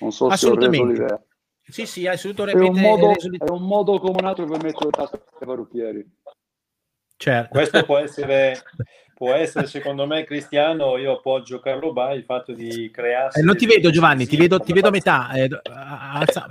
Non 0.01 0.13
so 0.13 0.35
se 0.37 0.47
ho 0.49 0.55
reso 0.55 0.85
l'idea. 0.85 1.23
Sì, 1.67 1.87
sì, 1.87 2.07
assolutamente. 2.07 2.63
È 2.63 2.69
un 2.69 2.79
modo, 2.79 3.13
è 3.13 3.51
un 3.51 3.67
modo 3.67 3.99
comunato 3.99 4.45
per 4.45 4.63
mettere 4.63 4.87
il 4.87 4.93
tasto 4.93 5.17
ai 5.17 5.47
parrucchieri. 5.47 6.17
Certo. 7.17 7.49
Questo 7.51 7.85
può 7.85 7.99
essere 7.99 8.61
può 9.15 9.33
essere 9.33 9.67
secondo 9.67 10.07
me 10.07 10.25
Cristiano 10.25 10.97
io 10.97 11.13
appoggio 11.13 11.61
Carlo 11.61 11.93
Bai 11.93 12.19
il 12.19 12.25
fatto 12.25 12.53
di 12.53 12.91
crearsi 12.91 13.39
eh, 13.39 13.43
non 13.43 13.57
ti 13.57 13.65
vedo 13.65 13.91
Giovanni 13.91 14.27
ti 14.27 14.37
vedo, 14.37 14.59
ti 14.59 14.73
vedo 14.73 14.89
a 14.89 14.91
metà 14.91 15.31
eh, 15.33 15.49
alza, 15.65 16.47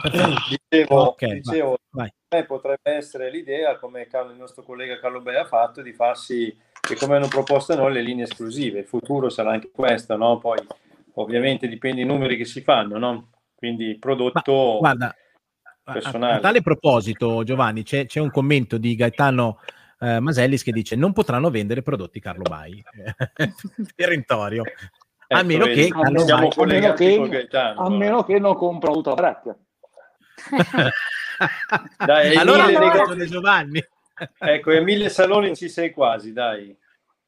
dicevo, 0.49 1.10
okay, 1.10 1.41
dicevo 1.41 1.78
vai, 1.89 2.12
vai. 2.30 2.45
potrebbe 2.45 2.91
essere 2.95 3.30
l'idea 3.30 3.78
come 3.78 4.08
il 4.10 4.36
nostro 4.38 4.63
collega 4.63 4.97
Carlo 4.99 5.21
Bai 5.21 5.36
ha 5.36 5.45
fatto 5.45 5.82
di 5.82 5.91
farsi 5.91 6.58
che 6.80 6.95
come 6.95 7.17
hanno 7.17 7.28
proposto 7.28 7.76
noi 7.76 7.93
le 7.93 8.02
linee 8.02 8.23
esclusive 8.23 8.80
il 8.80 8.88
futuro 8.88 9.30
sarà 9.30 9.52
anche 9.52 9.69
questo 9.69 10.15
no? 10.15 10.38
poi 10.38 10.58
ovviamente 11.15 11.67
dipende 11.67 12.04
dai 12.04 12.10
numeri 12.10 12.38
che 12.38 12.45
si 12.45 12.62
fanno 12.62 12.97
no? 12.97 13.30
quindi 13.56 13.97
prodotto 13.99 14.80
Ma, 14.82 14.93
guarda 14.93 15.15
personale. 15.84 16.34
A, 16.34 16.38
a 16.38 16.39
tale 16.39 16.62
proposito 16.62 17.43
Giovanni 17.43 17.84
c'è, 17.84 18.06
c'è 18.06 18.21
un 18.21 18.32
commento 18.32 18.78
di 18.78 18.95
Gaetano 18.95 19.60
eh, 19.99 20.19
Masellis 20.19 20.63
che 20.63 20.71
dice 20.71 20.95
non 20.95 21.13
potranno 21.13 21.49
vendere 21.49 21.82
prodotti 21.82 22.19
Carlo 22.19 22.43
Bai. 22.43 22.84
Perentorio. 23.95 24.63
Ecco, 24.63 25.39
a 25.39 25.43
meno 25.43 25.65
che, 25.65 25.89
a 25.91 26.10
meno, 26.10 26.36
a 26.36 26.65
meno 26.65 26.93
che, 26.93 27.47
a 27.51 27.89
meno 27.89 28.23
che 28.23 28.39
non 28.39 28.56
compra 28.56 28.91
tutta 28.91 29.13
braccia. 29.13 29.56
dai, 32.06 32.36
allora 32.36 32.69
Emile, 32.69 33.25
Giovanni. 33.25 33.84
ecco, 34.38 34.71
e 34.71 34.82
mille 34.82 35.10
saloni 35.10 35.56
ci 35.56 35.69
sei 35.69 35.91
quasi, 35.91 36.34
dai. 36.34 36.75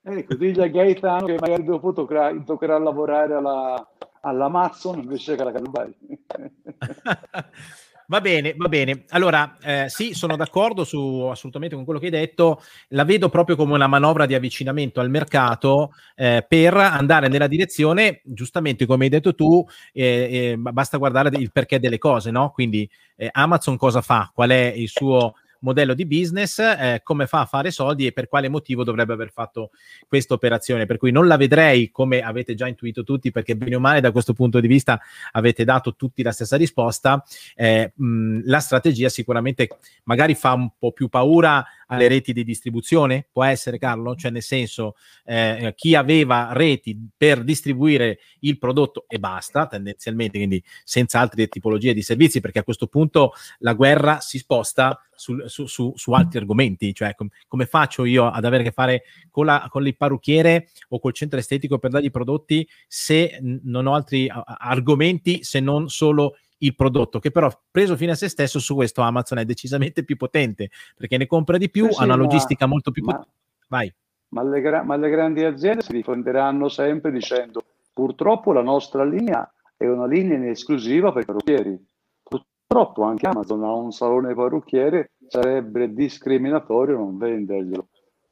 Ecco, 0.08 0.36
digli 0.36 0.62
a 0.62 0.68
Gaetano 0.68 1.26
che 1.26 1.38
magari 1.40 1.64
dopo 1.64 1.92
toccherà, 1.92 2.32
toccherà 2.46 2.78
lavorare 2.78 3.34
alla, 3.34 3.90
all'Amazon 4.22 5.00
invece 5.00 5.36
che 5.36 5.42
alla 5.42 5.52
Calbai. 5.52 5.96
Va 8.08 8.22
bene, 8.22 8.54
va 8.56 8.68
bene. 8.68 9.06
Allora, 9.10 9.58
eh, 9.64 9.86
sì, 9.90 10.14
sono 10.14 10.36
d'accordo 10.36 10.84
su, 10.84 11.28
assolutamente 11.32 11.76
con 11.76 11.84
quello 11.86 12.00
che 12.00 12.06
hai 12.06 12.12
detto. 12.12 12.62
La 12.90 13.04
vedo 13.04 13.30
proprio 13.30 13.56
come 13.56 13.74
una 13.74 13.88
manovra 13.88 14.28
di 14.28 14.36
avvicinamento 14.36 15.00
al 15.00 15.10
mercato 15.10 15.92
eh, 16.16 16.46
per 16.48 16.76
andare 16.76 17.28
nella 17.28 17.48
direzione, 17.48 18.22
giustamente 18.24 18.86
come 18.86 19.06
hai 19.06 19.10
detto 19.10 19.34
tu, 19.34 19.66
eh, 19.92 20.52
eh 20.54 20.58
basta 20.58 20.98
guardare 20.98 21.30
il 21.38 21.52
perché 21.52 21.80
delle 21.80 21.98
cose, 21.98 22.30
no? 22.30 22.52
Quindi 22.52 22.88
eh, 23.16 23.30
Amazon 23.32 23.76
cosa 23.78 24.02
fa? 24.02 24.30
Qual 24.34 24.50
è 24.52 24.72
il 24.76 24.88
suo 24.90 25.34
modello 25.66 25.96
di 25.96 26.06
business, 26.06 26.60
eh, 26.60 27.02
come 27.04 27.26
fa 27.26 27.42
a 27.42 27.46
fare 27.46 27.72
soldi 27.72 28.06
e 28.06 28.12
per 28.12 28.28
quale 28.28 28.48
motivo 28.48 28.84
dovrebbe 28.84 29.14
aver 29.14 29.32
fatto 29.32 29.72
questa 30.08 30.36
operazione. 30.36 30.86
Per 30.86 30.98
cui 30.98 31.12
non 31.12 31.28
la 31.28 31.36
vedrei 31.36 31.90
come 31.92 32.22
avete 32.22 32.54
già 32.54 32.68
intuito 32.68 33.04
tutti, 33.04 33.32
perché 33.32 33.58
bene 33.58 33.76
o 33.76 33.80
male 33.80 34.00
da 34.00 34.12
questo 34.12 34.34
punto 34.34 34.60
di 34.60 34.68
vista 34.68 35.02
avete 35.32 35.64
dato 35.64 35.96
tutti 35.96 36.22
la 36.22 36.32
stessa 36.32 36.56
risposta. 36.56 37.24
Eh, 37.56 37.92
mh, 37.94 38.42
la 38.46 38.60
strategia 38.60 39.10
sicuramente 39.10 39.70
magari 40.04 40.36
fa 40.36 40.54
un 40.54 40.70
po' 40.78 40.92
più 40.92 41.10
paura 41.10 41.66
alle 41.88 42.08
reti 42.08 42.34
di 42.34 42.44
distribuzione? 42.44 43.28
Può 43.32 43.44
essere, 43.44 43.78
Carlo? 43.78 44.16
Cioè, 44.16 44.32
nel 44.32 44.42
senso, 44.42 44.96
eh, 45.26 45.74
chi 45.76 45.96
aveva 45.96 46.50
reti 46.54 46.98
per 47.16 47.44
distribuire 47.44 48.20
il 48.40 48.58
prodotto 48.58 49.06
e 49.08 49.20
basta, 49.20 49.68
tendenzialmente, 49.68 50.38
quindi 50.38 50.64
senza 50.84 51.20
altre 51.20 51.48
tipologie 51.48 51.94
di 51.94 52.02
servizi, 52.02 52.42
perché 52.42 52.60
a 52.60 52.64
questo 52.64 52.88
punto 52.88 53.34
la 53.60 53.74
guerra 53.74 54.20
si 54.20 54.38
sposta 54.38 55.00
su, 55.16 55.48
su, 55.48 55.66
su, 55.66 55.94
su 55.96 56.12
altri 56.12 56.40
argomenti, 56.40 56.94
cioè 56.94 57.16
com- 57.16 57.30
come 57.48 57.66
faccio 57.66 58.06
io 58.06 58.28
ad 58.28 58.46
avere 58.46 58.64
a 58.64 58.66
che 58.66 58.72
fare 58.72 59.04
con, 59.32 59.46
la, 59.46 59.68
con 59.70 59.86
il 59.86 59.96
parrucchiere 59.96 60.70
o 60.90 61.00
col 61.00 61.14
centro 61.14 61.40
estetico 61.40 61.80
per 61.80 61.92
dargli 61.92 62.12
prodotti 62.12 62.68
se 62.88 63.38
n- 63.42 63.62
non 63.64 63.88
ho 63.88 63.96
altri 63.96 64.28
a- 64.28 64.44
argomenti 64.46 65.44
se 65.44 65.60
non 65.60 65.90
solo 65.90 66.38
il 66.66 66.76
prodotto, 66.76 67.20
che 67.20 67.32
però 67.32 67.50
preso 67.72 67.96
fine 67.96 68.12
a 68.12 68.16
se 68.16 68.28
stesso 68.30 68.60
su 68.60 68.76
questo 68.76 69.02
Amazon 69.02 69.40
è 69.40 69.46
decisamente 69.46 70.04
più 70.04 70.18
potente 70.18 70.70
perché 70.96 71.18
ne 71.18 71.28
compra 71.28 71.58
di 71.58 71.70
più, 71.70 71.90
Sì, 71.90 72.02
ha 72.02 72.06
una 72.06 72.16
ma- 72.16 72.22
logistica 72.22 72.66
molto 72.66 72.92
più 72.92 73.04
ma- 73.04 73.14
potente. 73.14 73.34
Vai. 73.68 73.94
Ma 74.30 74.44
le, 74.44 74.62
gra- 74.62 74.84
ma 74.84 74.96
le 74.96 75.10
grandi 75.10 75.44
aziende 75.44 75.82
si 75.82 75.94
difenderanno 75.94 76.68
sempre 76.68 77.12
dicendo 77.12 77.64
purtroppo 77.94 78.52
la 78.52 78.62
nostra 78.62 79.06
linea 79.06 79.50
è 79.78 79.88
una 79.88 80.06
linea 80.06 80.38
in 80.38 80.48
esclusiva 80.48 81.12
per 81.12 81.24
i 81.24 81.26
parrucchieri. 81.26 81.86
Purtroppo 82.24 83.04
anche 83.04 83.28
Amazon 83.28 83.64
ha 83.64 83.74
un 83.74 83.92
salone 83.92 84.34
parrucchiere, 84.34 85.12
sarebbe 85.28 85.94
discriminatorio 85.94 86.98
non 86.98 87.18
venderglielo. 87.18 87.88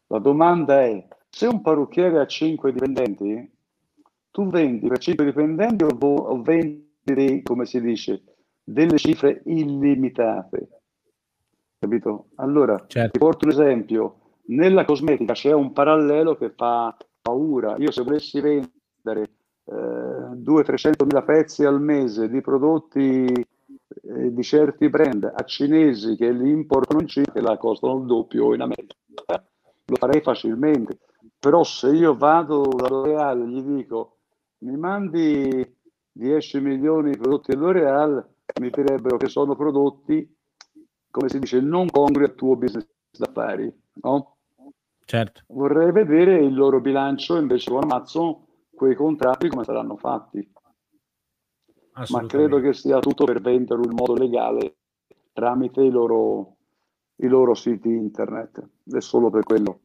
La 0.08 0.20
domanda 0.20 0.82
è, 0.82 1.08
se 1.30 1.48
un 1.48 1.62
parrucchiere 1.62 2.20
ha 2.20 2.28
5 2.28 2.72
dipendenti, 2.74 3.52
tu 4.32 4.50
vendi 4.50 4.88
per 4.88 4.98
5 4.98 5.26
dipendenti 5.26 5.84
o, 5.84 5.90
o 5.98 6.42
vendi, 6.42 6.93
dei- 7.04 7.42
come 7.44 7.66
si 7.66 7.82
dice, 7.82 8.24
delle 8.64 8.98
cifre 8.98 9.42
illimitate? 9.46 10.68
Capito? 11.78 12.28
Allora, 12.36 12.82
Certo. 12.88 13.12
ti 13.12 13.20
porto 13.20 13.46
un 13.46 13.52
esempio. 13.52 14.20
Nella 14.46 14.86
cosmetica 14.86 15.34
c'è 15.34 15.52
un 15.52 15.74
parallelo 15.74 16.36
che 16.38 16.50
fa 16.52 16.96
paura. 17.22 17.76
Io 17.78 17.92
se 17.92 18.04
volessi 18.04 18.40
vendere 18.40 19.32
eh, 19.66 20.36
200-300 20.36 21.06
mila 21.06 21.24
pezzi 21.24 21.66
al 21.66 21.82
mese 21.82 22.30
di 22.30 22.42
prodotti 22.42 23.26
eh, 23.34 24.34
di 24.34 24.44
certi 24.44 24.90
brand 24.90 25.32
a 25.34 25.44
cinesi 25.44 26.16
che 26.16 26.32
li 26.32 26.50
importano 26.50 27.02
in 27.02 27.08
Cina, 27.08 27.32
che 27.32 27.42
la 27.42 27.58
costano 27.58 27.98
il 28.00 28.06
doppio 28.06 28.54
in 28.54 28.62
America, 28.62 28.96
lo 29.86 29.96
farei 29.96 30.22
facilmente. 30.22 31.00
Però 31.40 31.64
se 31.64 31.90
io 31.90 32.16
vado 32.16 32.62
da 32.76 32.88
L'Oreal 32.88 33.42
e 33.42 33.48
gli 33.48 33.62
dico 33.62 34.18
mi 34.60 34.78
mandi 34.78 35.76
10 36.14 36.60
milioni 36.62 37.12
di 37.12 37.18
prodotti 37.18 37.56
L'Oreal, 37.56 38.26
mi 38.62 38.70
direbbero 38.70 39.18
che 39.18 39.28
sono 39.28 39.56
prodotti, 39.56 40.36
come 41.10 41.30
si 41.30 41.40
dice, 41.40 41.60
non 41.60 41.90
congrui 41.90 42.26
al 42.26 42.36
tuo 42.36 42.56
business 42.56 42.88
d'affari, 43.18 43.72
no? 44.02 44.38
Certo. 45.06 45.42
Vorrei 45.48 45.92
vedere 45.92 46.38
il 46.38 46.54
loro 46.54 46.80
bilancio 46.80 47.38
invece 47.38 47.70
con 47.70 47.84
Amazon, 47.84 48.46
quei 48.74 48.96
contratti 48.96 49.50
come 49.50 49.64
saranno 49.64 49.98
fatti. 49.98 50.50
Ma 52.10 52.26
credo 52.26 52.60
che 52.60 52.74
sia 52.74 53.00
tutto 53.00 53.26
per 53.26 53.40
venderlo 53.42 53.84
in 53.86 53.94
modo 53.94 54.16
legale 54.16 54.78
tramite 55.34 55.82
i 55.82 55.90
loro, 55.90 56.56
i 57.18 57.28
loro 57.28 57.54
siti 57.54 57.90
internet. 57.90 58.68
È 58.84 59.00
solo 59.00 59.30
per 59.30 59.44
quello. 59.44 59.80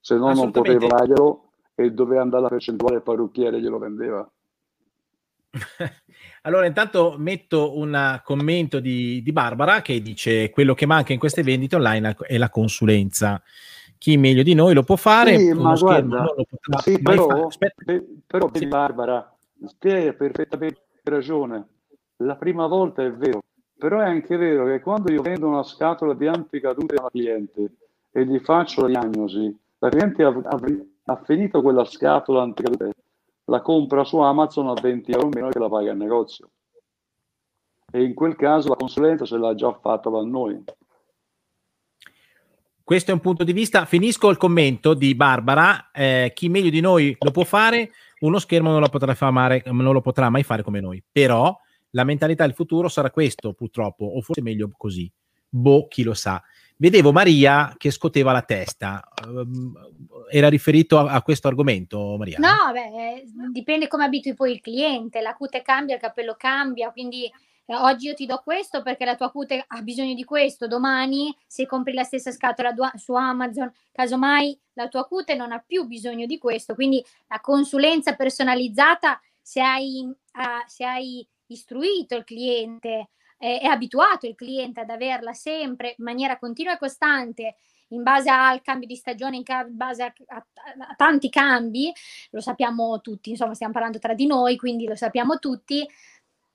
Se 0.00 0.16
no 0.16 0.32
non 0.32 0.50
poteva 0.50 0.86
darglielo 0.86 1.50
e 1.74 1.90
doveva 1.92 2.22
andare 2.22 2.42
la 2.42 2.48
percentuale 2.48 2.96
il 2.96 3.02
parrucchiere 3.02 3.60
glielo 3.60 3.78
vendeva. 3.78 4.28
Allora, 6.42 6.66
intanto 6.66 7.14
metto 7.18 7.78
un 7.78 8.20
commento 8.22 8.80
di, 8.80 9.22
di 9.22 9.32
Barbara 9.32 9.80
che 9.80 10.02
dice: 10.02 10.50
Quello 10.50 10.74
che 10.74 10.86
manca 10.86 11.12
in 11.12 11.18
queste 11.18 11.42
vendite 11.42 11.76
online 11.76 12.16
è 12.26 12.36
la 12.36 12.50
consulenza. 12.50 13.42
Chi 13.96 14.18
meglio 14.18 14.42
di 14.42 14.52
noi 14.52 14.74
lo 14.74 14.82
può 14.82 14.96
fare, 14.96 15.38
Sì, 15.38 15.52
ma 15.54 15.74
guarda, 15.74 16.18
non 16.18 16.34
lo 16.36 16.44
potrà 16.48 16.78
sì, 16.80 17.00
però, 17.00 17.26
fare. 17.26 17.44
Aspetta, 17.46 17.82
pe- 17.86 18.06
però 18.26 18.48
vedi, 18.48 18.66
Barbara, 18.66 19.34
te 19.78 19.92
hai 19.92 20.14
perfettamente 20.14 20.82
ragione. 21.04 21.66
La 22.18 22.36
prima 22.36 22.66
volta 22.66 23.02
è 23.02 23.10
vero, 23.10 23.42
però 23.78 24.00
è 24.00 24.04
anche 24.04 24.36
vero 24.36 24.66
che 24.66 24.80
quando 24.80 25.10
io 25.10 25.22
vendo 25.22 25.48
una 25.48 25.62
scatola 25.62 26.12
di 26.12 26.26
anticadute 26.26 26.96
a 26.96 27.00
una 27.00 27.10
cliente 27.10 27.70
e 28.12 28.26
gli 28.26 28.38
faccio 28.40 28.82
la 28.82 28.88
diagnosi, 28.88 29.56
la 29.78 29.88
cliente 29.88 30.22
ha, 30.22 30.28
ha- 30.28 30.60
ha 31.06 31.22
finito 31.24 31.62
quella 31.62 31.84
scatola 31.84 32.42
anticadute, 32.42 32.92
la 33.46 33.60
compra 33.60 34.04
su 34.04 34.18
Amazon 34.18 34.68
a 34.68 34.74
20 34.80 35.12
euro 35.12 35.28
meno 35.28 35.48
che 35.48 35.58
la 35.58 35.68
paga 35.68 35.90
al 35.90 35.96
negozio. 35.96 36.50
E 37.92 38.02
in 38.02 38.14
quel 38.14 38.34
caso 38.36 38.68
la 38.68 38.76
consulenza 38.76 39.24
ce 39.24 39.36
l'ha 39.36 39.54
già 39.54 39.72
fatta 39.72 40.10
da 40.10 40.22
noi. 40.22 40.64
questo 42.82 43.10
è 43.10 43.14
un 43.14 43.20
punto 43.20 43.44
di 43.44 43.52
vista. 43.52 43.84
Finisco 43.84 44.30
il 44.30 44.36
commento 44.36 44.94
di 44.94 45.14
Barbara. 45.14 45.90
eh, 45.92 46.32
chi 46.34 46.48
meglio 46.48 46.70
di 46.70 46.80
noi 46.80 47.16
lo 47.18 47.30
può 47.30 47.44
fare, 47.44 47.92
uno 48.20 48.38
schermo 48.38 48.70
non 48.70 48.80
lo 48.80 48.88
potrà, 48.88 49.14
fare, 49.14 49.62
non 49.66 49.92
lo 49.92 50.00
potrà 50.00 50.28
mai 50.28 50.42
fare 50.42 50.62
come 50.62 50.80
noi. 50.80 51.02
Però 51.10 51.56
la 51.90 52.04
mentalità 52.04 52.44
del 52.44 52.54
futuro 52.54 52.88
sarà 52.88 53.10
questo, 53.10 53.52
purtroppo, 53.52 54.04
o 54.04 54.20
forse 54.20 54.42
meglio 54.42 54.70
così. 54.76 55.10
Boh, 55.48 55.86
chi 55.86 56.02
lo 56.02 56.14
sa. 56.14 56.42
Vedevo 56.76 57.12
Maria 57.12 57.74
che 57.76 57.90
scoteva 57.90 58.32
la 58.32 58.42
testa. 58.42 59.06
Ehm, 59.24 59.72
era 60.30 60.48
riferito 60.48 60.98
a, 60.98 61.12
a 61.12 61.22
questo 61.22 61.48
argomento, 61.48 62.16
Maria? 62.18 62.38
No, 62.38 62.72
beh, 62.72 63.14
eh, 63.14 63.24
dipende 63.52 63.86
come 63.86 64.04
abitui 64.04 64.34
poi 64.34 64.52
il 64.52 64.60
cliente, 64.60 65.20
la 65.20 65.34
cute 65.34 65.62
cambia, 65.62 65.94
il 65.94 66.00
capello 66.00 66.34
cambia, 66.36 66.90
quindi 66.90 67.30
eh, 67.66 67.74
oggi 67.76 68.06
io 68.06 68.14
ti 68.14 68.26
do 68.26 68.40
questo 68.44 68.82
perché 68.82 69.04
la 69.04 69.14
tua 69.14 69.30
cute 69.30 69.64
ha 69.66 69.80
bisogno 69.82 70.14
di 70.14 70.24
questo, 70.24 70.66
domani 70.66 71.34
se 71.46 71.66
compri 71.66 71.94
la 71.94 72.02
stessa 72.02 72.30
scatola 72.32 72.74
su 72.96 73.14
Amazon, 73.14 73.72
casomai 73.92 74.58
la 74.74 74.88
tua 74.88 75.04
cute 75.04 75.34
non 75.34 75.52
ha 75.52 75.62
più 75.64 75.84
bisogno 75.84 76.26
di 76.26 76.38
questo, 76.38 76.74
quindi 76.74 77.04
la 77.28 77.40
consulenza 77.40 78.14
personalizzata, 78.14 79.20
se 79.40 79.60
hai, 79.60 80.12
ah, 80.32 80.64
se 80.66 80.84
hai 80.84 81.26
istruito 81.46 82.16
il 82.16 82.24
cliente 82.24 83.10
eh, 83.44 83.60
e 83.62 83.66
abituato 83.66 84.26
il 84.26 84.34
cliente 84.34 84.80
ad 84.80 84.88
averla 84.88 85.34
sempre 85.34 85.94
in 85.98 86.04
maniera 86.04 86.38
continua 86.38 86.72
e 86.72 86.78
costante, 86.78 87.56
in 87.88 88.02
base 88.02 88.30
al 88.30 88.62
cambio 88.62 88.86
di 88.86 88.96
stagione, 88.96 89.36
in 89.36 89.42
base 89.68 90.02
a, 90.02 90.12
a- 90.28 90.46
a 90.88 90.94
tanti 90.96 91.28
cambi, 91.28 91.92
lo 92.30 92.40
sappiamo 92.40 93.02
tutti, 93.02 93.28
insomma 93.30 93.52
stiamo 93.52 93.74
parlando 93.74 93.98
tra 93.98 94.14
di 94.14 94.26
noi, 94.26 94.56
quindi 94.56 94.86
lo 94.86 94.96
sappiamo 94.96 95.38
tutti, 95.38 95.86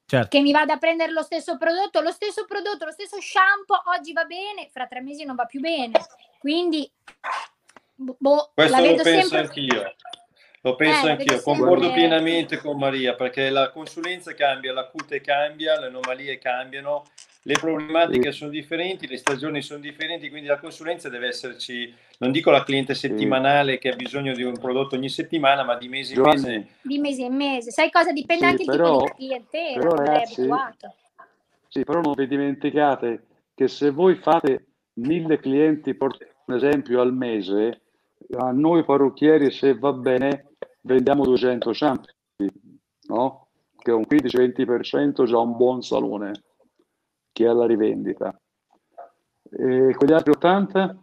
Certo. 0.09 0.29
che 0.29 0.41
mi 0.41 0.51
vada 0.51 0.73
a 0.73 0.77
prendere 0.77 1.11
lo 1.11 1.21
stesso 1.21 1.55
prodotto, 1.59 2.01
lo 2.01 2.09
stesso 2.09 2.45
prodotto, 2.45 2.85
lo 2.85 2.91
stesso 2.91 3.21
shampoo, 3.21 3.83
oggi 3.95 4.11
va 4.11 4.25
bene, 4.25 4.67
fra 4.71 4.87
tre 4.87 5.01
mesi 5.01 5.23
non 5.23 5.35
va 5.35 5.45
più 5.45 5.59
bene. 5.59 5.91
Quindi, 6.39 6.91
boh, 7.93 8.51
Questo 8.55 8.75
la 8.75 8.81
lo 8.81 8.87
vedo 8.89 9.03
penso 9.03 9.27
sempre... 9.27 9.39
anch'io. 9.41 9.95
Lo 10.62 10.76
penso 10.76 11.07
Eh, 11.07 11.12
anch'io, 11.12 11.41
concordo 11.41 11.84
sempre- 11.86 11.99
pienamente 12.01 12.57
con 12.57 12.78
Maria 12.78 13.16
perché 13.16 13.49
la 13.49 13.70
consulenza 13.70 14.34
cambia, 14.34 14.74
la 14.74 14.86
cute 14.88 15.22
cambia, 15.22 15.80
le 15.80 15.86
anomalie 15.86 16.38
cambiano, 16.38 17.05
le 17.43 17.53
problematiche 17.57 18.34
sono 18.34 18.51
differenti, 18.51 19.07
le 19.07 19.16
stagioni 19.16 19.62
sono 19.62 19.80
differenti, 19.80 20.30
quindi 20.30 20.49
la 20.49 20.60
consulenza 20.60 21.07
deve 21.07 21.28
esserci, 21.28 21.93
non 22.18 22.32
dico 22.32 22.51
la 22.51 22.64
cliente 22.66 22.93
settimanale 22.93 23.78
che 23.78 23.89
ha 23.89 23.95
bisogno 23.95 24.34
di 24.34 24.43
un 24.43 24.60
prodotto 24.60 24.95
ogni 24.95 25.07
settimana, 25.07 25.64
ma 25.64 25.76
di 25.78 25.88
mese 25.88 26.16
in 26.16 26.22
mese. 26.22 26.68
Di 26.82 26.99
mese 26.99 27.22
in 27.24 27.36
mese. 27.36 27.72
Sai 27.72 27.89
cosa? 27.89 28.12
Dipende 28.12 28.43
Sì, 28.43 28.49
anche 28.49 28.64
il 28.64 28.68
però- 28.70 28.97
tipo 28.99 29.14
di 29.18 29.26
clientela, 29.26 29.80
però, 29.80 29.95
ragazzi, 29.95 30.39
abituato. 30.41 30.95
Sì, 31.70 31.84
però 31.86 32.01
non 32.01 32.14
vi 32.16 32.28
dimenticate 32.28 33.24
che 33.55 33.68
se 33.70 33.91
voi 33.91 34.16
fate 34.16 34.66
mille 34.95 35.39
clienti, 35.39 35.95
un 35.97 36.53
esempio, 36.53 36.99
al 36.99 37.14
mese, 37.14 37.82
a 38.38 38.51
noi 38.51 38.84
parrucchieri, 38.84 39.49
se 39.51 39.78
va 39.78 39.93
bene, 39.93 40.47
vendiamo 40.82 41.23
200 41.23 41.73
shampoo, 41.73 42.13
no? 43.07 43.47
Che 43.77 43.91
è 43.91 43.93
un 43.93 44.05
15-20% 44.09 45.25
già 45.25 45.38
un 45.38 45.55
buon 45.55 45.82
salone 45.82 46.43
che 47.32 47.47
ha 47.47 47.53
la 47.53 47.65
rivendita. 47.65 48.38
E 49.51 49.93
quegli 49.95 50.13
altri 50.13 50.32
80? 50.32 50.97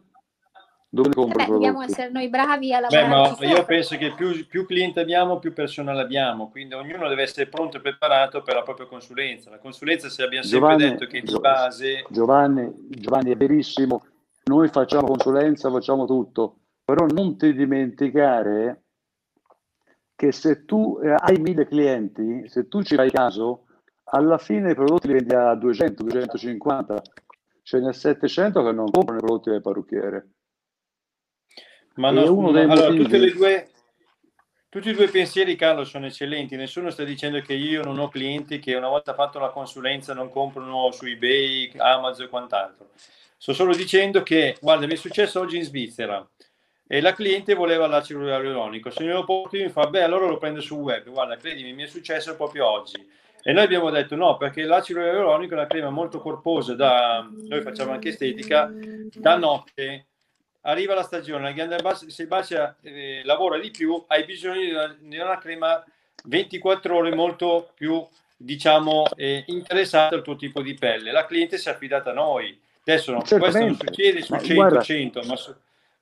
Dove 0.89 1.09
ne 1.09 1.14
Eh 1.14 1.14
compro 1.14 1.45
beh, 1.45 1.51
dobbiamo 1.51 1.83
essere 1.83 2.11
noi 2.11 2.29
bravi 2.29 2.72
a 2.72 2.81
Beh, 2.87 3.07
ma 3.07 3.16
lavorarci 3.16 3.45
io 3.45 3.64
penso 3.64 3.97
che 3.97 4.14
più, 4.14 4.47
più 4.47 4.64
clienti 4.64 5.01
abbiamo, 5.01 5.39
più 5.39 5.53
personale 5.53 6.01
abbiamo, 6.01 6.49
quindi 6.49 6.74
ognuno 6.74 7.09
deve 7.09 7.22
essere 7.22 7.49
pronto 7.49 7.77
e 7.77 7.81
preparato 7.81 8.41
per 8.43 8.55
la 8.55 8.62
propria 8.62 8.87
consulenza. 8.87 9.51
La 9.51 9.59
consulenza, 9.59 10.09
se 10.09 10.22
abbiamo 10.22 10.47
sempre 10.47 10.70
Giovanni, 10.70 10.91
detto 10.91 11.07
che 11.07 11.20
di 11.20 11.39
base 11.39 12.05
Giovanni, 12.09 12.72
Giovanni, 12.89 13.33
è 13.33 13.37
verissimo, 13.37 14.07
noi 14.45 14.68
facciamo 14.68 15.09
consulenza, 15.09 15.70
facciamo 15.70 16.07
tutto, 16.07 16.61
però 16.85 17.05
non 17.05 17.37
ti 17.37 17.53
dimenticare 17.53 18.85
che 20.17 20.33
se 20.33 20.64
tu 20.64 20.99
eh, 21.03 21.14
hai 21.17 21.37
mille 21.39 21.69
clienti, 21.69 22.49
se 22.49 22.67
tu 22.69 22.83
ci 22.83 22.97
fai 22.97 23.11
caso, 23.11 23.67
alla 24.05 24.39
fine 24.39 24.71
i 24.71 24.75
prodotti 24.75 25.09
li 25.09 25.12
vendi 25.12 25.35
a 25.35 25.55
200, 25.55 26.03
250, 26.03 27.03
ce 27.62 27.79
n'è 27.79 27.93
700 27.93 28.64
che 28.64 28.73
non 28.73 28.91
comprano 28.91 29.19
i 29.21 29.23
prodotti 29.23 29.51
del 29.51 29.61
parrucchiere. 29.61 30.29
Ma 31.97 32.11
no, 32.11 32.33
uno 32.33 32.51
dei 32.51 32.64
allora, 32.64 32.87
motivi- 32.87 33.03
tutte 33.03 33.19
le 33.19 33.33
due, 33.33 33.71
tutti 34.71 34.89
e 34.89 34.95
due 34.95 35.05
i 35.05 35.11
pensieri, 35.11 35.55
Carlo, 35.55 35.85
sono 35.85 36.07
eccellenti. 36.07 36.57
Nessuno 36.57 36.91
sta 36.91 37.05
dicendo 37.05 37.41
che 37.41 37.55
io 37.55 37.83
non 37.83 37.99
ho 37.99 38.09
clienti 38.09 38.59
che 38.59 38.75
una 38.75 38.89
volta 38.89 39.14
fatto 39.14 39.39
la 39.39 39.51
consulenza 39.51 40.14
non 40.14 40.31
comprano 40.31 40.91
su 40.93 41.05
eBay, 41.05 41.73
Amazon 41.77 42.27
e 42.27 42.29
quant'altro. 42.29 42.91
sto 43.37 43.53
solo 43.53 43.75
dicendo 43.75 44.23
che, 44.23 44.57
guarda, 44.61 44.87
mi 44.87 44.93
è 44.95 44.97
successo 44.97 45.41
oggi 45.41 45.59
in 45.59 45.64
Svizzera 45.64 46.27
e 46.87 47.01
la 47.01 47.12
cliente 47.12 47.55
voleva 47.55 47.87
l'acido 47.87 48.26
ialuronico, 48.26 48.91
se 48.91 49.05
glielo 49.05 49.24
porto 49.24 49.57
mi 49.57 49.68
fa, 49.68 49.87
beh, 49.87 50.03
allora 50.03 50.26
lo 50.26 50.39
prendo 50.39 50.61
sul 50.61 50.78
web, 50.78 51.09
guarda, 51.09 51.37
credimi, 51.37 51.72
mi 51.72 51.82
è 51.82 51.87
successo 51.87 52.37
proprio 52.37 52.68
oggi. 52.68 53.14
E 53.43 53.53
noi 53.53 53.64
abbiamo 53.64 53.91
detto 53.91 54.16
no, 54.16 54.37
perché 54.37 54.62
l'acido 54.64 55.01
ialuronico 55.01 55.55
è 55.55 55.59
una 55.59 55.66
crema 55.66 55.91
molto 55.91 56.20
corposa, 56.20 56.74
da, 56.74 57.28
noi 57.30 57.62
facciamo 57.62 57.93
anche 57.93 58.09
estetica, 58.11 58.72
da 59.14 59.37
notte 59.37 60.07
arriva 60.66 60.95
la 60.95 61.03
stagione, 61.03 61.45
la 61.45 61.53
ghianda 61.53 61.95
se 61.95 62.22
il 62.22 62.28
bacia 62.28 62.76
eh, 62.82 63.22
lavora 63.24 63.59
di 63.59 63.70
più, 63.70 64.03
hai 64.09 64.24
bisogno 64.24 64.61
di 64.61 64.70
una, 64.70 64.97
di 64.99 65.18
una, 65.18 65.39
crema 65.39 65.82
24 66.24 66.97
ore 66.97 67.14
molto 67.14 67.70
più, 67.74 68.05
diciamo, 68.37 69.07
eh, 69.16 69.45
interessata 69.47 70.16
al 70.16 70.22
tuo 70.22 70.37
tipo 70.37 70.62
di 70.62 70.74
pelle. 70.74 71.12
La 71.12 71.26
cliente 71.26 71.57
si 71.57 71.68
è 71.68 71.72
affidata 71.72 72.11
a 72.11 72.14
noi. 72.14 72.61
Adesso 72.80 73.12
no, 73.12 73.22
questo 73.22 73.59
non 73.59 73.76
succede 73.76 74.22
su 74.22 74.34
100-100, 74.34 75.26
ma, 75.26 75.37
su, 75.37 75.55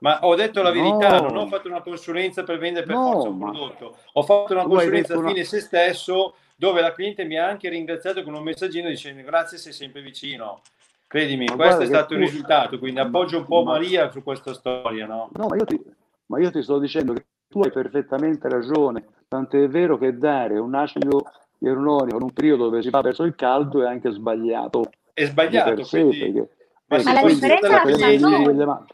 ma, 0.05 0.19
ho 0.21 0.35
detto 0.35 0.61
la 0.61 0.71
verità, 0.71 1.19
no. 1.19 1.29
non 1.29 1.37
ho 1.39 1.47
fatto 1.47 1.67
una 1.67 1.81
consulenza 1.81 2.43
per 2.43 2.59
vendere 2.59 2.85
per 2.85 2.95
no, 2.95 3.13
forza 3.13 3.29
un 3.31 3.39
prodotto, 3.39 3.97
ho 4.13 4.23
fatto 4.23 4.53
una 4.53 4.65
consulenza 4.65 5.15
a 5.15 5.17
fine 5.17 5.33
una... 5.33 5.45
se 5.45 5.61
stesso 5.61 6.35
dove 6.57 6.83
la 6.83 6.93
cliente 6.93 7.25
mi 7.25 7.39
ha 7.39 7.49
anche 7.49 7.71
ringraziato 7.71 8.23
con 8.23 8.35
un 8.35 8.43
messaggino 8.43 8.91
dicendo 8.91 9.23
grazie 9.23 9.57
sei 9.57 9.73
sempre 9.73 10.03
vicino 10.03 10.61
Credimi, 11.07 11.47
ma 11.47 11.57
questo 11.57 11.83
è 11.83 11.87
stato 11.87 12.13
il 12.13 12.21
risultato, 12.21 12.79
quindi 12.79 13.01
appoggio 13.01 13.39
un 13.39 13.47
po' 13.47 13.63
ma... 13.63 13.73
Maria 13.73 14.11
su 14.11 14.23
questa 14.23 14.53
storia, 14.53 15.07
no? 15.07 15.31
No, 15.33 15.47
ma 15.47 15.57
io, 15.57 15.65
ti, 15.65 15.83
ma 16.27 16.39
io 16.39 16.51
ti 16.51 16.63
sto 16.63 16.79
dicendo 16.79 17.15
che 17.15 17.25
tu 17.49 17.61
hai 17.61 17.71
perfettamente 17.71 18.47
ragione, 18.49 19.07
tant'è 19.27 19.69
vero 19.69 19.97
che 19.97 20.19
dare 20.19 20.59
un 20.59 20.75
acido 20.75 21.23
ialuronico 21.61 22.17
in 22.17 22.23
un 22.25 22.33
periodo 22.33 22.65
dove 22.65 22.83
si 22.83 22.91
va 22.91 23.01
verso 23.01 23.23
il 23.23 23.35
caldo 23.37 23.83
è 23.83 23.87
anche 23.87 24.11
sbagliato. 24.11 24.91
È 25.15 25.25
sbagliato, 25.25 25.83
quindi... 25.83 26.19
perché, 26.19 26.49
ma, 26.89 27.03
ma 27.03 27.13
la 27.13 27.27
differenza 27.27 27.69
la 27.71 27.81
facciamo 27.81 28.85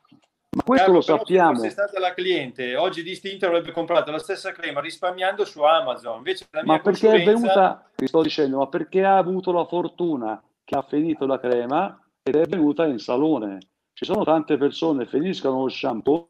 Ma 0.53 0.63
questo 0.65 0.85
Carlo, 0.87 0.99
lo 0.99 1.03
sappiamo. 1.03 1.61
Se 1.61 1.71
stata 1.71 2.01
la 2.01 2.13
cliente, 2.13 2.75
oggi 2.75 3.05
distinta 3.05 3.47
avrebbe 3.47 3.71
comprato 3.71 4.11
la 4.11 4.19
stessa 4.19 4.51
crema 4.51 4.81
risparmiando 4.81 5.45
su 5.45 5.63
Amazon. 5.63 6.17
Invece 6.17 6.47
la 6.51 6.63
mia 6.65 6.73
ma 6.73 6.81
perché 6.81 7.07
consulenza... 7.07 7.31
è 7.31 7.35
venuta, 7.35 7.91
ti 7.95 8.07
sto 8.09 8.23
dicendo, 8.23 8.59
ma 8.59 8.67
perché 8.67 9.05
ha 9.05 9.17
avuto 9.17 9.53
la 9.53 9.65
fortuna 9.65 10.43
che 10.65 10.75
ha 10.75 10.83
finito 10.83 11.25
la 11.27 11.39
crema 11.39 12.05
ed 12.21 12.35
è 12.35 12.47
venuta 12.47 12.85
in 12.85 12.99
salone. 12.99 13.59
Ci 13.93 14.05
sono 14.05 14.25
tante 14.25 14.57
persone 14.57 15.05
che 15.05 15.19
finiscono 15.19 15.63
lo 15.63 15.69
shampoo 15.69 16.29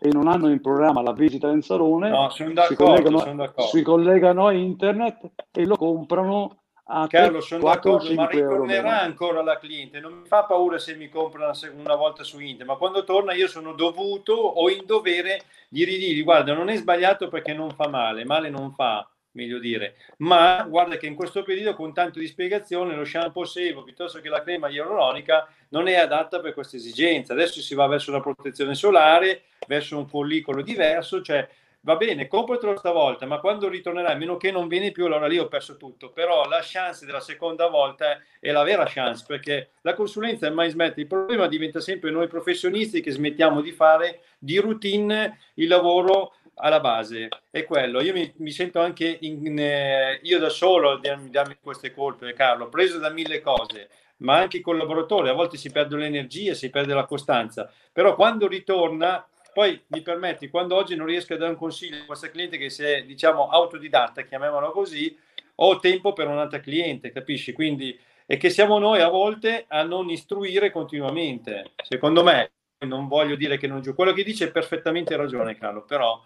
e 0.00 0.08
non 0.12 0.28
hanno 0.28 0.48
in 0.48 0.60
programma 0.60 1.02
la 1.02 1.12
visita 1.12 1.50
in 1.50 1.62
salone, 1.62 2.08
no, 2.08 2.30
sono 2.30 2.52
si, 2.68 2.74
collegano, 2.74 3.52
si 3.70 3.82
collegano 3.82 4.46
a 4.46 4.52
internet 4.52 5.32
e 5.50 5.66
lo 5.66 5.76
comprano 5.76 6.62
a 6.92 7.06
Carlo, 7.06 7.40
sono 7.40 7.60
4, 7.60 7.90
d'accordo, 7.90 8.14
ma 8.14 8.26
ritornerà 8.26 9.00
ancora 9.00 9.42
la 9.42 9.58
cliente. 9.58 10.00
Non 10.00 10.14
mi 10.14 10.26
fa 10.26 10.44
paura 10.44 10.78
se 10.78 10.96
mi 10.96 11.08
compra 11.08 11.52
una, 11.72 11.94
volta 11.94 12.24
su 12.24 12.40
internet, 12.40 12.66
ma 12.66 12.76
quando 12.76 13.04
torna 13.04 13.32
io 13.32 13.46
sono 13.46 13.74
dovuto 13.74 14.32
o 14.32 14.68
in 14.68 14.84
dovere 14.84 15.42
di 15.68 15.84
ridire, 15.84 16.20
guarda, 16.22 16.52
non 16.52 16.68
è 16.68 16.76
sbagliato 16.76 17.28
perché 17.28 17.54
non 17.54 17.70
fa 17.70 17.88
male, 17.88 18.24
male 18.24 18.50
non 18.50 18.72
fa 18.72 19.08
meglio 19.32 19.60
dire. 19.60 19.94
Ma 20.18 20.64
guarda 20.68 20.96
che 20.96 21.06
in 21.06 21.14
questo 21.14 21.44
periodo, 21.44 21.74
con 21.74 21.92
tanto 21.92 22.18
di 22.18 22.26
spiegazione, 22.26 22.96
lo 22.96 23.04
shampoo 23.04 23.44
sebo 23.44 23.84
piuttosto 23.84 24.20
che 24.20 24.28
la 24.28 24.42
crema 24.42 24.68
ialuranica 24.68 25.48
non 25.68 25.86
è 25.86 25.94
adatta 25.94 26.40
per 26.40 26.52
questa 26.54 26.76
esigenza. 26.76 27.32
Adesso 27.32 27.60
si 27.60 27.74
va 27.76 27.86
verso 27.86 28.10
una 28.10 28.20
protezione 28.20 28.74
solare, 28.74 29.42
verso 29.68 29.96
un 29.96 30.08
follicolo 30.08 30.62
diverso, 30.62 31.22
cioè 31.22 31.48
va 31.82 31.96
bene, 31.96 32.28
compratelo 32.28 32.76
stavolta, 32.76 33.26
ma 33.26 33.40
quando 33.40 33.68
ritornerai, 33.68 34.14
a 34.14 34.16
meno 34.16 34.36
che 34.36 34.50
non 34.50 34.68
viene 34.68 34.92
più, 34.92 35.06
allora 35.06 35.26
lì 35.26 35.38
ho 35.38 35.48
perso 35.48 35.76
tutto. 35.76 36.10
Però 36.10 36.46
la 36.48 36.60
chance 36.62 37.06
della 37.06 37.20
seconda 37.20 37.68
volta 37.68 38.18
è 38.38 38.50
la 38.50 38.62
vera 38.62 38.84
chance, 38.86 39.24
perché 39.26 39.70
la 39.82 39.94
consulenza 39.94 40.50
mai 40.50 40.70
smette. 40.70 41.00
Il 41.00 41.06
problema 41.06 41.46
diventa 41.46 41.80
sempre 41.80 42.10
noi 42.10 42.28
professionisti 42.28 43.00
che 43.00 43.10
smettiamo 43.10 43.60
di 43.60 43.72
fare 43.72 44.22
di 44.38 44.58
routine 44.58 45.38
il 45.54 45.68
lavoro 45.68 46.34
alla 46.60 46.80
base 46.80 47.28
è 47.50 47.64
quello. 47.64 48.00
Io 48.02 48.12
mi, 48.12 48.32
mi 48.38 48.50
sento 48.50 48.80
anche 48.80 49.18
in, 49.20 49.58
eh, 49.58 50.20
io 50.22 50.38
da 50.38 50.48
solo 50.48 50.98
darmi, 50.98 51.30
darmi 51.30 51.56
queste 51.60 51.92
colpe, 51.92 52.32
Carlo, 52.32 52.68
preso 52.68 52.98
da 52.98 53.10
mille 53.10 53.40
cose, 53.40 53.88
ma 54.18 54.36
anche 54.36 54.58
i 54.58 54.60
collaboratori. 54.60 55.28
A 55.28 55.34
volte 55.34 55.56
si 55.56 55.70
perde 55.70 55.96
l'energia, 55.96 56.54
si 56.54 56.70
perde 56.70 56.94
la 56.94 57.04
costanza, 57.04 57.70
però 57.92 58.14
quando 58.14 58.46
ritorna, 58.46 59.26
poi 59.52 59.80
mi 59.88 60.02
permetti, 60.02 60.48
quando 60.48 60.76
oggi 60.76 60.96
non 60.96 61.06
riesco 61.06 61.34
a 61.34 61.36
dare 61.36 61.52
un 61.52 61.58
consiglio 61.58 62.02
a 62.02 62.06
questa 62.06 62.30
cliente 62.30 62.58
che 62.58 62.70
si 62.70 62.82
è, 62.82 63.04
diciamo, 63.04 63.48
autodidatta, 63.48 64.22
chiamiamola 64.22 64.70
così, 64.70 65.16
ho 65.56 65.78
tempo 65.78 66.12
per 66.12 66.28
un'altra 66.28 66.60
cliente, 66.60 67.12
capisci? 67.12 67.52
Quindi 67.52 67.98
è 68.26 68.36
che 68.36 68.50
siamo 68.50 68.78
noi 68.78 69.00
a 69.00 69.08
volte 69.08 69.64
a 69.68 69.82
non 69.82 70.08
istruire 70.08 70.70
continuamente. 70.70 71.72
Secondo 71.82 72.22
me, 72.22 72.52
non 72.86 73.08
voglio 73.08 73.34
dire 73.34 73.58
che 73.58 73.66
non 73.66 73.82
giù, 73.82 73.94
quello 73.94 74.12
che 74.12 74.24
dice 74.24 74.46
è 74.46 74.50
perfettamente 74.52 75.16
ragione, 75.16 75.56
Carlo, 75.56 75.82
però 75.82 76.20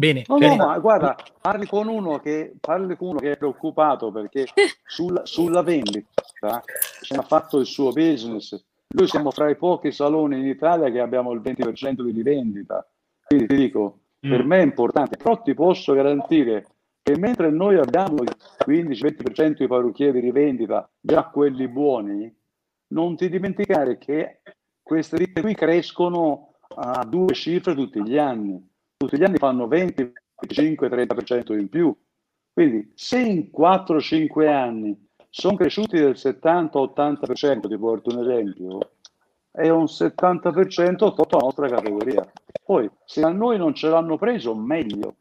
Bene. 0.00 0.24
No, 0.28 0.38
no, 0.38 0.56
ma 0.56 0.78
guarda, 0.78 1.14
parli 1.42 1.66
con 1.66 1.86
uno 1.86 2.20
che, 2.20 2.54
parli 2.58 2.96
con 2.96 3.08
uno 3.08 3.18
che 3.18 3.32
è 3.32 3.36
preoccupato 3.36 4.10
perché 4.10 4.46
sulla, 4.86 5.26
sulla 5.26 5.62
vendita 5.62 6.62
ha 7.16 7.22
fatto 7.22 7.58
il 7.58 7.66
suo 7.66 7.92
business. 7.92 8.58
Noi 8.92 9.06
siamo 9.06 9.30
fra 9.30 9.48
i 9.48 9.56
pochi 9.56 9.92
saloni 9.92 10.38
in 10.38 10.46
Italia 10.46 10.90
che 10.90 11.00
abbiamo 11.00 11.32
il 11.32 11.40
20% 11.40 12.02
di 12.02 12.10
rivendita. 12.10 12.86
Quindi 13.24 13.46
ti 13.46 13.56
dico, 13.56 14.00
mm. 14.26 14.30
per 14.30 14.44
me 14.44 14.58
è 14.58 14.64
importante, 14.64 15.16
però 15.16 15.40
ti 15.40 15.54
posso 15.54 15.92
garantire 15.92 16.66
che 17.02 17.16
mentre 17.18 17.50
noi 17.50 17.76
abbiamo 17.76 18.22
il 18.22 18.36
15-20% 18.66 19.58
di 19.58 19.66
parrucchieri 19.66 20.20
di 20.20 20.26
rivendita, 20.26 20.90
già 21.00 21.24
quelli 21.24 21.68
buoni, 21.68 22.32
non 22.88 23.16
ti 23.16 23.28
dimenticare 23.28 23.98
che 23.98 24.40
queste 24.82 25.16
ditte 25.16 25.40
qui 25.40 25.54
crescono 25.54 26.54
a 26.74 27.04
due 27.04 27.32
cifre 27.34 27.74
tutti 27.74 28.02
gli 28.02 28.18
anni 28.18 28.68
tutti 29.00 29.16
gli 29.16 29.24
anni 29.24 29.38
fanno 29.38 29.66
20, 29.66 30.12
25, 30.42 30.88
30% 30.88 31.58
in 31.58 31.70
più. 31.70 31.96
Quindi 32.52 32.92
se 32.94 33.18
in 33.18 33.50
4-5 33.50 34.46
anni 34.46 35.08
sono 35.30 35.56
cresciuti 35.56 35.96
del 35.96 36.14
70-80%, 36.16 37.68
ti 37.68 37.78
porto 37.78 38.10
un 38.10 38.20
esempio, 38.20 38.78
è 39.50 39.68
un 39.68 39.84
70% 39.84 41.14
tutta 41.14 41.36
la 41.36 41.42
nostra 41.42 41.68
categoria. 41.68 42.28
Poi 42.64 42.90
se 43.04 43.22
a 43.22 43.30
noi 43.30 43.56
non 43.56 43.74
ce 43.74 43.88
l'hanno 43.88 44.18
preso, 44.18 44.54
meglio. 44.54 45.14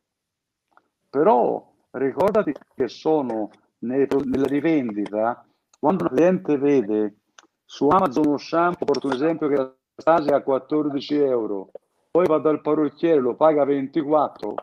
Però 1.10 1.72
ricordati 1.92 2.54
che 2.76 2.88
sono 2.88 3.50
nella 3.80 4.46
rivendita, 4.46 5.46
quando 5.80 6.04
un 6.04 6.10
cliente 6.10 6.58
vede 6.58 7.16
su 7.64 7.88
Amazon 7.88 8.28
uno 8.28 8.38
shampoo, 8.38 8.86
porto 8.86 9.08
un 9.08 9.14
esempio 9.14 9.48
che 9.48 9.56
la 9.56 9.74
stasi 9.96 10.30
a 10.30 10.42
14 10.42 11.16
euro, 11.18 11.72
poi 12.12 12.26
va 12.26 12.40
dal 12.40 12.62
parrucchiere, 12.62 13.20
lo 13.20 13.36
paga 13.36 13.64
24. 13.64 14.54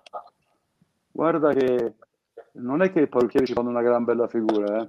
Guarda 1.12 1.52
che 1.54 1.94
non 2.52 2.82
è 2.82 2.90
che 2.92 3.00
i 3.02 3.08
parrucchieri 3.08 3.46
ci 3.46 3.52
fanno 3.52 3.70
una 3.70 3.82
gran 3.82 4.04
bella 4.04 4.28
figura, 4.28 4.82
eh. 4.82 4.88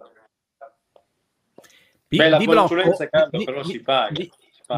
Beh, 2.08 2.30
la 2.30 2.38
consulenza 2.44 3.08
cambia, 3.10 3.44
però 3.44 3.64
si 3.64 3.82
paga. 3.82 4.26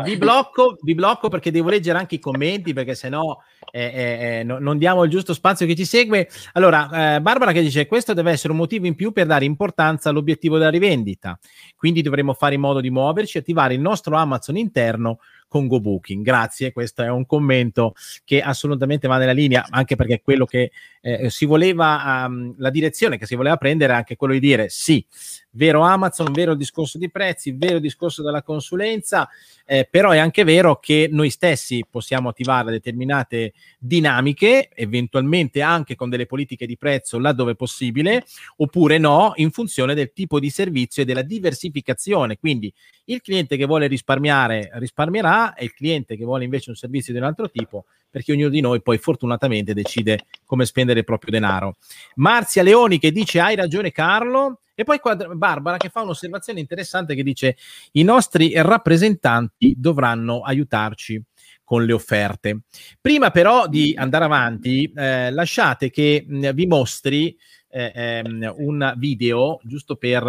Vi 0.04 0.18
blocco, 0.18 0.78
vi 0.82 0.94
blocco, 0.94 1.30
perché 1.30 1.50
devo 1.50 1.70
leggere 1.70 1.98
anche 1.98 2.16
i 2.16 2.20
commenti 2.20 2.74
perché 2.74 2.94
sennò 2.94 3.36
eh, 3.72 3.82
eh, 3.82 4.40
eh, 4.40 4.44
no, 4.44 4.60
non 4.60 4.78
diamo 4.78 5.04
il 5.04 5.10
giusto 5.10 5.34
spazio 5.34 5.66
che 5.66 5.76
ci 5.76 5.86
segue. 5.86 6.30
Allora, 6.54 7.16
eh, 7.16 7.22
Barbara 7.22 7.52
che 7.52 7.62
dice 7.62 7.88
questo 7.88 8.14
deve 8.14 8.32
essere 8.32 8.52
un 8.52 8.60
motivo 8.60 8.86
in 8.86 8.94
più 8.94 9.12
per 9.12 9.26
dare 9.26 9.46
importanza 9.46 10.10
all'obiettivo 10.10 10.60
della 10.60 10.70
rivendita. 10.70 11.40
Quindi 11.76 12.04
dovremo 12.04 12.34
fare 12.34 12.54
in 12.54 12.62
modo 12.62 12.82
di 12.82 12.92
muoverci, 12.92 13.40
attivare 13.40 13.74
il 13.74 13.80
nostro 13.80 14.16
Amazon 14.16 14.58
interno 14.58 15.20
con 15.48 15.68
GoBooking. 15.68 16.24
Grazie, 16.24 16.72
questo 16.72 17.02
è 17.02 17.10
un 17.10 17.26
commento 17.26 17.94
che 18.24 18.42
assolutamente 18.42 19.08
va 19.08 19.18
nella 19.18 19.32
linea, 19.32 19.66
anche 19.70 19.96
perché 19.96 20.22
quello 20.22 20.46
che 20.46 20.72
eh, 21.02 21.30
si 21.32 21.46
voleva, 21.46 22.26
um, 22.28 22.54
la 22.58 22.70
direzione 22.70 23.18
che 23.18 23.26
si 23.26 23.36
voleva 23.36 23.58
prendere 23.58 23.94
è 23.94 23.96
anche 23.96 24.16
quello 24.16 24.34
di 24.34 24.40
dire 24.40 24.70
sì, 24.70 25.04
vero 25.52 25.82
Amazon, 25.82 26.32
vero 26.32 26.52
il 26.52 26.58
discorso 26.58 26.98
di 26.98 27.10
prezzi, 27.10 27.52
vero 27.52 27.76
il 27.76 27.82
discorso 27.82 28.22
della 28.24 28.44
consulenza, 28.44 29.28
eh, 29.66 29.88
però 29.90 30.12
è 30.12 30.18
anche 30.18 30.44
vero 30.44 30.80
che 30.80 31.08
noi 31.12 31.30
stessi 31.30 31.86
possiamo 31.90 32.30
attivare 32.30 32.72
determinate 32.72 33.54
dinamiche, 33.78 34.70
eventualmente 34.74 35.62
anche 35.62 35.96
con 35.96 36.10
delle 36.10 36.26
politiche 36.26 36.66
di 36.66 36.78
prezzo 36.78 37.20
laddove 37.20 37.56
possibile, 37.56 38.26
oppure 38.58 38.98
no, 38.98 39.34
in 39.36 39.52
funzione 39.52 39.94
del 39.94 40.12
tipo 40.14 40.40
di 40.40 40.50
servizio 40.50 41.04
e 41.04 41.06
della 41.06 41.22
diversificazione. 41.22 42.38
Quindi 42.38 42.72
il 43.06 43.22
cliente 43.22 43.58
che 43.58 43.66
vuole 43.66 43.88
risparmiare 43.88 44.70
risparmierà 44.74 45.54
e 45.56 45.66
il 45.66 45.74
cliente 45.74 46.16
che 46.16 46.26
vuole 46.26 46.44
invece 46.44 46.70
un 46.70 46.76
servizio 46.76 47.14
di 47.14 47.20
un 47.20 47.26
altro 47.26 47.50
tipo 47.50 47.86
perché 48.10 48.32
ognuno 48.32 48.50
di 48.50 48.62
noi 48.62 48.82
poi 48.82 48.98
fortunatamente 48.98 49.74
decide 49.74 50.26
come 50.46 50.66
spendere 50.66 51.00
il 51.00 51.06
proprio 51.06 51.32
denaro. 51.32 51.76
Marzia 52.16 52.64
Leoni 52.64 52.98
che 52.98 53.12
dice 53.12 53.40
hai 53.40 53.56
ragione 53.56 53.92
Carlo 53.92 54.62
e 54.80 54.86
poi 54.86 55.00
qua 55.00 55.14
Barbara 55.14 55.76
che 55.76 55.90
fa 55.90 56.04
un'osservazione 56.04 56.62
interessante 56.62 57.14
che 57.14 57.22
dice 57.22 57.58
i 57.94 58.04
nostri 58.04 58.54
rappresentanti 58.56 59.76
dovranno 59.78 60.40
aiutarci 60.40 61.22
con 61.66 61.84
le 61.84 61.92
offerte. 61.92 62.62
Prima 63.02 63.30
però 63.30 63.68
di 63.68 63.94
andare 63.98 64.24
avanti, 64.24 64.90
eh, 64.96 65.32
lasciate 65.32 65.90
che 65.90 66.24
mh, 66.26 66.54
vi 66.54 66.66
mostri 66.66 67.38
eh, 67.68 67.92
ehm, 67.94 68.54
un 68.58 68.94
video 68.96 69.60
giusto 69.64 69.98
per 69.98 70.26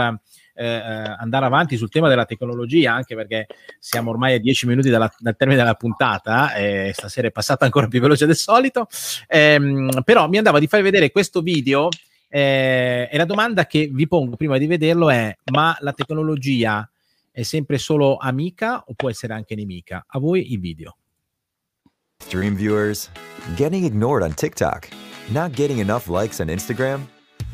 eh, 0.54 0.64
eh, 0.64 1.14
andare 1.18 1.46
avanti 1.46 1.76
sul 1.76 1.88
tema 1.88 2.08
della 2.08 2.24
tecnologia, 2.24 2.92
anche 2.92 3.14
perché 3.14 3.46
siamo 3.78 4.10
ormai 4.10 4.34
a 4.34 4.40
dieci 4.40 4.66
minuti 4.66 4.90
dalla, 4.90 5.10
dal 5.16 5.36
termine 5.36 5.60
della 5.60 5.74
puntata 5.74 6.54
e 6.54 6.90
stasera 6.92 7.28
è 7.28 7.30
passata 7.30 7.64
ancora 7.64 7.86
più 7.86 8.00
veloce 8.00 8.26
del 8.26 8.34
solito. 8.36 8.88
Ehm, 9.28 10.02
però 10.04 10.28
mi 10.28 10.38
andava 10.38 10.58
di 10.58 10.66
far 10.66 10.82
vedere 10.82 11.12
questo 11.12 11.40
video 11.40 11.88
eh, 12.32 13.08
e 13.10 13.16
la 13.16 13.24
domanda 13.24 13.66
che 13.66 13.90
vi 13.92 14.06
pongo 14.06 14.36
prima 14.36 14.56
di 14.56 14.66
vederlo 14.66 15.10
è: 15.10 15.36
ma 15.52 15.76
la 15.80 15.92
tecnologia 15.92 16.88
è 17.30 17.42
sempre 17.42 17.76
solo 17.76 18.16
amica 18.16 18.84
o 18.86 18.94
può 18.94 19.10
essere 19.10 19.34
anche 19.34 19.56
nemica? 19.56 20.04
A 20.06 20.18
voi 20.20 20.52
il 20.52 20.60
video. 20.60 20.96
Stream 22.22 22.54
viewers, 22.54 23.10
getting 23.56 23.84
ignored 23.84 24.22
on 24.22 24.32
TikTok, 24.32 24.88
not 25.30 25.52
getting 25.52 25.80
enough 25.80 26.08
likes 26.08 26.38
on 26.40 26.46
Instagram. 26.46 27.06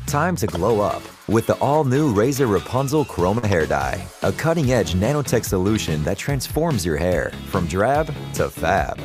Time 0.05 0.35
to 0.37 0.45
glow 0.45 0.79
up 0.79 1.01
with 1.27 1.47
the 1.47 1.57
all 1.59 1.83
new 1.83 2.13
Razor 2.13 2.47
Rapunzel 2.47 3.03
Chroma 3.03 3.43
Hair 3.43 3.65
Dye, 3.65 4.05
a 4.21 4.31
cutting 4.31 4.71
edge 4.71 4.93
nanotech 4.93 5.43
solution 5.43 6.03
that 6.03 6.17
transforms 6.17 6.85
your 6.85 6.97
hair 6.97 7.31
from 7.49 7.65
drab 7.67 8.07
to 8.35 8.49
fab. 8.49 8.97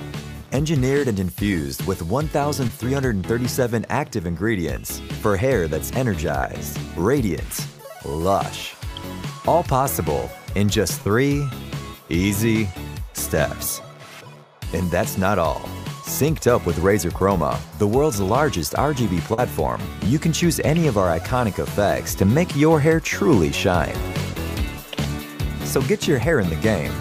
Engineered 0.52 1.08
and 1.08 1.18
infused 1.18 1.86
with 1.86 2.02
1,337 2.02 3.86
active 3.88 4.26
ingredients 4.26 5.00
for 5.22 5.34
hair 5.34 5.66
that's 5.66 5.90
energized, 5.92 6.78
radiant, 6.94 7.66
lush. 8.04 8.74
All 9.46 9.62
possible 9.62 10.30
in 10.54 10.68
just 10.68 11.00
three 11.00 11.48
easy 12.10 12.68
steps. 13.14 13.80
And 14.74 14.90
that's 14.90 15.16
not 15.16 15.38
all. 15.38 15.62
Synced 16.02 16.46
up 16.46 16.66
with 16.66 16.76
Razer 16.80 17.10
Chroma, 17.10 17.58
the 17.78 17.86
world's 17.86 18.20
largest 18.20 18.74
RGB 18.74 19.20
platform, 19.22 19.80
you 20.02 20.18
can 20.18 20.34
choose 20.34 20.60
any 20.60 20.86
of 20.86 20.98
our 20.98 21.18
iconic 21.18 21.60
effects 21.60 22.14
to 22.16 22.26
make 22.26 22.54
your 22.54 22.78
hair 22.78 23.00
truly 23.00 23.52
shine. 23.52 23.96
So 25.64 25.80
get 25.80 26.06
your 26.06 26.18
hair 26.18 26.40
in 26.40 26.50
the 26.50 26.56
game. 26.56 26.92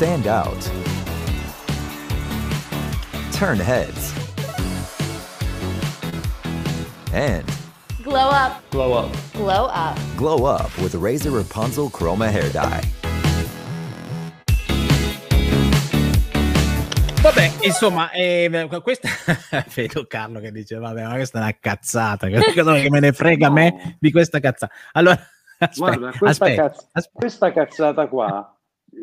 Stand 0.00 0.26
out. 0.28 0.62
Turn 3.32 3.58
heads. 3.58 4.14
And 7.12 7.44
Glow 8.02 8.30
up. 8.30 8.62
Glow 8.70 8.94
up. 8.94 9.14
Glow 9.34 9.66
up. 9.66 9.98
glow 10.16 10.46
up 10.46 10.70
with 10.78 10.94
Razer 10.94 11.36
Rapunzel 11.36 11.90
Chroma 11.90 12.30
Hair 12.30 12.48
Dye. 12.48 12.80
Vabbè, 17.20 17.50
insomma, 17.60 18.10
eh, 18.12 18.68
questa 18.82 19.10
vedo 19.74 20.06
Carlo 20.06 20.40
che 20.40 20.50
dice: 20.50 20.76
Vabbè, 20.76 21.02
ma 21.02 21.12
questa 21.12 21.40
è 21.40 21.42
una 21.42 21.56
cazzata. 21.60 22.26
Cosa 22.32 22.80
che 22.80 22.88
me 22.88 23.00
ne 23.00 23.12
frega 23.12 23.48
a 23.48 23.50
me 23.50 23.98
di 24.00 24.10
questa 24.10 24.40
cazzata? 24.40 24.72
Allora, 24.92 25.20
aspetta, 25.58 25.76
Guarda, 25.76 26.18
questa, 26.18 26.44
aspetta, 26.46 26.62
cazz- 26.70 26.86
aspetta. 26.90 27.18
questa 27.18 27.52
cazzata 27.52 28.06
qua 28.06 28.54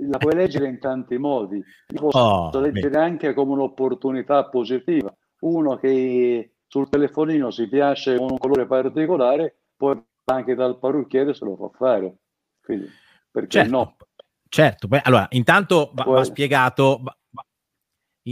la 0.09 0.17
puoi 0.17 0.35
leggere 0.35 0.67
in 0.67 0.79
tanti 0.79 1.17
modi. 1.17 1.57
Io 1.57 1.99
posso 1.99 2.17
Oh, 2.19 2.59
leggere 2.59 2.89
bene. 2.89 3.03
anche 3.03 3.33
come 3.33 3.53
un'opportunità 3.53 4.45
positiva. 4.49 5.13
Uno 5.39 5.77
che 5.77 6.53
sul 6.67 6.89
telefonino 6.89 7.51
si 7.51 7.67
piace 7.67 8.17
con 8.17 8.31
un 8.31 8.37
colore 8.37 8.65
particolare, 8.65 9.55
poi 9.75 10.01
anche 10.25 10.55
dal 10.55 10.77
parrucchiere 10.79 11.33
se 11.33 11.45
lo 11.45 11.55
fa 11.55 11.69
fare. 11.77 12.15
Quindi, 12.61 12.87
perché 13.31 13.49
Certo, 13.59 13.71
no? 13.71 13.95
certo. 14.49 14.87
Beh, 14.87 15.01
allora, 15.03 15.27
intanto 15.31 15.91
va, 15.93 16.03
va 16.03 16.23
spiegato. 16.23 16.99
va- 17.01 17.17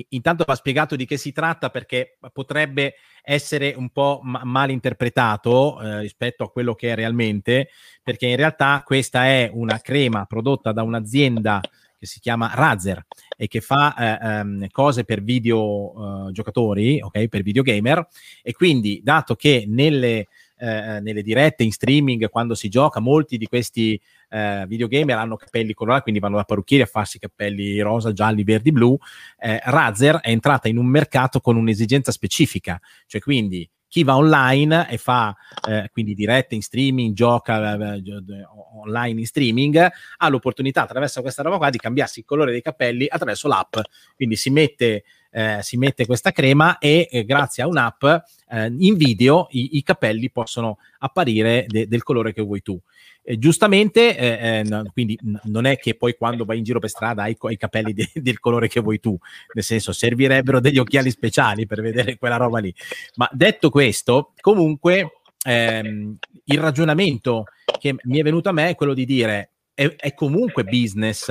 Intanto 0.10 0.44
va 0.46 0.56
spiegato 0.56 0.96
di 0.96 1.06
che 1.06 1.18
si 1.18 1.32
tratta 1.32 1.70
perché 1.70 2.18
potrebbe 2.34 2.96
essere 3.22 3.74
un 3.76 3.90
po' 3.90 4.20
ma- 4.24 4.44
mal 4.44 4.70
interpretato 4.70 5.82
eh, 5.82 6.02
rispetto 6.02 6.44
a 6.44 6.52
quello 6.52 6.76
che 6.76 6.92
è 6.92 6.96
realmente, 6.96 7.70
perché 8.04 8.28
in 8.28 8.36
realtà 8.36 8.82
questa 8.86 9.26
è 9.26 9.50
una 9.54 9.80
crema 9.80 10.26
prodotta 10.26 10.72
da 10.72 10.84
un'azienda 10.84 11.62
che 11.98 12.06
si 12.06 12.20
chiama 12.20 12.52
Razer 12.54 13.06
e 13.38 13.48
che 13.48 13.62
fa 13.62 13.96
eh, 13.96 14.28
ehm, 14.28 14.68
cose 14.70 15.04
per 15.04 15.24
video 15.24 16.28
eh, 16.28 16.32
giocatori, 16.32 17.02
ok, 17.02 17.28
per 17.28 17.42
videogamer. 17.42 18.08
E 18.44 18.54
quindi 18.54 19.02
dato 19.04 19.36
che 19.36 19.66
nelle, 19.68 20.28
eh, 20.58 21.00
nelle 21.02 21.22
dirette 21.22 21.64
in 21.64 21.72
streaming 21.72 22.30
quando 22.30 22.54
si 22.54 22.70
gioca 22.70 23.00
molti 23.00 23.38
di 23.38 23.48
questi 23.48 24.00
eh, 24.30 24.66
videogamer 24.68 25.18
hanno 25.18 25.36
capelli 25.36 25.74
colorati, 25.74 26.04
quindi 26.04 26.20
vanno 26.20 26.38
da 26.38 26.44
parrucchieri 26.44 26.84
a 26.84 26.88
farsi 26.88 27.20
capelli 27.20 27.80
rosa, 27.80 28.14
gialli, 28.14 28.44
verdi, 28.44 28.72
blu. 28.72 28.98
Eh, 29.38 29.60
Razer 29.64 30.20
è 30.20 30.30
entrata 30.30 30.68
in 30.68 30.78
un 30.78 30.88
mercato 30.88 31.40
con 31.40 31.56
un'esigenza 31.56 32.12
specifica, 32.12 32.80
cioè 33.06 33.22
quindi 33.22 33.70
chi 33.88 34.04
va 34.04 34.18
online 34.18 34.90
e 34.90 34.98
fa 34.98 35.34
eh, 35.66 35.90
quindi 35.90 36.14
dirette 36.14 36.54
in 36.54 36.62
streaming, 36.62 37.14
gioca 37.14 37.94
eh, 37.94 38.02
de- 38.02 38.46
online 38.76 39.22
in 39.22 39.26
streaming, 39.26 39.88
ha 40.18 40.28
l'opportunità 40.28 40.82
attraverso 40.82 41.22
questa 41.22 41.44
roba 41.44 41.56
qua 41.56 41.70
di 41.70 41.78
cambiarsi 41.78 42.20
il 42.20 42.26
colore 42.26 42.52
dei 42.52 42.62
capelli 42.62 43.08
attraverso 43.08 43.48
l'app. 43.48 43.78
Quindi 44.14 44.36
si 44.36 44.50
mette, 44.50 45.06
eh, 45.36 45.60
si 45.62 45.76
mette 45.76 46.06
questa 46.06 46.32
crema 46.32 46.78
e 46.78 47.10
eh, 47.12 47.26
grazie 47.26 47.62
a 47.62 47.68
un'app 47.68 48.06
eh, 48.06 48.74
in 48.78 48.96
video 48.96 49.48
i, 49.50 49.76
i 49.76 49.84
capelli 49.84 50.32
possono 50.32 50.78
apparire 51.00 51.66
de- 51.68 51.90
del 51.90 52.04
colore 52.04 52.32
che 52.32 52.42
vuoi 52.42 52.62
tu. 52.62 52.80
Eh, 53.22 53.38
giustamente, 53.38 54.18
eh, 54.18 54.60
eh, 54.60 54.64
no- 54.64 54.86
quindi 54.94 55.20
n- 55.24 55.38
non 55.44 55.66
è 55.66 55.78
che 55.78 55.96
poi 55.96 56.16
quando 56.16 56.46
vai 56.46 56.60
in 56.60 56.64
giro 56.64 56.80
per 56.80 56.90
strada 56.90 57.24
hai, 57.24 57.36
co- 57.36 57.50
i 57.50 57.58
capelli 57.58 57.92
de- 57.92 58.10
del 58.16 58.40
colore 58.40 58.70
che 58.70 58.80
vuoi 58.80 59.02
tu, 59.02 59.18
nel 59.54 59.64
senso 59.66 59.92
servirebbero 59.92 60.62
degli 60.62 60.78
occhiali 60.78 61.12
speciali 61.12 61.66
per 61.66 61.82
vedere 61.82 62.18
quella 62.18 62.38
roba 62.38 62.60
lì. 62.60 62.74
Ma 63.16 63.28
detto 63.34 63.70
questo, 63.70 64.32
comunque 64.40 65.20
ehm, 65.46 66.18
il 66.46 66.60
ragionamento 66.60 67.44
che 67.78 67.94
mi 68.04 68.20
è 68.20 68.24
venuto 68.24 68.48
a 68.48 68.54
me 68.54 68.70
è 68.70 68.76
quello 68.76 68.94
di 68.94 69.04
dire 69.04 69.50
è, 69.74 69.94
è 69.98 70.14
comunque 70.14 70.64
business 70.64 71.30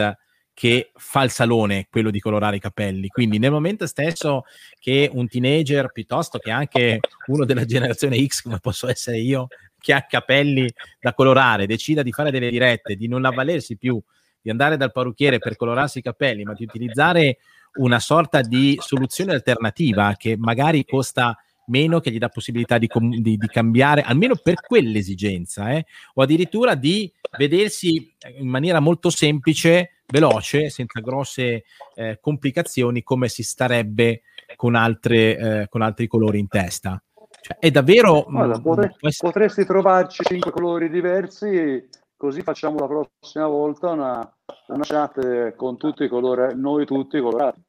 che 0.55 0.92
fa 0.94 1.24
il 1.24 1.30
salone 1.30 1.88
quello 1.90 2.11
di 2.11 2.20
colorare 2.20 2.57
i 2.57 2.61
capelli. 2.61 3.09
Quindi 3.09 3.38
nel 3.38 3.50
momento 3.50 3.86
stesso 3.86 4.44
che 4.78 5.11
un 5.12 5.26
teenager 5.26 5.90
piuttosto 5.90 6.38
che 6.38 6.50
anche 6.52 7.00
uno 7.26 7.44
della 7.44 7.64
generazione 7.64 8.24
X, 8.24 8.42
come 8.42 8.61
posso 8.61 8.88
essere 8.88 9.18
io, 9.18 9.48
che 9.78 9.92
ha 9.92 10.02
capelli 10.02 10.72
da 11.00 11.12
colorare, 11.12 11.66
decida 11.66 12.02
di 12.02 12.12
fare 12.12 12.30
delle 12.30 12.48
dirette, 12.48 12.94
di 12.94 13.09
non 13.09 13.24
avvalersi 13.24 13.76
più 13.76 14.00
di 14.40 14.50
andare 14.50 14.76
dal 14.76 14.92
parrucchiere 14.92 15.38
per 15.38 15.57
colorarsi 15.57 15.98
i 15.98 16.02
capelli, 16.02 16.44
ma 16.44 16.55
di 16.55 16.64
utilizzare 16.64 17.38
una 17.74 17.98
sorta 17.98 18.40
di 18.40 18.78
soluzione 18.80 19.32
alternativa 19.32 20.14
che 20.16 20.36
magari 20.38 20.84
costa 20.84 21.36
meno, 21.66 22.00
che 22.00 22.11
gli 22.11 22.18
dà 22.18 22.28
possibilità 22.28 22.78
di, 22.78 22.86
com- 22.86 23.16
di- 23.16 23.36
di 23.36 23.46
cambiare, 23.46 24.02
almeno 24.02 24.36
per 24.36 24.61
quell'esigenza, 24.61 25.70
eh, 25.72 25.86
o 26.14 26.22
addirittura 26.22 26.74
di 26.74 27.11
vedersi 27.38 28.14
in 28.38 28.48
maniera 28.48 28.80
molto 28.80 29.11
semplice, 29.11 29.93
veloce, 30.07 30.70
senza 30.70 31.00
grosse 31.00 31.64
eh, 31.94 32.18
complicazioni, 32.20 33.02
come 33.02 33.28
si 33.28 33.42
starebbe 33.42 34.22
con, 34.57 34.74
altre, 34.74 35.36
eh, 35.36 35.68
con 35.68 35.82
altri 35.82 36.07
colori 36.07 36.38
in 36.38 36.48
testa. 36.48 37.02
Cioè, 37.40 37.59
è 37.59 37.70
davvero... 37.70 38.24
Guarda, 38.28 38.59
mm, 38.59 38.62
potre- 38.62 38.94
può 38.98 39.09
essere- 39.09 39.32
potresti 39.32 39.64
trovarci 39.64 40.22
cinque 40.24 40.50
colori 40.50 40.88
diversi, 40.88 41.88
così 42.16 42.42
facciamo 42.42 42.78
la 42.78 42.86
prossima 42.86 43.46
volta 43.46 43.90
una, 43.90 44.36
una 44.68 44.84
chat 44.84 45.55
con 45.57 45.76
tutti 45.76 46.05
i 46.05 46.09
colori, 46.09 46.59
noi 46.59 46.86
tutti 46.86 47.20
colorati. 47.20 47.61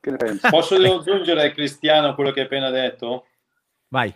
Che 0.00 0.10
ne 0.10 0.16
pensi? 0.16 0.48
Posso 0.48 0.76
aggiungere, 0.76 1.52
Cristiano, 1.52 2.14
quello 2.14 2.30
che 2.30 2.40
hai 2.40 2.46
appena 2.46 2.70
detto? 2.70 3.26
Vai. 3.88 4.14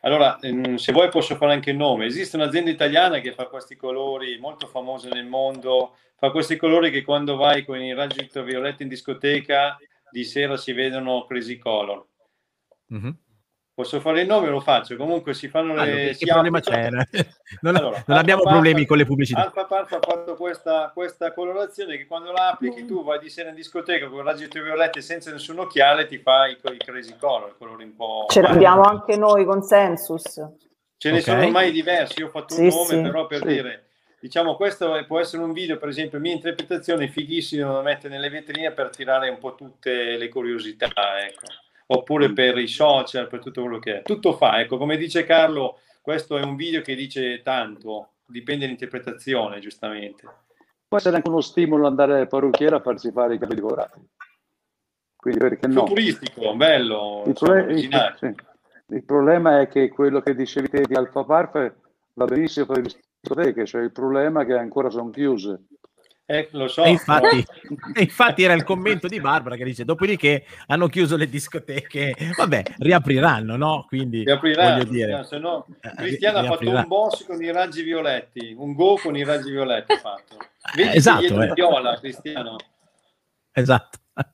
Allora, 0.00 0.38
ehm, 0.40 0.76
se 0.76 0.92
vuoi 0.92 1.08
posso 1.10 1.36
fare 1.36 1.52
anche 1.52 1.70
il 1.70 1.76
nome. 1.76 2.06
Esiste 2.06 2.36
un'azienda 2.36 2.70
italiana 2.70 3.20
che 3.20 3.32
fa 3.32 3.46
questi 3.46 3.76
colori 3.76 4.38
molto 4.38 4.66
famosa 4.66 5.08
nel 5.08 5.26
mondo, 5.26 5.96
fa 6.16 6.30
questi 6.30 6.56
colori 6.56 6.90
che 6.90 7.02
quando 7.02 7.36
vai 7.36 7.64
con 7.64 7.80
i 7.80 7.94
raggi 7.94 8.20
ultravioletti 8.20 8.82
in 8.82 8.88
discoteca 8.88 9.76
di 10.10 10.24
sera 10.24 10.56
si 10.56 10.72
vedono 10.72 11.26
crazy 11.26 11.58
color. 11.58 12.06
Mhm. 12.86 13.18
Posso 13.80 13.98
fare 13.98 14.20
il 14.20 14.26
nome 14.26 14.48
lo 14.50 14.60
faccio? 14.60 14.94
Comunque 14.96 15.32
si 15.32 15.48
fanno 15.48 15.72
Allora, 15.72 15.86
le... 15.86 16.08
che 16.08 16.14
si 16.14 16.26
problema 16.26 16.60
c'è? 16.60 16.90
Non, 17.62 17.76
Allora, 17.76 18.04
non 18.06 18.18
abbiamo 18.18 18.42
problemi 18.42 18.84
con 18.84 18.98
le 18.98 19.06
pubblicità. 19.06 19.40
Alpha 19.40 19.64
Park 19.64 19.92
ha 19.92 20.00
fatto 20.02 20.36
questa, 20.36 20.90
questa 20.92 21.32
colorazione 21.32 21.96
che 21.96 22.06
quando 22.06 22.30
la 22.30 22.50
applichi 22.50 22.84
tu 22.84 23.02
vai 23.02 23.18
di 23.18 23.30
sera 23.30 23.48
in 23.48 23.54
discoteca 23.54 24.06
con 24.08 24.22
raggi 24.22 24.44
ultravioletti 24.44 25.00
senza 25.00 25.30
nessun 25.30 25.60
occhiale 25.60 26.06
ti 26.06 26.18
fa 26.18 26.46
i, 26.46 26.58
i 26.60 26.76
crazy 26.76 27.16
color, 27.18 27.56
colori 27.56 27.84
un 27.84 27.96
po'... 27.96 28.26
Ce 28.28 28.42
l'abbiamo 28.42 28.82
anche 28.82 29.16
noi, 29.16 29.46
consensus. 29.46 30.46
Ce 30.98 31.10
ne 31.10 31.16
Ok. 31.16 31.22
sono 31.22 31.42
ormai 31.42 31.72
diversi, 31.72 32.20
io 32.20 32.26
ho 32.26 32.30
fatto 32.30 32.52
Sì, 32.52 32.64
un 32.64 32.68
nome 32.68 32.84
sì. 32.84 33.00
però 33.00 33.26
per 33.26 33.38
Sì. 33.38 33.46
dire, 33.46 33.86
diciamo 34.20 34.56
questo 34.56 35.02
può 35.06 35.18
essere 35.20 35.42
un 35.42 35.54
video, 35.54 35.78
per 35.78 35.88
esempio, 35.88 36.20
mia 36.20 36.32
interpretazione 36.32 37.08
fighissimo 37.08 37.72
da 37.72 37.80
mettere 37.80 38.12
nelle 38.12 38.28
vetrine 38.28 38.72
per 38.72 38.90
tirare 38.90 39.30
un 39.30 39.38
po' 39.38 39.54
tutte 39.54 40.18
le 40.18 40.28
curiosità, 40.28 40.90
ecco. 41.24 41.46
Oppure 41.92 42.32
per 42.32 42.56
i 42.58 42.68
social, 42.68 43.26
per 43.26 43.40
tutto 43.40 43.62
quello 43.62 43.78
che 43.80 43.98
è. 43.98 44.02
Tutto 44.02 44.34
fa, 44.34 44.60
ecco, 44.60 44.76
come 44.76 44.96
dice 44.96 45.24
Carlo, 45.24 45.80
questo 46.00 46.36
è 46.36 46.42
un 46.42 46.54
video 46.54 46.82
che 46.82 46.94
dice 46.94 47.42
tanto, 47.42 48.10
dipende 48.26 48.64
dall'interpretazione, 48.64 49.58
giustamente. 49.58 50.22
Può 50.86 50.98
essere 50.98 51.16
anche 51.16 51.28
uno 51.28 51.40
stimolo 51.40 51.86
andare 51.86 52.20
al 52.20 52.28
parrucchiere 52.28 52.76
a 52.76 52.80
farsi 52.80 53.10
fare 53.10 53.34
i 53.34 53.38
capelli 53.38 53.60
colorati. 53.60 54.00
Quindi 55.16 55.40
perché 55.40 55.66
no? 55.66 55.86
Futuristico, 55.86 56.54
bello, 56.54 57.24
Il 57.26 57.34
problema, 57.34 57.66
originale. 57.66 58.16
sì. 58.18 58.34
Il 58.92 59.04
problema 59.04 59.60
è 59.60 59.68
che 59.68 59.88
quello 59.88 60.20
che 60.20 60.34
dicevi 60.34 60.68
te 60.68 60.82
di 60.82 60.94
Alfa 60.94 61.24
Parf 61.24 61.72
va 62.14 62.24
benissimo 62.24 62.66
per 62.66 62.76
le 62.78 62.82
discoteche, 63.20 63.66
cioè 63.66 63.82
il 63.82 63.92
problema 63.92 64.42
è 64.42 64.46
che 64.46 64.54
ancora 64.54 64.90
sono 64.90 65.10
chiuse. 65.10 65.66
Eh, 66.30 66.48
lo 66.52 66.68
so. 66.68 66.84
E 66.84 66.90
infatti, 66.90 67.38
e 67.94 68.02
infatti 68.02 68.44
era 68.44 68.52
il 68.52 68.62
commento 68.62 69.08
di 69.08 69.20
Barbara 69.20 69.56
che 69.56 69.64
dice 69.64 69.84
dopodiché 69.84 70.44
hanno 70.68 70.86
chiuso 70.86 71.16
le 71.16 71.28
discoteche. 71.28 72.14
Vabbè 72.36 72.62
riapriranno 72.78 73.56
no? 73.56 73.84
Quindi 73.88 74.22
Riapriranno, 74.22 74.84
dire 74.84 75.24
se 75.24 75.38
no, 75.38 75.66
eh, 75.80 75.90
Cristiano 75.96 76.38
ha 76.38 76.44
fatto 76.44 76.70
un 76.70 76.84
boss 76.86 77.26
con 77.26 77.42
i 77.42 77.50
raggi 77.50 77.82
violetti 77.82 78.54
un 78.56 78.74
go 78.74 78.96
con 78.96 79.16
i 79.16 79.24
raggi 79.24 79.50
violetti 79.50 79.96
fatto. 79.96 80.36
Vedi 80.76 80.96
esatto, 80.96 81.42
eh. 81.42 81.52
viola 81.52 81.98
Cristiano. 81.98 82.56
Esatto. 83.50 83.98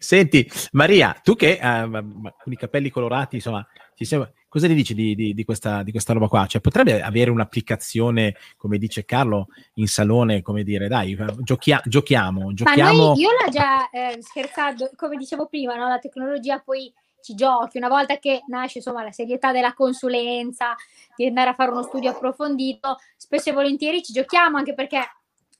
Senti 0.00 0.50
Maria 0.72 1.16
tu 1.22 1.36
che 1.36 1.60
eh, 1.62 1.88
con 1.88 2.52
i 2.52 2.56
capelli 2.56 2.90
colorati 2.90 3.36
insomma 3.36 3.64
ci 3.94 4.04
sembra- 4.04 4.32
cosa 4.54 4.68
ne 4.68 4.74
dici 4.74 4.94
di, 4.94 5.16
di- 5.16 5.34
di 5.34 5.44
questa, 5.44 5.82
di 5.82 5.90
questa 5.90 6.12
roba 6.12 6.28
qua? 6.28 6.46
Cioè, 6.46 6.60
potrebbe 6.60 7.02
avere 7.02 7.30
un'applicazione, 7.32 8.36
come 8.56 8.78
dice 8.78 9.04
Carlo, 9.04 9.48
in 9.74 9.88
salone, 9.88 10.42
come 10.42 10.62
dire, 10.62 10.86
dai, 10.86 11.18
giochia- 11.40 11.82
giochiamo, 11.84 12.46
Ma 12.46 12.52
giochiamo. 12.54 13.06
noi, 13.08 13.18
io 13.18 13.30
l'ho 13.30 13.50
già 13.50 13.90
eh, 13.90 14.18
scherzato, 14.22 14.92
come 14.94 15.16
dicevo 15.16 15.46
prima, 15.46 15.74
no? 15.74 15.88
la 15.88 15.98
tecnologia 15.98 16.60
poi 16.60 16.92
ci 17.20 17.34
giochi, 17.34 17.78
una 17.78 17.88
volta 17.88 18.18
che 18.18 18.42
nasce 18.46 18.78
insomma 18.78 19.02
la 19.02 19.10
serietà 19.10 19.50
della 19.50 19.74
consulenza, 19.74 20.76
di 21.16 21.26
andare 21.26 21.50
a 21.50 21.54
fare 21.54 21.72
uno 21.72 21.82
studio 21.82 22.10
approfondito, 22.10 22.98
spesso 23.16 23.50
e 23.50 23.52
volentieri 23.54 24.04
ci 24.04 24.12
giochiamo 24.12 24.56
anche 24.56 24.74
perché 24.74 25.00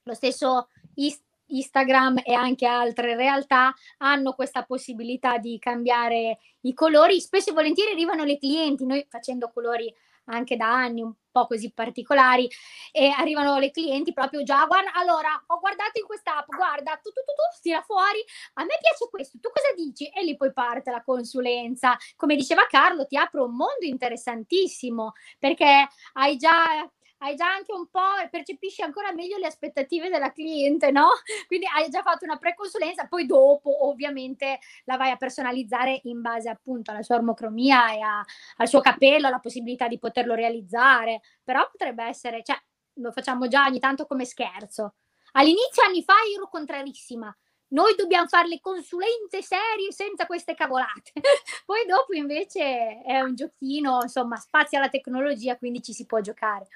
lo 0.05 0.15
stesso 0.15 0.69
Is- 0.95 1.21
Instagram 1.57 2.21
e 2.25 2.33
anche 2.35 2.67
altre 2.67 3.15
realtà 3.17 3.75
hanno 3.99 4.33
questa 4.33 4.63
possibilità 4.65 5.39
di 5.39 5.59
cambiare 5.59 6.39
i 6.63 6.75
colori, 6.75 7.21
spesso 7.21 7.51
e 7.51 7.53
volentieri 7.53 7.93
arrivano 7.93 8.25
le 8.25 8.39
clienti, 8.39 8.87
noi 8.87 9.07
facendo 9.09 9.51
colori 9.53 9.93
anche 10.27 10.57
da 10.57 10.73
anni 10.73 11.03
un 11.03 11.13
po' 11.31 11.47
così 11.47 11.73
particolari 11.73 12.49
e 12.93 13.09
arrivano 13.09 13.59
le 13.59 13.71
clienti 13.71 14.13
proprio 14.13 14.43
già 14.43 14.65
guarda 14.65 14.93
allora 14.95 15.29
ho 15.49 15.59
guardato 15.59 15.99
in 15.99 16.07
quest'app 16.07 16.47
guarda 16.47 16.93
tu 17.03 17.11
tu 17.11 17.21
tu 17.21 17.33
tu 17.35 17.61
tira 17.61 17.83
fuori 17.83 18.25
a 18.55 18.63
me 18.63 18.79
piace 18.81 19.09
questo 19.11 19.39
tu 19.41 19.51
cosa 19.53 19.75
dici? 19.77 20.07
E 20.09 20.25
lì 20.25 20.37
poi 20.37 20.53
parte 20.53 20.91
la 20.91 21.03
consulenza. 21.03 21.97
Come 22.17 22.37
diceva 22.37 22.67
Carlo 22.69 23.07
ti 23.07 23.17
apre 23.17 23.41
un 23.41 23.55
mondo 23.55 23.85
interessantissimo 23.85 25.13
perché 25.39 25.89
hai 26.15 26.37
già 26.37 26.89
hai 27.25 27.37
già 27.37 27.47
anche 27.51 27.73
un 27.73 27.87
po' 27.89 28.01
percepisci 28.31 28.83
ancora 28.83 29.13
meglio 29.13 29.39
le 29.39 29.47
aspettative 29.47 30.11
della 30.11 30.31
cliente, 30.31 30.91
no? 30.91 31.09
Quindi 31.47 31.67
hai 31.75 31.89
già 31.89 32.03
fatto 32.03 32.25
una 32.25 32.37
preconsulenza, 32.37 33.07
poi 33.07 33.27
dopo 33.27 33.87
ovviamente 33.89 34.59
la 34.85 34.97
vai 34.97 35.11
a 35.11 35.17
personalizzare 35.17 36.01
in 36.05 36.21
base 36.21 36.51
appunto 36.51 36.91
alla 36.91 37.03
sua 37.03 37.17
ormocromia 37.17 37.93
e 37.95 38.01
a- 38.01 38.25
al 38.57 38.69
suo 38.69 38.81
capello, 38.81 39.27
alla 39.27 39.39
possibilità 39.39 39.89
di 39.89 39.99
poterlo 39.99 40.35
realizzare, 40.35 41.23
però 41.43 41.67
potrebbe 41.71 42.05
essere, 42.05 42.43
cioè 42.43 42.57
lo 42.99 43.11
facciamo 43.11 43.49
già 43.49 43.65
ogni 43.65 43.81
tanto 43.81 44.07
come 44.07 44.25
scherzo. 44.25 44.95
All'inizio 45.33 45.83
anni 45.85 46.03
fa 46.03 46.15
ero 46.35 46.49
contrarissima. 46.49 47.35
Noi 47.69 47.95
dobbiamo 47.97 48.29
fare 48.29 48.47
le 48.47 48.61
consulenze 48.61 49.43
serie 49.43 49.91
senza 49.91 50.27
queste 50.27 50.55
cavolate. 50.55 51.11
Poi 51.65 51.85
dopo 51.87 52.15
invece 52.15 53.03
è 53.03 53.21
un 53.21 53.35
giochino, 53.35 54.03
insomma, 54.03 54.37
spazia 54.37 54.79
la 54.79 54.89
tecnologia, 54.89 55.57
quindi 55.57 55.83
ci 55.83 55.93
si 55.93 56.07
può 56.07 56.21
giocare. 56.21 56.69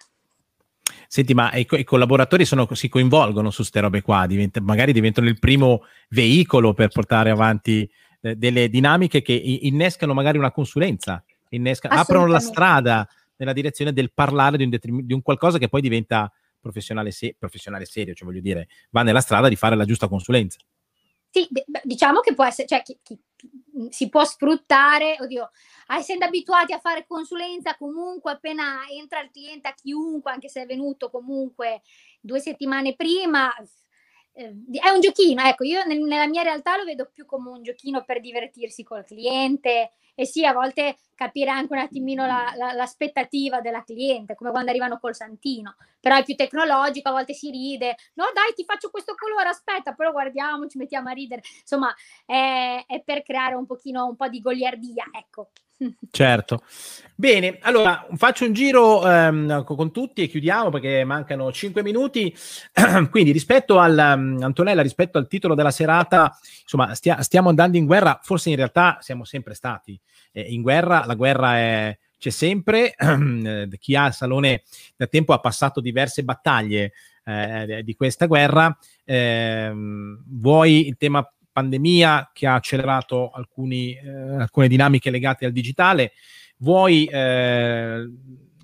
Senti, 1.10 1.32
ma 1.32 1.50
i, 1.54 1.64
co- 1.64 1.78
i 1.78 1.84
collaboratori 1.84 2.44
sono, 2.44 2.68
si 2.74 2.90
coinvolgono 2.90 3.48
su 3.48 3.56
queste 3.56 3.80
robe 3.80 4.02
qua, 4.02 4.26
diventa- 4.26 4.60
magari 4.60 4.92
diventano 4.92 5.26
il 5.26 5.38
primo 5.38 5.84
veicolo 6.10 6.74
per 6.74 6.88
portare 6.88 7.30
avanti 7.30 7.90
eh, 8.20 8.36
delle 8.36 8.68
dinamiche 8.68 9.22
che 9.22 9.32
innescano 9.32 10.12
magari 10.12 10.36
una 10.36 10.52
consulenza, 10.52 11.24
innesca- 11.48 11.88
aprono 11.88 12.26
la 12.26 12.40
strada 12.40 13.08
nella 13.36 13.54
direzione 13.54 13.94
del 13.94 14.12
parlare 14.12 14.58
di 14.58 14.64
un, 14.64 14.70
determin- 14.70 15.06
di 15.06 15.14
un 15.14 15.22
qualcosa 15.22 15.56
che 15.56 15.68
poi 15.68 15.80
diventa 15.80 16.30
professionale, 16.60 17.10
se- 17.10 17.34
professionale 17.38 17.86
serio, 17.86 18.12
cioè 18.12 18.28
voglio 18.28 18.42
dire, 18.42 18.68
va 18.90 19.02
nella 19.02 19.20
strada 19.20 19.48
di 19.48 19.56
fare 19.56 19.76
la 19.76 19.86
giusta 19.86 20.08
consulenza. 20.08 20.58
Sì, 21.30 21.48
diciamo 21.84 22.20
che 22.20 22.34
può 22.34 22.44
essere, 22.44 22.68
cioè 22.68 22.82
chi- 22.82 22.98
chi- 23.02 23.18
si 23.90 24.08
può 24.08 24.24
sfruttare, 24.24 25.16
oddio, 25.20 25.50
essendo 25.96 26.24
abituati 26.24 26.72
a 26.72 26.78
fare 26.78 27.06
consulenza 27.06 27.76
comunque 27.76 28.32
appena 28.32 28.80
entra 28.90 29.20
il 29.20 29.30
cliente 29.30 29.68
a 29.68 29.74
chiunque, 29.74 30.32
anche 30.32 30.48
se 30.48 30.62
è 30.62 30.66
venuto 30.66 31.10
comunque 31.10 31.82
due 32.20 32.40
settimane 32.40 32.94
prima, 32.96 33.52
è 34.42 34.88
un 34.90 35.00
giochino, 35.00 35.42
ecco, 35.42 35.64
io 35.64 35.84
nel- 35.84 36.00
nella 36.00 36.26
mia 36.28 36.42
realtà 36.42 36.76
lo 36.76 36.84
vedo 36.84 37.10
più 37.12 37.26
come 37.26 37.50
un 37.50 37.62
giochino 37.62 38.04
per 38.04 38.20
divertirsi 38.20 38.82
col 38.84 39.04
cliente 39.04 39.90
e 40.14 40.26
sì, 40.26 40.44
a 40.44 40.52
volte 40.52 40.96
capire 41.14 41.50
anche 41.50 41.72
un 41.72 41.78
attimino 41.80 42.26
la- 42.26 42.52
la- 42.56 42.72
l'aspettativa 42.72 43.60
della 43.60 43.82
cliente, 43.84 44.34
come 44.34 44.50
quando 44.50 44.70
arrivano 44.70 44.98
col 44.98 45.14
santino, 45.14 45.76
però 46.00 46.16
è 46.16 46.24
più 46.24 46.34
tecnologico, 46.36 47.08
a 47.08 47.12
volte 47.12 47.32
si 47.34 47.50
ride, 47.50 47.96
no 48.14 48.26
dai 48.34 48.52
ti 48.54 48.64
faccio 48.64 48.90
questo 48.90 49.14
colore, 49.16 49.48
aspetta, 49.48 49.92
però 49.94 50.12
guardiamo, 50.12 50.66
ci 50.68 50.78
mettiamo 50.78 51.08
a 51.08 51.12
ridere, 51.12 51.42
insomma 51.60 51.92
è, 52.24 52.84
è 52.86 53.02
per 53.02 53.22
creare 53.22 53.54
un 53.54 53.66
pochino, 53.66 54.06
un 54.06 54.16
po' 54.16 54.28
di 54.28 54.40
goliardia, 54.40 55.04
ecco. 55.12 55.50
Certo. 56.10 56.62
Bene, 57.14 57.58
allora 57.62 58.06
faccio 58.16 58.44
un 58.44 58.52
giro 58.52 59.08
ehm, 59.08 59.64
co- 59.64 59.74
con 59.76 59.92
tutti 59.92 60.22
e 60.22 60.26
chiudiamo 60.28 60.70
perché 60.70 61.04
mancano 61.04 61.52
5 61.52 61.82
minuti. 61.82 62.34
Quindi 63.10 63.30
rispetto 63.32 63.78
al 63.78 63.92
um, 64.16 64.38
Antonella, 64.42 64.82
rispetto 64.82 65.18
al 65.18 65.28
titolo 65.28 65.54
della 65.54 65.70
serata, 65.70 66.36
insomma, 66.62 66.94
stia- 66.94 67.22
stiamo 67.22 67.48
andando 67.48 67.76
in 67.76 67.86
guerra, 67.86 68.18
forse 68.22 68.50
in 68.50 68.56
realtà 68.56 68.98
siamo 69.00 69.24
sempre 69.24 69.54
stati 69.54 69.98
eh, 70.32 70.42
in 70.42 70.62
guerra, 70.62 71.04
la 71.06 71.14
guerra 71.14 71.56
è- 71.56 71.98
c'è 72.18 72.30
sempre, 72.30 72.94
Eh, 72.96 73.68
chi 73.78 73.94
ha 73.94 74.06
il 74.06 74.12
salone 74.12 74.62
da 74.96 75.06
tempo 75.06 75.32
ha 75.32 75.38
passato 75.38 75.80
diverse 75.80 76.24
battaglie 76.24 76.92
eh, 77.24 77.82
di 77.84 77.94
questa 77.94 78.26
guerra, 78.26 78.76
Ehm, 79.04 80.22
vuoi 80.26 80.86
il 80.88 80.96
tema 80.98 81.26
pandemia 81.58 82.30
che 82.32 82.46
ha 82.46 82.54
accelerato 82.54 83.30
alcuni, 83.30 83.94
eh, 83.94 84.36
alcune 84.38 84.68
dinamiche 84.68 85.10
legate 85.10 85.44
al 85.44 85.52
digitale, 85.52 86.12
vuoi 86.58 87.06
eh, 87.06 88.08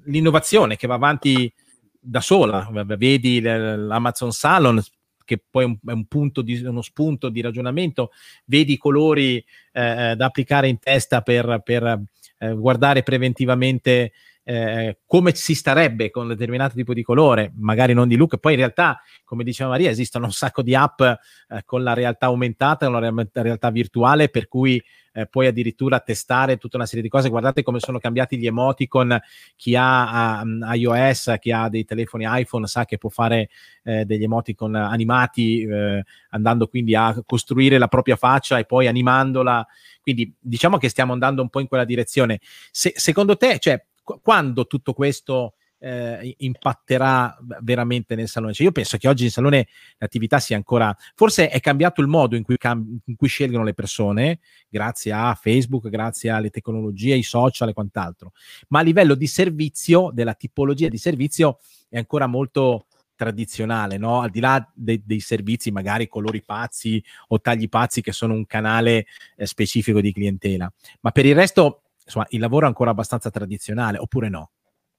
l'innovazione 0.04 0.76
che 0.76 0.86
va 0.86 0.94
avanti 0.94 1.52
da 1.98 2.20
sola, 2.20 2.68
vedi 2.96 3.40
l'Amazon 3.40 4.30
Salon 4.30 4.80
che 5.24 5.42
poi 5.50 5.64
è 5.64 5.66
un, 5.66 6.06
è 6.06 6.42
di, 6.42 6.62
uno 6.62 6.82
spunto 6.82 7.30
di 7.30 7.40
ragionamento, 7.40 8.10
vedi 8.44 8.74
i 8.74 8.76
colori 8.76 9.42
eh, 9.72 10.14
da 10.14 10.26
applicare 10.26 10.68
in 10.68 10.78
testa 10.78 11.22
per, 11.22 11.62
per 11.64 12.02
eh, 12.38 12.52
guardare 12.52 13.02
preventivamente 13.02 14.12
eh, 14.44 14.98
come 15.06 15.34
si 15.34 15.54
starebbe 15.54 16.10
con 16.10 16.24
un 16.24 16.28
determinato 16.28 16.74
tipo 16.74 16.92
di 16.92 17.02
colore, 17.02 17.52
magari 17.56 17.94
non 17.94 18.06
di 18.06 18.16
look, 18.16 18.36
poi 18.36 18.52
in 18.52 18.58
realtà, 18.58 19.00
come 19.24 19.42
diceva 19.42 19.70
Maria, 19.70 19.90
esistono 19.90 20.26
un 20.26 20.32
sacco 20.32 20.62
di 20.62 20.74
app 20.74 21.00
eh, 21.00 21.18
con 21.64 21.82
la 21.82 21.94
realtà 21.94 22.26
aumentata, 22.26 22.86
con 22.86 22.94
la 22.94 23.00
real- 23.00 23.30
realtà 23.32 23.70
virtuale, 23.70 24.28
per 24.28 24.46
cui 24.46 24.82
eh, 25.16 25.26
puoi 25.26 25.46
addirittura 25.46 26.00
testare 26.00 26.58
tutta 26.58 26.76
una 26.76 26.86
serie 26.86 27.02
di 27.02 27.08
cose. 27.08 27.30
Guardate 27.30 27.62
come 27.62 27.78
sono 27.78 27.98
cambiati 27.98 28.36
gli 28.36 28.46
emoticon, 28.46 29.18
chi 29.56 29.74
ha 29.76 30.40
um, 30.42 30.68
iOS, 30.72 31.36
chi 31.38 31.50
ha 31.50 31.68
dei 31.68 31.84
telefoni 31.84 32.26
iPhone 32.28 32.66
sa 32.66 32.84
che 32.84 32.98
può 32.98 33.08
fare 33.08 33.48
eh, 33.84 34.04
degli 34.04 34.24
emoticon 34.24 34.74
animati, 34.74 35.62
eh, 35.62 36.04
andando 36.30 36.66
quindi 36.66 36.94
a 36.94 37.16
costruire 37.24 37.78
la 37.78 37.88
propria 37.88 38.16
faccia 38.16 38.58
e 38.58 38.64
poi 38.64 38.88
animandola. 38.88 39.66
Quindi 40.02 40.34
diciamo 40.38 40.76
che 40.76 40.88
stiamo 40.90 41.12
andando 41.14 41.40
un 41.40 41.48
po' 41.48 41.60
in 41.60 41.68
quella 41.68 41.84
direzione. 41.84 42.40
Se- 42.70 42.92
secondo 42.96 43.36
te, 43.36 43.58
cioè, 43.58 43.82
quando 44.04 44.66
tutto 44.66 44.92
questo 44.92 45.54
eh, 45.78 46.34
impatterà 46.38 47.36
veramente 47.60 48.14
nel 48.14 48.28
salone? 48.28 48.52
Cioè, 48.52 48.66
io 48.66 48.72
penso 48.72 48.96
che 48.96 49.08
oggi 49.08 49.24
in 49.24 49.30
salone 49.30 49.66
l'attività 49.98 50.38
sia 50.38 50.56
ancora, 50.56 50.94
forse 51.14 51.48
è 51.48 51.60
cambiato 51.60 52.00
il 52.00 52.06
modo 52.06 52.36
in 52.36 52.42
cui, 52.42 52.56
cam- 52.56 52.98
in 53.04 53.16
cui 53.16 53.28
scelgono 53.28 53.64
le 53.64 53.74
persone, 53.74 54.40
grazie 54.68 55.12
a 55.12 55.34
Facebook, 55.34 55.88
grazie 55.88 56.30
alle 56.30 56.50
tecnologie, 56.50 57.14
ai 57.14 57.22
social 57.22 57.68
e 57.70 57.72
quant'altro, 57.72 58.32
ma 58.68 58.80
a 58.80 58.82
livello 58.82 59.14
di 59.14 59.26
servizio, 59.26 60.10
della 60.12 60.34
tipologia 60.34 60.88
di 60.88 60.98
servizio, 60.98 61.58
è 61.88 61.98
ancora 61.98 62.26
molto 62.26 62.86
tradizionale, 63.16 63.96
no? 63.96 64.20
Al 64.20 64.30
di 64.30 64.40
là 64.40 64.66
dei, 64.74 65.02
dei 65.04 65.20
servizi, 65.20 65.70
magari 65.70 66.08
colori 66.08 66.42
pazzi 66.42 67.02
o 67.28 67.40
tagli 67.40 67.68
pazzi, 67.68 68.00
che 68.00 68.12
sono 68.12 68.34
un 68.34 68.46
canale 68.46 69.06
eh, 69.36 69.46
specifico 69.46 70.00
di 70.00 70.12
clientela, 70.12 70.70
ma 71.00 71.10
per 71.10 71.26
il 71.26 71.34
resto, 71.34 71.83
insomma, 72.04 72.26
il 72.30 72.40
lavoro 72.40 72.66
è 72.66 72.68
ancora 72.68 72.90
abbastanza 72.90 73.30
tradizionale, 73.30 73.98
oppure 73.98 74.28
no? 74.28 74.50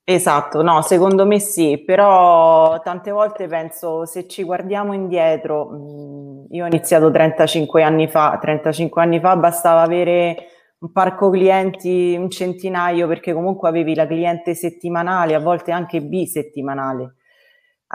Esatto, 0.08 0.62
no, 0.62 0.84
secondo 0.84 1.26
me 1.26 1.40
sì, 1.40 1.82
però 1.84 2.80
tante 2.82 3.10
volte 3.10 3.48
penso 3.48 4.06
se 4.06 4.28
ci 4.28 4.44
guardiamo 4.44 4.94
indietro, 4.94 5.66
mh, 5.66 6.46
io 6.52 6.64
ho 6.64 6.68
iniziato 6.68 7.10
35 7.10 7.82
anni 7.82 8.08
fa, 8.08 8.38
35 8.40 9.02
anni 9.02 9.20
fa 9.20 9.36
bastava 9.36 9.82
avere 9.82 10.36
un 10.80 10.92
parco 10.92 11.32
clienti, 11.32 12.16
un 12.20 12.30
centinaio, 12.30 13.08
perché 13.08 13.34
comunque 13.34 13.68
avevi 13.68 13.96
la 13.96 14.06
cliente 14.06 14.54
settimanale, 14.54 15.34
a 15.34 15.40
volte 15.40 15.72
anche 15.72 16.02
bisettimanale. 16.02 17.16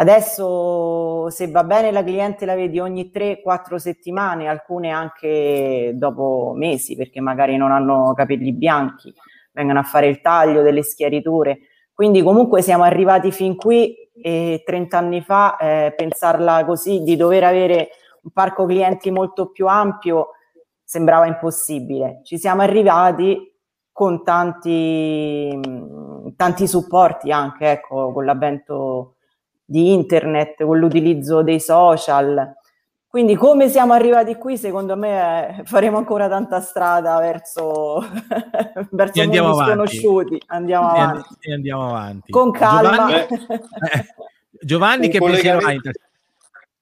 Adesso 0.01 1.28
se 1.28 1.51
va 1.51 1.62
bene 1.62 1.90
la 1.90 2.03
cliente 2.03 2.46
la 2.46 2.55
vedi 2.55 2.80
ogni 2.80 3.11
3-4 3.12 3.74
settimane, 3.76 4.48
alcune 4.48 4.88
anche 4.88 5.92
dopo 5.94 6.55
mesi, 6.57 6.96
perché 6.96 7.20
magari 7.20 7.59
non 7.59 7.70
hanno 7.70 8.14
capelli 8.14 8.53
bianchi 8.53 9.12
vengano 9.53 9.80
a 9.80 9.82
fare 9.82 10.07
il 10.09 10.22
taglio 10.22 10.62
delle 10.62 10.82
schiariture. 10.82 11.59
Quindi 11.92 12.22
comunque 12.22 12.62
siamo 12.62 12.84
arrivati 12.84 13.30
fin 13.30 13.57
qui 13.57 13.94
e 14.22 14.62
30 14.64 14.96
anni 14.96 15.20
fa 15.20 15.57
eh, 15.57 15.92
pensarla 15.94 16.64
così, 16.64 17.03
di 17.03 17.16
dover 17.16 17.44
avere 17.44 17.90
un 18.22 18.30
parco 18.32 18.64
clienti 18.64 19.11
molto 19.11 19.51
più 19.51 19.66
ampio, 19.66 20.30
sembrava 20.82 21.26
impossibile. 21.26 22.20
Ci 22.24 22.38
siamo 22.38 22.62
arrivati 22.62 23.55
con 23.92 24.24
tanti, 24.24 25.61
tanti 26.36 26.66
supporti 26.66 27.30
anche, 27.30 27.70
ecco, 27.70 28.12
con 28.12 28.24
l'avvento 28.24 29.16
di 29.71 29.93
internet, 29.93 30.64
con 30.64 30.79
l'utilizzo 30.79 31.43
dei 31.43 31.61
social. 31.61 32.55
Quindi 33.07 33.37
come 33.37 33.68
siamo 33.68 33.93
arrivati 33.93 34.35
qui, 34.35 34.57
secondo 34.57 34.97
me 34.97 35.59
eh, 35.59 35.64
faremo 35.64 35.97
ancora 35.97 36.29
tanta 36.29 36.61
strada 36.61 37.18
verso, 37.21 38.01
verso 38.91 39.21
mondi 39.23 39.39
avanti. 39.39 39.64
sconosciuti. 39.71 40.43
Andiamo 40.47 40.89
and- 40.91 40.99
avanti. 40.99 41.35
e 41.41 41.53
andiamo 41.53 41.87
avanti. 41.89 42.31
Con 42.33 42.51
calma. 42.51 43.07
Giovanni, 43.07 43.27
Giovanni 44.61 45.07
Un 45.07 45.12
che 45.12 45.18
pensiero 45.18 45.59
collegamento- 45.59 45.66
hai? 45.66 45.75
in 45.75 45.83
te- 45.83 46.01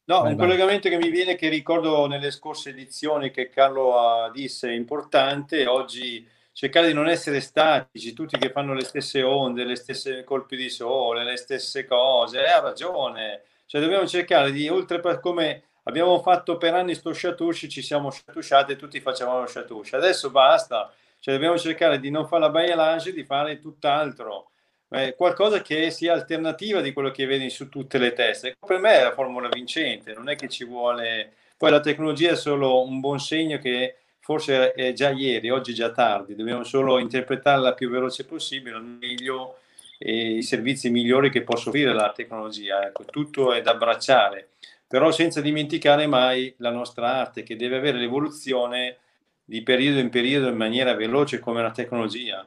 No, 0.08 0.20
Vai, 0.22 0.30
un 0.30 0.36
vai. 0.38 0.46
collegamento 0.46 0.88
che 0.88 0.96
mi 0.96 1.10
viene 1.10 1.34
che 1.34 1.50
ricordo 1.50 2.06
nelle 2.06 2.30
scorse 2.30 2.70
edizioni 2.70 3.30
che 3.30 3.50
Carlo 3.50 3.98
ha 3.98 4.30
disse 4.30 4.70
è 4.70 4.72
importante, 4.72 5.66
oggi 5.66 6.26
cercare 6.58 6.88
di 6.88 6.92
non 6.92 7.08
essere 7.08 7.38
statici, 7.38 8.12
tutti 8.12 8.36
che 8.36 8.50
fanno 8.50 8.74
le 8.74 8.82
stesse 8.82 9.22
onde, 9.22 9.62
le 9.62 9.76
stesse 9.76 10.24
colpi 10.24 10.56
di 10.56 10.68
sole, 10.68 11.22
le 11.22 11.36
stesse 11.36 11.84
cose, 11.84 12.44
eh, 12.44 12.48
ha 12.48 12.58
ragione, 12.58 13.42
cioè 13.66 13.80
dobbiamo 13.80 14.08
cercare 14.08 14.50
di, 14.50 14.68
oltre 14.68 14.98
per 14.98 15.20
come 15.20 15.62
abbiamo 15.84 16.20
fatto 16.20 16.56
per 16.56 16.74
anni 16.74 16.96
sto 16.96 17.12
sciatusci, 17.12 17.68
ci 17.68 17.80
siamo 17.80 18.10
sciatusciati 18.10 18.72
e 18.72 18.76
tutti 18.76 18.98
facevamo 18.98 19.46
sciatusci, 19.46 19.94
adesso 19.94 20.30
basta, 20.30 20.92
cioè 21.20 21.34
dobbiamo 21.34 21.56
cercare 21.56 22.00
di 22.00 22.10
non 22.10 22.26
fare 22.26 22.42
la 22.42 22.50
bailage, 22.50 23.12
di 23.12 23.22
fare 23.22 23.60
tutt'altro, 23.60 24.50
eh, 24.90 25.14
qualcosa 25.14 25.62
che 25.62 25.92
sia 25.92 26.12
alternativa 26.12 26.80
di 26.80 26.92
quello 26.92 27.12
che 27.12 27.24
vedi 27.26 27.50
su 27.50 27.68
tutte 27.68 27.98
le 27.98 28.12
teste. 28.14 28.56
Per 28.58 28.80
me 28.80 28.98
è 28.98 29.02
la 29.04 29.12
formula 29.12 29.48
vincente, 29.48 30.12
non 30.12 30.28
è 30.28 30.34
che 30.34 30.48
ci 30.48 30.64
vuole... 30.64 31.34
Poi 31.56 31.70
la 31.70 31.80
tecnologia 31.80 32.32
è 32.32 32.36
solo 32.36 32.82
un 32.82 32.98
buon 32.98 33.20
segno 33.20 33.58
che 33.58 33.94
forse 34.28 34.74
è 34.74 34.92
già 34.92 35.08
ieri, 35.08 35.48
oggi 35.48 35.72
è 35.72 35.74
già 35.74 35.90
tardi, 35.90 36.34
dobbiamo 36.34 36.62
solo 36.62 36.98
interpretarla 36.98 37.72
più 37.72 37.88
veloce 37.88 38.26
possibile, 38.26 38.76
al 38.76 38.84
meglio 38.84 39.60
i 40.00 40.42
servizi 40.42 40.90
migliori 40.90 41.30
che 41.30 41.40
possa 41.40 41.70
offrire 41.70 41.94
la 41.94 42.12
tecnologia. 42.14 42.86
Ecco, 42.86 43.06
tutto 43.06 43.54
è 43.54 43.62
da 43.62 43.70
abbracciare, 43.70 44.50
però 44.86 45.10
senza 45.12 45.40
dimenticare 45.40 46.06
mai 46.06 46.54
la 46.58 46.70
nostra 46.70 47.14
arte 47.14 47.42
che 47.42 47.56
deve 47.56 47.78
avere 47.78 47.96
l'evoluzione 47.96 48.98
di 49.42 49.62
periodo 49.62 49.98
in 49.98 50.10
periodo 50.10 50.48
in 50.48 50.56
maniera 50.56 50.92
veloce 50.92 51.38
come 51.38 51.62
la 51.62 51.70
tecnologia. 51.70 52.46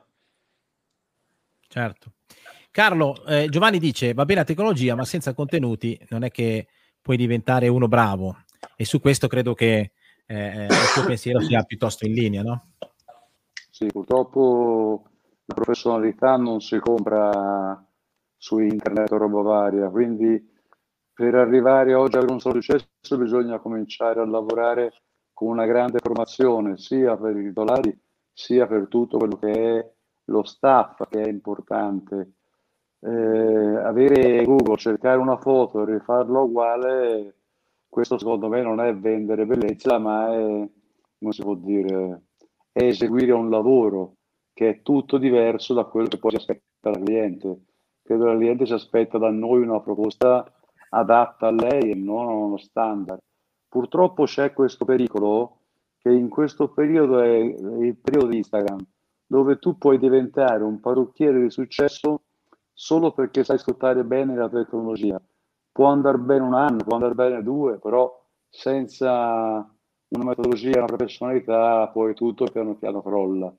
Certo. 1.67 2.11
Carlo, 2.69 3.25
eh, 3.25 3.47
Giovanni 3.49 3.79
dice 3.79 4.13
va 4.13 4.25
bene 4.25 4.41
la 4.41 4.45
tecnologia, 4.45 4.93
ma 4.93 5.03
senza 5.03 5.33
contenuti 5.33 5.99
non 6.09 6.23
è 6.23 6.29
che 6.29 6.67
puoi 7.01 7.17
diventare 7.17 7.67
uno 7.69 7.87
bravo. 7.87 8.43
E 8.75 8.85
su 8.85 8.99
questo 8.99 9.27
credo 9.27 9.55
che 9.55 9.93
eh, 10.31 10.65
il 10.65 10.91
tuo 10.93 11.05
pensiero 11.05 11.41
sia 11.41 11.63
piuttosto 11.63 12.05
in 12.05 12.13
linea, 12.13 12.41
no? 12.41 12.73
Sì, 13.69 13.87
purtroppo 13.87 15.03
la 15.45 15.53
professionalità 15.53 16.37
non 16.37 16.61
si 16.61 16.79
compra 16.79 17.85
su 18.37 18.59
internet 18.59 19.11
o 19.11 19.17
roba 19.17 19.41
varia, 19.41 19.89
quindi 19.89 20.49
per 21.13 21.35
arrivare 21.35 21.93
oggi 21.93 22.17
ad 22.17 22.29
un 22.29 22.39
solo 22.39 22.61
successo 22.61 23.17
bisogna 23.17 23.59
cominciare 23.59 24.21
a 24.21 24.25
lavorare 24.25 24.93
con 25.33 25.49
una 25.49 25.65
grande 25.65 25.99
formazione, 25.99 26.77
sia 26.77 27.17
per 27.17 27.35
i 27.35 27.43
titolari, 27.43 27.99
sia 28.31 28.65
per 28.67 28.87
tutto 28.87 29.17
quello 29.17 29.37
che 29.37 29.51
è 29.51 29.91
lo 30.25 30.43
staff, 30.43 31.07
che 31.09 31.21
è 31.21 31.27
importante. 31.27 32.33
Eh, 32.99 33.09
avere 33.09 34.43
Google, 34.45 34.77
cercare 34.77 35.17
una 35.17 35.37
foto 35.37 35.81
e 35.81 35.93
rifarla 35.93 36.39
uguale, 36.39 37.40
questo 37.91 38.17
secondo 38.17 38.47
me 38.47 38.61
non 38.61 38.79
è 38.79 38.95
vendere 38.95 39.45
bellezza, 39.45 39.99
ma 39.99 40.33
è, 40.33 40.69
come 41.19 41.31
si 41.33 41.41
può 41.41 41.55
dire, 41.55 42.21
è 42.71 42.83
eseguire 42.83 43.33
un 43.33 43.49
lavoro 43.49 44.13
che 44.53 44.69
è 44.69 44.81
tutto 44.81 45.17
diverso 45.17 45.73
da 45.73 45.83
quello 45.83 46.07
che 46.07 46.17
poi 46.17 46.31
si 46.31 46.37
aspetta 46.37 46.89
dal 46.89 47.03
cliente. 47.03 47.65
Credo 48.01 48.23
che 48.23 48.31
il 48.31 48.37
cliente 48.37 48.65
si 48.65 48.71
aspetta 48.71 49.17
da 49.17 49.29
noi 49.29 49.61
una 49.61 49.81
proposta 49.81 50.49
adatta 50.91 51.47
a 51.47 51.51
lei 51.51 51.91
e 51.91 51.95
non 51.95 52.29
a 52.29 52.31
uno 52.31 52.57
standard. 52.57 53.19
Purtroppo 53.67 54.23
c'è 54.23 54.53
questo 54.53 54.85
pericolo 54.85 55.57
che 55.97 56.11
in 56.11 56.29
questo 56.29 56.69
periodo 56.69 57.19
è 57.19 57.35
il 57.35 57.97
periodo 57.97 58.27
di 58.27 58.37
Instagram, 58.37 58.79
dove 59.27 59.59
tu 59.59 59.77
puoi 59.77 59.99
diventare 59.99 60.63
un 60.63 60.79
parrucchiere 60.79 61.41
di 61.41 61.49
successo 61.49 62.21
solo 62.71 63.11
perché 63.11 63.43
sai 63.43 63.57
sfruttare 63.57 64.05
bene 64.05 64.33
la 64.33 64.47
tecnologia. 64.47 65.21
Può 65.71 65.87
andare 65.87 66.17
bene 66.17 66.43
un 66.43 66.53
anno, 66.53 66.83
può 66.83 66.95
andare 66.95 67.13
bene 67.13 67.41
due, 67.41 67.79
però 67.79 68.11
senza 68.49 69.65
una 70.09 70.23
metodologia, 70.23 70.79
una 70.79 70.85
professionalità, 70.85 71.87
poi 71.87 72.13
tutto 72.13 72.45
piano 72.45 72.75
piano 72.75 73.01
crolla. 73.01 73.53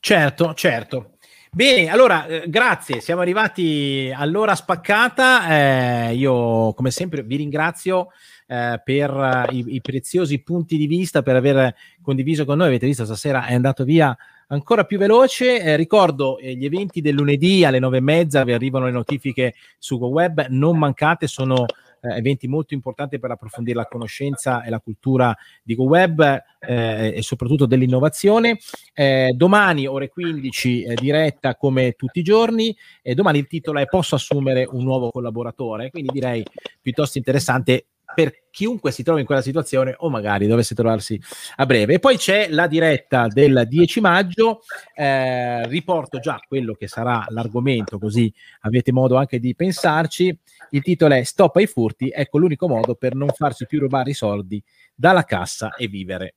Certo, 0.00 0.54
certo. 0.54 1.10
Bene, 1.50 1.88
allora, 1.88 2.26
eh, 2.26 2.44
grazie, 2.48 3.00
siamo 3.00 3.22
arrivati 3.22 4.12
all'ora 4.14 4.54
spaccata. 4.54 5.48
Eh, 5.48 6.14
io, 6.14 6.72
come 6.74 6.90
sempre, 6.90 7.22
vi 7.22 7.36
ringrazio 7.36 8.08
eh, 8.46 8.80
per 8.84 9.48
i, 9.50 9.64
i 9.74 9.80
preziosi 9.80 10.42
punti 10.42 10.76
di 10.76 10.86
vista, 10.86 11.22
per 11.22 11.36
aver 11.36 11.74
condiviso 12.02 12.44
con 12.44 12.58
noi. 12.58 12.68
Avete 12.68 12.86
visto, 12.86 13.04
stasera 13.04 13.46
è 13.46 13.54
andato 13.54 13.84
via 13.84 14.16
ancora 14.48 14.84
più 14.84 14.98
veloce. 14.98 15.60
Eh, 15.60 15.76
ricordo 15.76 16.38
eh, 16.38 16.54
gli 16.54 16.64
eventi 16.64 17.00
del 17.00 17.14
lunedì 17.14 17.64
alle 17.64 17.78
nove 17.78 17.98
e 17.98 18.02
mezza, 18.02 18.44
vi 18.44 18.52
arrivano 18.52 18.86
le 18.86 18.92
notifiche 18.92 19.54
su 19.78 19.98
GoWeb, 19.98 20.46
non 20.48 20.78
mancate, 20.78 21.26
sono 21.26 21.66
eh, 22.00 22.16
eventi 22.16 22.46
molto 22.46 22.74
importanti 22.74 23.18
per 23.18 23.30
approfondire 23.30 23.76
la 23.76 23.86
conoscenza 23.86 24.62
e 24.62 24.70
la 24.70 24.80
cultura 24.80 25.36
di 25.62 25.74
GoWeb 25.74 26.42
eh, 26.60 27.14
e 27.16 27.22
soprattutto 27.22 27.66
dell'innovazione. 27.66 28.58
Eh, 28.94 29.32
domani 29.34 29.86
ore 29.86 30.08
15 30.08 30.82
eh, 30.82 30.94
diretta 30.94 31.56
come 31.56 31.92
tutti 31.92 32.20
i 32.20 32.22
giorni 32.22 32.76
e 33.02 33.14
domani 33.14 33.38
il 33.38 33.46
titolo 33.46 33.78
è 33.78 33.86
Posso 33.86 34.14
assumere 34.14 34.66
un 34.70 34.84
nuovo 34.84 35.10
collaboratore? 35.10 35.90
Quindi 35.90 36.10
direi 36.12 36.44
piuttosto 36.80 37.18
interessante 37.18 37.86
per 38.16 38.44
chiunque 38.50 38.92
si 38.92 39.02
trovi 39.02 39.20
in 39.20 39.26
quella 39.26 39.42
situazione 39.42 39.94
o 39.98 40.08
magari 40.08 40.46
dovesse 40.46 40.74
trovarsi 40.74 41.20
a 41.56 41.66
breve. 41.66 41.94
E 41.94 41.98
poi 41.98 42.16
c'è 42.16 42.48
la 42.48 42.66
diretta 42.66 43.26
del 43.28 43.66
10 43.68 44.00
maggio, 44.00 44.62
eh, 44.94 45.68
riporto 45.68 46.18
già 46.18 46.40
quello 46.48 46.72
che 46.72 46.88
sarà 46.88 47.26
l'argomento, 47.28 47.98
così 47.98 48.32
avete 48.60 48.90
modo 48.90 49.16
anche 49.16 49.38
di 49.38 49.54
pensarci. 49.54 50.34
Il 50.70 50.80
titolo 50.80 51.12
è 51.12 51.22
Stop 51.24 51.56
ai 51.56 51.66
furti, 51.66 52.10
ecco 52.10 52.38
l'unico 52.38 52.66
modo 52.66 52.94
per 52.94 53.14
non 53.14 53.28
farsi 53.28 53.66
più 53.66 53.80
rubare 53.80 54.08
i 54.08 54.14
soldi 54.14 54.62
dalla 54.94 55.24
cassa 55.24 55.74
e 55.74 55.86
vivere 55.86 56.36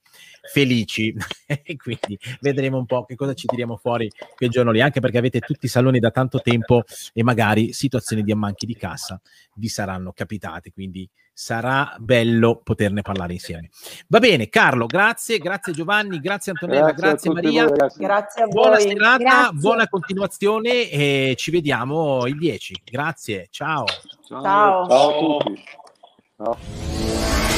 felici. 0.52 1.16
e 1.48 1.78
quindi 1.78 2.20
vedremo 2.42 2.78
un 2.78 2.86
po' 2.86 3.06
che 3.06 3.16
cosa 3.16 3.34
ci 3.34 3.48
tiriamo 3.48 3.78
fuori 3.78 4.12
quel 4.36 4.50
giorno 4.50 4.72
lì, 4.72 4.82
anche 4.82 5.00
perché 5.00 5.20
avete 5.20 5.40
tutti 5.40 5.68
i 5.68 5.70
saloni 5.70 6.00
da 6.00 6.12
tanto 6.12 6.42
tempo 6.42 6.84
e 7.14 7.24
magari 7.24 7.72
situazioni 7.72 8.24
di 8.24 8.34
ammanchi 8.34 8.66
di 8.66 8.76
cassa 8.76 9.22
vi 9.56 9.68
saranno 9.70 10.12
capitate, 10.12 10.72
quindi 10.72 11.10
sarà 11.42 11.96
bello 12.00 12.60
poterne 12.62 13.02
parlare 13.02 13.32
insieme. 13.32 13.70
Va 14.08 14.20
bene, 14.20 14.50
Carlo, 14.50 14.86
grazie, 14.88 15.38
grazie 15.38 15.72
Giovanni, 15.72 16.20
grazie 16.20 16.52
Antonella, 16.52 16.92
Grazie 16.92 17.32
grazie, 17.32 17.32
Maria. 17.32 17.66
voi. 17.66 17.78
Grazie 17.96 18.44
a 18.44 18.48
Buona 18.48 18.76
voi. 18.76 18.82
serata, 18.82 19.18
Grazie. 19.18 19.58
buona 19.58 19.88
continuazione 19.88 20.90
e 20.90 21.36
ci 21.38 21.50
vediamo 21.52 22.26
il 22.28 22.38
10. 22.38 22.82
Grazie, 22.84 23.48
ciao. 23.52 23.86
Ciao, 24.28 24.42
Ciao. 24.42 24.88
ciao 24.90 25.10
a 25.10 25.20
tutti. 25.38 25.64
Ciao. 26.36 27.49